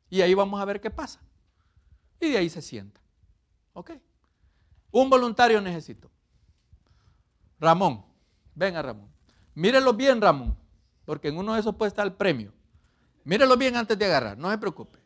Y 0.10 0.22
ahí 0.22 0.34
vamos 0.34 0.60
a 0.60 0.66
ver 0.66 0.82
qué 0.82 0.90
pasa. 0.90 1.22
Y 2.20 2.32
de 2.32 2.38
ahí 2.38 2.50
se 2.50 2.62
sienta. 2.62 3.00
¿Ok? 3.74 3.92
Un 4.92 5.10
voluntario 5.10 5.62
necesito. 5.62 6.12
Ramón. 7.60 8.06
Venga, 8.56 8.82
Ramón. 8.82 9.10
Mírelo 9.54 9.94
bien, 9.94 10.20
Ramón 10.20 10.58
porque 11.10 11.30
en 11.30 11.40
uno 11.40 11.56
de 11.56 11.60
esos 11.60 11.76
puede 11.76 11.90
estar 11.90 12.06
el 12.06 12.14
premio. 12.14 12.54
Mírelo 13.24 13.58
bien 13.58 13.76
antes 13.76 13.98
de 13.98 14.06
agarrar, 14.06 14.38
no 14.38 14.52
se 14.52 14.60
preocupe. 14.60 15.00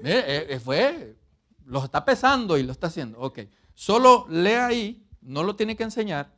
Mire, 0.00 0.20
eh, 0.20 0.46
eh, 0.54 0.58
fue, 0.58 1.18
lo 1.66 1.84
está 1.84 2.02
pesando 2.02 2.56
y 2.56 2.62
lo 2.62 2.72
está 2.72 2.86
haciendo. 2.86 3.18
Ok, 3.18 3.40
solo 3.74 4.24
lea 4.30 4.68
ahí, 4.68 5.06
no 5.20 5.42
lo 5.42 5.54
tiene 5.54 5.76
que 5.76 5.82
enseñar 5.82 6.32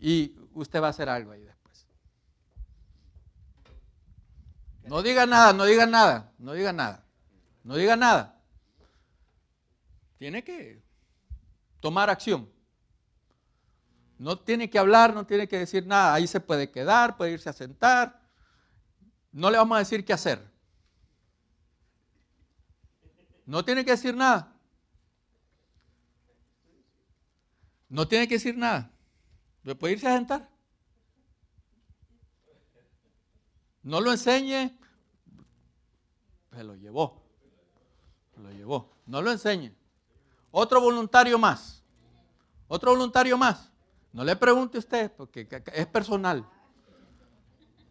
y 0.00 0.34
usted 0.54 0.80
va 0.80 0.86
a 0.86 0.90
hacer 0.90 1.10
algo 1.10 1.32
ahí 1.32 1.44
después. 1.44 1.86
No 4.84 5.02
diga 5.02 5.26
nada, 5.26 5.52
no 5.52 5.66
diga 5.66 5.84
nada, 5.84 6.32
no 6.38 6.54
diga 6.54 6.72
nada, 6.72 7.04
no 7.62 7.76
diga 7.76 7.94
nada. 7.94 8.40
Tiene 10.16 10.42
que 10.42 10.82
tomar 11.80 12.08
acción. 12.08 12.53
No 14.18 14.38
tiene 14.38 14.70
que 14.70 14.78
hablar, 14.78 15.14
no 15.14 15.26
tiene 15.26 15.48
que 15.48 15.58
decir 15.58 15.86
nada. 15.86 16.14
Ahí 16.14 16.26
se 16.26 16.40
puede 16.40 16.70
quedar, 16.70 17.16
puede 17.16 17.32
irse 17.32 17.48
a 17.50 17.52
sentar. 17.52 18.20
No 19.32 19.50
le 19.50 19.58
vamos 19.58 19.76
a 19.76 19.80
decir 19.80 20.04
qué 20.04 20.12
hacer. 20.12 20.40
No 23.46 23.64
tiene 23.64 23.84
que 23.84 23.90
decir 23.90 24.14
nada. 24.14 24.52
No 27.88 28.08
tiene 28.08 28.26
que 28.28 28.34
decir 28.34 28.56
nada. 28.56 28.90
Puede 29.78 29.94
irse 29.94 30.08
a 30.08 30.16
sentar. 30.16 30.48
No 33.82 34.00
lo 34.00 34.12
enseñe. 34.12 34.78
Se 36.54 36.64
lo 36.64 36.74
llevó. 36.74 37.22
Se 38.34 38.40
lo 38.40 38.50
llevó. 38.50 38.96
No 39.06 39.20
lo 39.20 39.30
enseñe. 39.30 39.74
Otro 40.50 40.80
voluntario 40.80 41.38
más. 41.38 41.82
Otro 42.68 42.92
voluntario 42.92 43.36
más. 43.36 43.73
No 44.14 44.22
le 44.22 44.36
pregunte 44.36 44.78
usted, 44.78 45.10
porque 45.10 45.48
es 45.72 45.86
personal. 45.88 46.48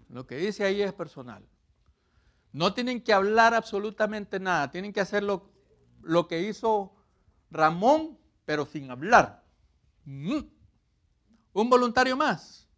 Lo 0.07 0.25
que 0.25 0.37
dice 0.37 0.63
ahí 0.63 0.81
es 0.81 0.93
personal. 0.93 1.45
No 2.53 2.73
tienen 2.73 3.03
que 3.03 3.11
hablar 3.11 3.53
absolutamente 3.53 4.39
nada, 4.39 4.71
tienen 4.71 4.93
que 4.93 5.01
hacer 5.01 5.21
lo, 5.21 5.51
lo 6.01 6.29
que 6.29 6.39
hizo 6.39 6.95
Ramón, 7.51 8.17
pero 8.45 8.65
sin 8.65 8.89
hablar. 8.89 9.43
Mm. 10.05 10.39
Un 11.51 11.69
voluntario 11.69 12.15
más. 12.15 12.69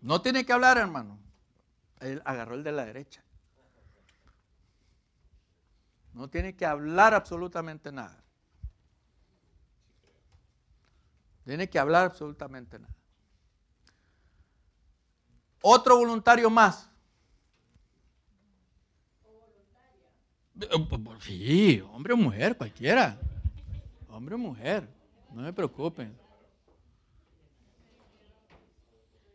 No 0.00 0.22
tiene 0.22 0.46
que 0.46 0.52
hablar, 0.52 0.78
hermano. 0.78 1.18
Él 1.98 2.22
agarró 2.24 2.54
el 2.54 2.62
de 2.62 2.70
la 2.70 2.84
derecha. 2.84 3.24
No 6.12 6.28
tiene 6.28 6.54
que 6.54 6.66
hablar 6.66 7.14
absolutamente 7.14 7.90
nada. 7.90 8.22
Tiene 11.44 11.68
que 11.68 11.78
hablar 11.78 12.06
absolutamente 12.06 12.78
nada. 12.78 12.94
Otro 15.62 15.96
voluntario 15.96 16.50
más. 16.50 16.88
Sí, 21.20 21.82
hombre 21.92 22.12
o 22.12 22.16
mujer, 22.16 22.56
cualquiera. 22.56 23.18
Hombre 24.08 24.34
o 24.34 24.38
mujer, 24.38 24.88
no 25.32 25.42
me 25.42 25.52
preocupen. 25.52 26.16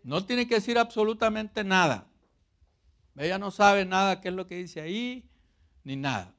No 0.03 0.23
tiene 0.23 0.47
que 0.47 0.55
decir 0.55 0.78
absolutamente 0.78 1.63
nada. 1.63 2.07
Ella 3.17 3.39
no 3.39 3.51
sabe 3.51 3.84
nada 3.84 4.21
qué 4.21 4.30
es 4.30 4.34
lo 4.34 4.45
que 4.45 4.55
dice 4.55 4.80
ahí, 4.80 5.28
ni 5.84 5.95
nada. 5.95 6.37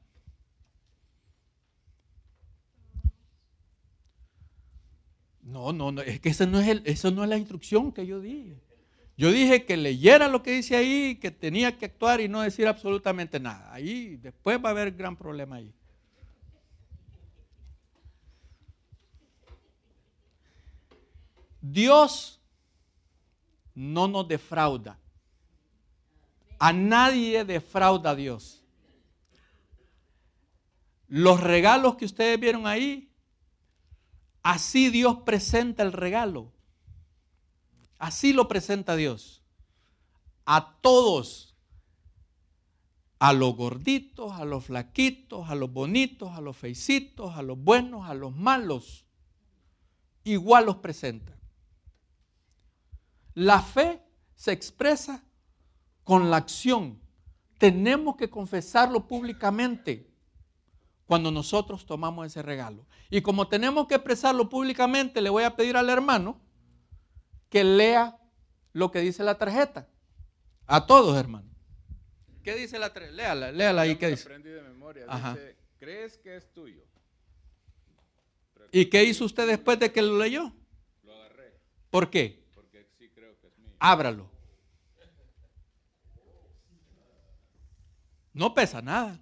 No, 5.49 5.73
no, 5.73 5.91
no, 5.91 6.01
es 6.01 6.19
que 6.19 6.29
eso 6.29 6.45
no 6.45 6.59
es, 6.59 7.03
no 7.05 7.23
es 7.23 7.29
la 7.29 7.37
instrucción 7.37 7.91
que 7.91 8.05
yo 8.05 8.19
dije. 8.19 8.61
Yo 9.17 9.31
dije 9.31 9.65
que 9.65 9.77
leyera 9.77 10.27
lo 10.27 10.43
que 10.43 10.51
dice 10.51 10.75
ahí, 10.75 11.15
que 11.15 11.31
tenía 11.31 11.75
que 11.75 11.85
actuar 11.87 12.21
y 12.21 12.27
no 12.27 12.41
decir 12.41 12.67
absolutamente 12.67 13.39
nada. 13.39 13.73
Ahí 13.73 14.17
después 14.17 14.63
va 14.63 14.69
a 14.69 14.71
haber 14.71 14.91
gran 14.91 15.17
problema 15.17 15.55
ahí. 15.55 15.73
Dios 21.61 22.39
no 23.73 24.07
nos 24.07 24.27
defrauda. 24.27 24.99
A 26.59 26.71
nadie 26.71 27.43
defrauda 27.43 28.11
a 28.11 28.15
Dios. 28.15 28.63
Los 31.07 31.41
regalos 31.41 31.95
que 31.95 32.05
ustedes 32.05 32.39
vieron 32.39 32.67
ahí 32.67 33.08
Así 34.43 34.89
Dios 34.89 35.19
presenta 35.25 35.83
el 35.83 35.91
regalo. 35.91 36.51
Así 37.97 38.33
lo 38.33 38.47
presenta 38.47 38.95
Dios. 38.95 39.43
A 40.45 40.77
todos. 40.81 41.55
A 43.19 43.33
los 43.33 43.55
gorditos, 43.55 44.31
a 44.31 44.45
los 44.45 44.65
flaquitos, 44.65 45.49
a 45.49 45.55
los 45.55 45.73
bonitos, 45.73 46.31
a 46.31 46.41
los 46.41 46.55
feicitos, 46.55 47.35
a 47.35 47.41
los 47.41 47.57
buenos, 47.57 48.09
a 48.09 48.13
los 48.13 48.33
malos. 48.33 49.05
Igual 50.23 50.67
los 50.67 50.77
presenta. 50.77 51.37
La 53.33 53.61
fe 53.61 54.01
se 54.35 54.53
expresa 54.53 55.23
con 56.05 56.29
la 56.29 56.37
acción. 56.37 57.01
Tenemos 57.57 58.15
que 58.15 58.29
confesarlo 58.29 59.05
públicamente 59.05 60.08
cuando 61.09 61.31
nosotros 61.31 61.87
tomamos 61.87 62.27
ese 62.27 62.43
regalo. 62.43 62.85
Y 63.09 63.21
como 63.21 63.47
tenemos 63.47 63.87
que 63.87 63.95
expresarlo 63.95 64.47
públicamente, 64.47 65.21
le 65.21 65.31
voy 65.31 65.43
a 65.43 65.55
pedir 65.55 65.75
al 65.75 65.89
hermano 65.89 66.39
que 67.49 67.63
lea 67.63 68.15
lo 68.73 68.91
que 68.91 68.99
dice 68.99 69.23
la 69.23 69.35
tarjeta. 69.35 69.89
A 70.67 70.85
todos, 70.85 71.17
hermano. 71.17 71.49
¿Qué 72.43 72.53
dice 72.53 72.77
la 72.77 72.93
tarjeta? 72.93 73.15
Léala, 73.15 73.51
léala 73.51 73.81
ahí. 73.81 73.95
¿Qué 73.95 74.09
dice? 74.09 74.29
de 74.29 74.61
memoria. 74.61 75.07
Dice, 75.07 75.57
¿crees 75.79 76.15
que 76.19 76.35
es 76.35 76.53
tuyo? 76.53 76.83
¿Y 78.71 78.85
qué 78.85 79.03
hizo 79.03 79.25
usted 79.25 79.47
después 79.47 79.79
de 79.79 79.91
que 79.91 80.03
lo 80.03 80.15
leyó? 80.15 80.53
Lo 81.01 81.15
agarré. 81.15 81.59
¿Por 81.89 82.11
qué? 82.11 82.45
Porque 82.53 82.85
sí 82.99 83.09
creo 83.09 83.35
que 83.39 83.47
es 83.47 83.57
mío. 83.57 83.73
Ábralo. 83.79 84.29
No 88.31 88.53
pesa 88.53 88.79
nada. 88.83 89.19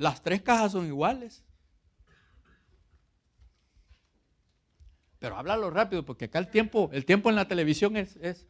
Las 0.00 0.22
tres 0.22 0.40
cajas 0.40 0.72
son 0.72 0.86
iguales. 0.86 1.44
Pero 5.18 5.36
háblalo 5.36 5.68
rápido 5.68 6.06
porque 6.06 6.24
acá 6.24 6.38
el 6.38 6.48
tiempo, 6.48 6.88
el 6.94 7.04
tiempo 7.04 7.28
en 7.28 7.36
la 7.36 7.46
televisión 7.46 7.98
es, 7.98 8.16
es, 8.16 8.46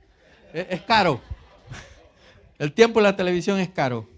es, 0.55 0.81
caro. 0.83 1.21
El 2.61 2.73
tiempo 2.73 3.01
en 3.01 3.03
la 3.03 3.17
televisión 3.17 3.59
es 3.59 3.69
caro. 3.69 4.09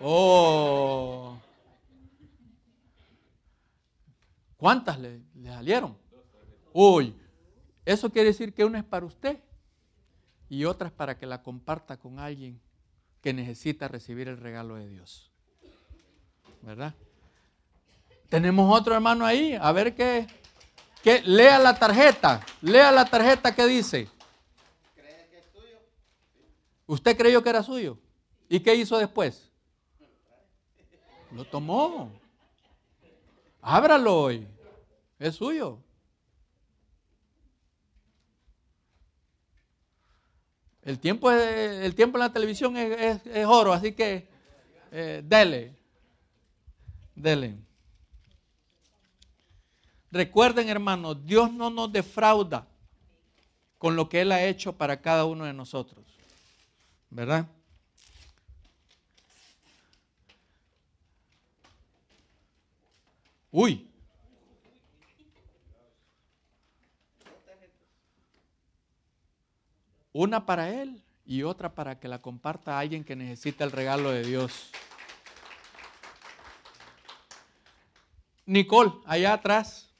Oh. 0.00 1.38
¿Cuántas 4.56 4.98
le, 4.98 5.20
le 5.34 5.50
salieron? 5.50 6.03
Uy, 6.76 7.14
eso 7.84 8.10
quiere 8.10 8.30
decir 8.30 8.52
que 8.52 8.64
una 8.64 8.80
es 8.80 8.84
para 8.84 9.06
usted 9.06 9.38
y 10.48 10.64
otra 10.64 10.88
es 10.88 10.92
para 10.92 11.16
que 11.16 11.24
la 11.24 11.40
comparta 11.40 11.96
con 11.96 12.18
alguien 12.18 12.60
que 13.20 13.32
necesita 13.32 13.86
recibir 13.86 14.26
el 14.26 14.38
regalo 14.38 14.74
de 14.74 14.88
Dios. 14.88 15.30
¿Verdad? 16.62 16.92
Tenemos 18.28 18.76
otro 18.76 18.92
hermano 18.92 19.24
ahí, 19.24 19.54
a 19.54 19.70
ver 19.70 19.94
qué, 19.94 20.26
qué 21.00 21.22
lea 21.22 21.60
la 21.60 21.78
tarjeta, 21.78 22.44
lea 22.60 22.90
la 22.90 23.04
tarjeta 23.04 23.54
que 23.54 23.66
dice. 23.66 24.08
que 24.96 25.38
es 25.38 25.52
tuyo? 25.52 25.78
¿Usted 26.88 27.16
creyó 27.16 27.40
que 27.40 27.50
era 27.50 27.62
suyo? 27.62 27.98
¿Y 28.48 28.58
qué 28.58 28.74
hizo 28.74 28.98
después? 28.98 29.48
Lo 31.30 31.44
tomó. 31.44 32.10
Ábralo 33.62 34.22
hoy. 34.22 34.48
Es 35.20 35.36
suyo. 35.36 35.78
El 40.84 40.98
tiempo, 40.98 41.30
el 41.30 41.94
tiempo 41.94 42.18
en 42.18 42.20
la 42.20 42.32
televisión 42.32 42.76
es, 42.76 43.20
oro, 43.46 43.72
así 43.72 43.92
que 43.92 44.28
eh, 44.92 45.22
dele, 45.24 45.74
dele. 47.14 47.56
Recuerden, 50.10 50.68
hermanos, 50.68 51.24
Dios 51.24 51.50
no 51.52 51.70
nos 51.70 51.90
defrauda 51.90 52.68
con 53.78 53.96
lo 53.96 54.10
que 54.10 54.20
Él 54.20 54.30
ha 54.30 54.44
hecho 54.44 54.74
para 54.74 55.00
cada 55.00 55.24
uno 55.24 55.46
de 55.46 55.54
nosotros. 55.54 56.04
¿Verdad? 57.08 57.46
Uy, 63.50 63.88
Una 70.14 70.46
para 70.46 70.70
él 70.70 71.02
y 71.26 71.42
otra 71.42 71.74
para 71.74 71.98
que 71.98 72.06
la 72.06 72.20
comparta 72.20 72.76
a 72.76 72.78
alguien 72.78 73.02
que 73.02 73.16
necesita 73.16 73.64
el 73.64 73.72
regalo 73.72 74.12
de 74.12 74.22
Dios. 74.22 74.70
Nicole, 78.46 78.92
allá 79.06 79.32
atrás. 79.32 79.92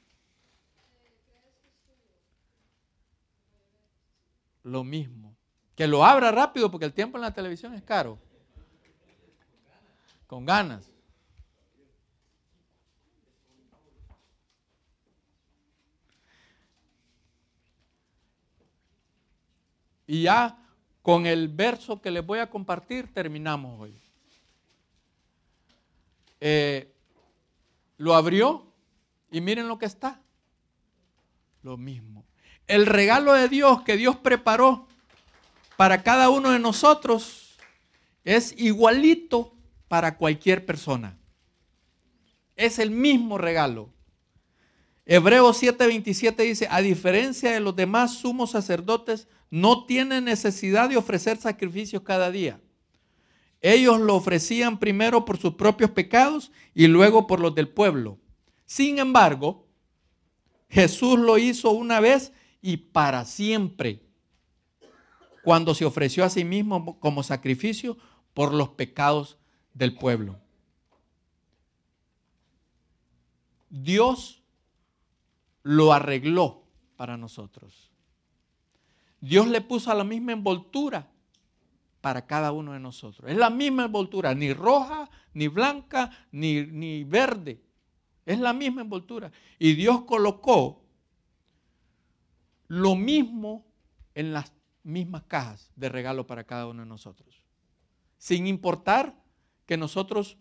Lo 4.63 4.85
mismo. 4.85 5.35
Que 5.75 5.85
lo 5.85 6.05
abra 6.05 6.31
rápido 6.31 6.71
porque 6.71 6.85
el 6.85 6.93
tiempo 6.93 7.17
en 7.17 7.23
la 7.23 7.33
televisión 7.33 7.73
es 7.73 7.83
caro. 7.83 8.17
Con 10.27 10.45
ganas. 10.45 10.94
Y 20.07 20.23
ya 20.23 20.57
con 21.01 21.25
el 21.25 21.47
verso 21.47 22.01
que 22.01 22.11
les 22.11 22.25
voy 22.25 22.39
a 22.39 22.49
compartir 22.49 23.13
terminamos 23.13 23.79
hoy. 23.79 23.95
Eh, 26.41 26.91
lo 27.97 28.15
abrió 28.15 28.65
y 29.31 29.41
miren 29.41 29.67
lo 29.67 29.77
que 29.77 29.85
está. 29.85 30.21
Lo 31.61 31.77
mismo. 31.77 32.25
El 32.67 32.85
regalo 32.85 33.33
de 33.33 33.49
Dios 33.49 33.81
que 33.83 33.97
Dios 33.97 34.15
preparó 34.15 34.87
para 35.77 36.03
cada 36.03 36.29
uno 36.29 36.51
de 36.51 36.59
nosotros 36.59 37.57
es 38.23 38.53
igualito 38.57 39.53
para 39.87 40.17
cualquier 40.17 40.65
persona. 40.65 41.17
Es 42.55 42.79
el 42.79 42.91
mismo 42.91 43.37
regalo. 43.37 43.89
Hebreos 45.05 45.61
7:27 45.61 46.43
dice, 46.43 46.67
a 46.69 46.81
diferencia 46.81 47.51
de 47.51 47.59
los 47.59 47.75
demás 47.75 48.15
sumos 48.15 48.51
sacerdotes, 48.51 49.27
no 49.51 49.85
tienen 49.85 50.25
necesidad 50.25 50.89
de 50.89 50.97
ofrecer 50.97 51.37
sacrificios 51.37 52.01
cada 52.01 52.31
día. 52.31 52.59
Ellos 53.61 53.99
lo 53.99 54.15
ofrecían 54.15 54.79
primero 54.79 55.23
por 55.23 55.37
sus 55.37 55.53
propios 55.53 55.91
pecados 55.91 56.51
y 56.73 56.87
luego 56.87 57.27
por 57.27 57.39
los 57.39 57.53
del 57.53 57.69
pueblo. 57.69 58.17
Sin 58.65 58.99
embargo, 58.99 59.67
Jesús 60.69 61.19
lo 61.19 61.37
hizo 61.37 61.71
una 61.71 61.99
vez 61.99 62.33
y 62.61 62.77
para 62.77 63.25
siempre, 63.25 64.01
cuando 65.43 65.75
se 65.75 65.85
ofreció 65.85 66.25
a 66.25 66.29
sí 66.29 66.43
mismo 66.43 66.99
como 66.99 67.21
sacrificio 67.21 67.97
por 68.33 68.53
los 68.53 68.69
pecados 68.69 69.37
del 69.73 69.95
pueblo. 69.95 70.39
Dios 73.69 74.41
lo 75.65 75.91
arregló 75.93 76.63
para 76.95 77.17
nosotros. 77.17 77.89
Dios 79.19 79.47
le 79.47 79.61
puso 79.61 79.91
la 79.95 80.03
misma 80.03 80.31
envoltura 80.31 81.09
para 82.01 82.27
cada 82.27 82.51
uno 82.51 82.73
de 82.73 82.79
nosotros. 82.79 83.31
Es 83.31 83.35
la 83.35 83.49
misma 83.49 83.85
envoltura, 83.85 84.35
ni 84.35 84.53
roja, 84.53 85.09
ni 85.33 85.47
blanca, 85.47 86.11
ni, 86.31 86.67
ni 86.67 87.03
verde. 87.03 87.63
Es 88.27 88.39
la 88.39 88.53
misma 88.53 88.81
envoltura. 88.81 89.31
Y 89.57 89.73
Dios 89.73 90.03
colocó 90.03 90.83
lo 92.67 92.95
mismo 92.95 93.65
en 94.13 94.33
las 94.33 94.53
mismas 94.83 95.23
cajas 95.23 95.71
de 95.75 95.89
regalo 95.89 96.27
para 96.27 96.43
cada 96.43 96.67
uno 96.67 96.83
de 96.83 96.87
nosotros. 96.87 97.41
Sin 98.19 98.45
importar 98.45 99.15
que 99.65 99.77
nosotros 99.77 100.37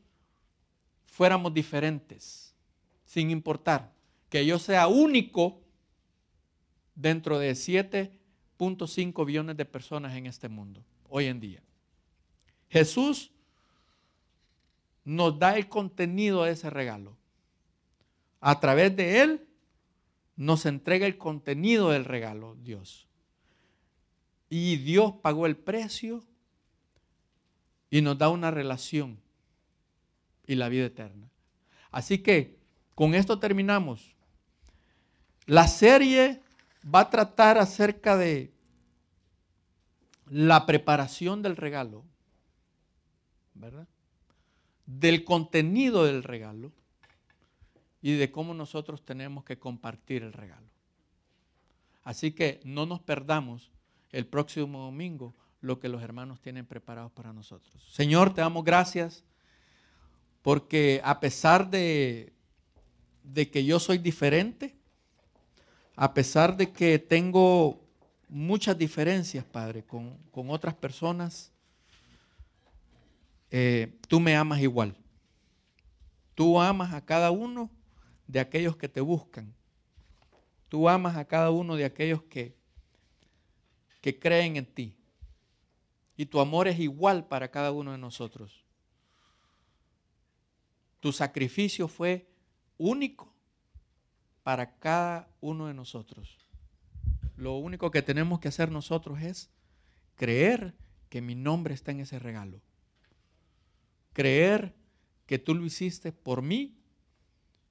fuéramos 1.06 1.54
diferentes. 1.54 2.54
Sin 3.06 3.30
importar 3.30 3.93
que 4.34 4.44
yo 4.44 4.58
sea 4.58 4.88
único 4.88 5.62
dentro 6.96 7.38
de 7.38 7.52
7.5 7.52 9.24
billones 9.24 9.56
de 9.56 9.64
personas 9.64 10.16
en 10.16 10.26
este 10.26 10.48
mundo, 10.48 10.84
hoy 11.08 11.26
en 11.26 11.38
día. 11.38 11.62
Jesús 12.68 13.30
nos 15.04 15.38
da 15.38 15.56
el 15.56 15.68
contenido 15.68 16.42
de 16.42 16.50
ese 16.50 16.68
regalo. 16.68 17.16
A 18.40 18.58
través 18.58 18.96
de 18.96 19.20
Él 19.20 19.46
nos 20.34 20.66
entrega 20.66 21.06
el 21.06 21.16
contenido 21.16 21.90
del 21.90 22.04
regalo, 22.04 22.56
Dios. 22.56 23.06
Y 24.50 24.78
Dios 24.78 25.12
pagó 25.22 25.46
el 25.46 25.56
precio 25.56 26.24
y 27.88 28.02
nos 28.02 28.18
da 28.18 28.30
una 28.30 28.50
relación 28.50 29.20
y 30.44 30.56
la 30.56 30.68
vida 30.68 30.86
eterna. 30.86 31.30
Así 31.92 32.18
que 32.18 32.58
con 32.96 33.14
esto 33.14 33.38
terminamos. 33.38 34.13
La 35.46 35.68
serie 35.68 36.40
va 36.92 37.00
a 37.00 37.10
tratar 37.10 37.58
acerca 37.58 38.16
de 38.16 38.52
la 40.30 40.66
preparación 40.66 41.42
del 41.42 41.56
regalo, 41.56 42.04
¿verdad? 43.54 43.86
Del 44.86 45.24
contenido 45.24 46.04
del 46.04 46.22
regalo 46.22 46.72
y 48.00 48.16
de 48.16 48.30
cómo 48.30 48.54
nosotros 48.54 49.04
tenemos 49.04 49.44
que 49.44 49.58
compartir 49.58 50.22
el 50.22 50.32
regalo. 50.32 50.68
Así 52.02 52.32
que 52.32 52.60
no 52.64 52.86
nos 52.86 53.00
perdamos 53.00 53.70
el 54.12 54.26
próximo 54.26 54.80
domingo 54.80 55.34
lo 55.60 55.80
que 55.80 55.88
los 55.88 56.02
hermanos 56.02 56.40
tienen 56.40 56.66
preparados 56.66 57.12
para 57.12 57.32
nosotros. 57.32 57.82
Señor, 57.90 58.34
te 58.34 58.42
damos 58.42 58.64
gracias 58.64 59.24
porque 60.42 61.00
a 61.02 61.20
pesar 61.20 61.70
de, 61.70 62.34
de 63.22 63.50
que 63.50 63.64
yo 63.64 63.80
soy 63.80 63.96
diferente, 63.96 64.76
a 65.96 66.12
pesar 66.12 66.56
de 66.56 66.72
que 66.72 66.98
tengo 66.98 67.80
muchas 68.28 68.76
diferencias, 68.76 69.44
Padre, 69.44 69.84
con, 69.84 70.18
otras 70.32 70.74
personas, 70.74 71.52
eh, 73.50 73.96
tú 74.08 74.18
me 74.18 74.34
amas 74.34 74.60
igual. 74.60 74.96
Tú 76.34 76.60
amas 76.60 76.92
a 76.92 77.04
cada 77.04 77.30
uno 77.30 77.70
de 78.26 78.40
aquellos 78.40 78.76
que 78.76 78.88
te 78.88 79.00
buscan. 79.00 79.54
Tú 80.68 80.88
amas 80.88 81.16
a 81.16 81.24
cada 81.24 81.50
uno 81.50 81.76
de 81.76 81.84
aquellos 81.84 82.22
que, 82.24 82.56
que 84.00 84.18
creen 84.18 84.56
en 84.56 84.66
ti. 84.66 84.96
Y 86.16 86.26
tu 86.26 86.40
amor 86.40 86.66
es 86.66 86.78
igual 86.80 87.26
para 87.28 87.50
cada 87.50 87.70
uno 87.70 87.92
de 87.92 87.98
nosotros. 87.98 88.64
Tu 90.98 91.12
sacrificio 91.12 91.86
fue 91.86 92.26
único 92.78 93.33
para 94.44 94.76
cada 94.78 95.28
uno 95.40 95.66
de 95.66 95.74
nosotros. 95.74 96.38
Lo 97.36 97.56
único 97.56 97.90
que 97.90 98.02
tenemos 98.02 98.38
que 98.38 98.48
hacer 98.48 98.70
nosotros 98.70 99.20
es 99.20 99.50
creer 100.14 100.74
que 101.08 101.20
mi 101.20 101.34
nombre 101.34 101.74
está 101.74 101.90
en 101.90 102.00
ese 102.00 102.18
regalo. 102.20 102.60
Creer 104.12 104.74
que 105.26 105.38
tú 105.38 105.54
lo 105.54 105.64
hiciste 105.64 106.12
por 106.12 106.42
mí 106.42 106.76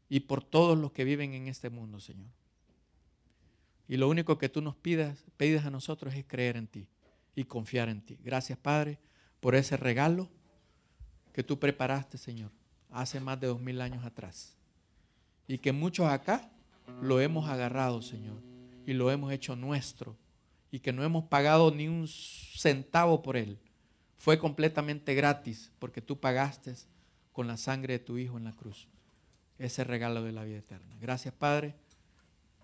y 0.10 0.22
por 0.22 0.44
todos 0.44 0.78
los 0.78 0.92
que 0.92 1.06
viven 1.06 1.34
en 1.34 1.48
este 1.48 1.70
mundo, 1.70 2.00
Señor. 2.00 2.28
Y 3.88 3.98
lo 3.98 4.10
único 4.10 4.38
que 4.38 4.50
tú 4.50 4.62
nos 4.62 4.76
pidas, 4.76 5.24
a 5.66 5.70
nosotros 5.70 6.16
es 6.16 6.26
creer 6.26 6.58
en 6.58 6.68
ti 6.68 6.88
y 7.36 7.44
confiar 7.44 7.90
en 7.90 8.02
ti. 8.02 8.18
Gracias, 8.24 8.58
Padre, 8.58 9.00
por 9.40 9.56
ese 9.56 9.78
regalo 9.78 10.30
que 11.34 11.44
tú 11.44 11.60
preparaste, 11.60 12.18
Señor, 12.18 12.52
hace 12.90 13.20
más 13.20 13.40
de 13.40 13.48
dos 13.48 13.62
mil 13.62 13.80
años 13.82 14.04
atrás. 14.04 14.58
Y 15.48 15.60
que 15.60 15.72
muchos 15.72 16.08
acá 16.08 16.50
lo 17.02 17.20
hemos 17.20 17.50
agarrado, 17.50 18.02
Señor, 18.02 18.42
y 18.86 18.94
lo 18.94 19.12
hemos 19.12 19.32
hecho 19.32 19.56
nuestro, 19.56 20.18
y 20.72 20.80
que 20.80 20.94
no 20.94 21.04
hemos 21.04 21.26
pagado 21.26 21.72
ni 21.72 21.88
un 21.88 22.08
centavo 22.08 23.22
por 23.22 23.38
él. 23.38 23.60
Fue 24.18 24.40
completamente 24.40 25.14
gratis 25.14 25.72
porque 25.80 26.02
tú 26.02 26.20
pagaste 26.20 26.76
con 27.32 27.48
la 27.48 27.58
sangre 27.58 27.94
de 27.94 28.00
tu 28.00 28.18
Hijo 28.18 28.38
en 28.38 28.46
la 28.46 28.54
cruz 28.54 28.88
ese 29.60 29.84
regalo 29.84 30.24
de 30.24 30.32
la 30.32 30.44
vida 30.44 30.58
eterna. 30.58 30.96
Gracias, 31.00 31.34
Padre. 31.34 31.76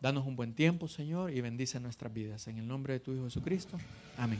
Danos 0.02 0.26
un 0.26 0.36
buen 0.36 0.54
tiempo, 0.54 0.88
Señor, 0.88 1.32
y 1.32 1.42
bendice 1.42 1.80
nuestras 1.80 2.14
vidas. 2.14 2.48
En 2.48 2.58
el 2.58 2.68
nombre 2.68 2.94
de 2.94 3.00
tu 3.00 3.14
Hijo 3.14 3.26
Jesucristo. 3.26 3.78
Amén. 4.18 4.40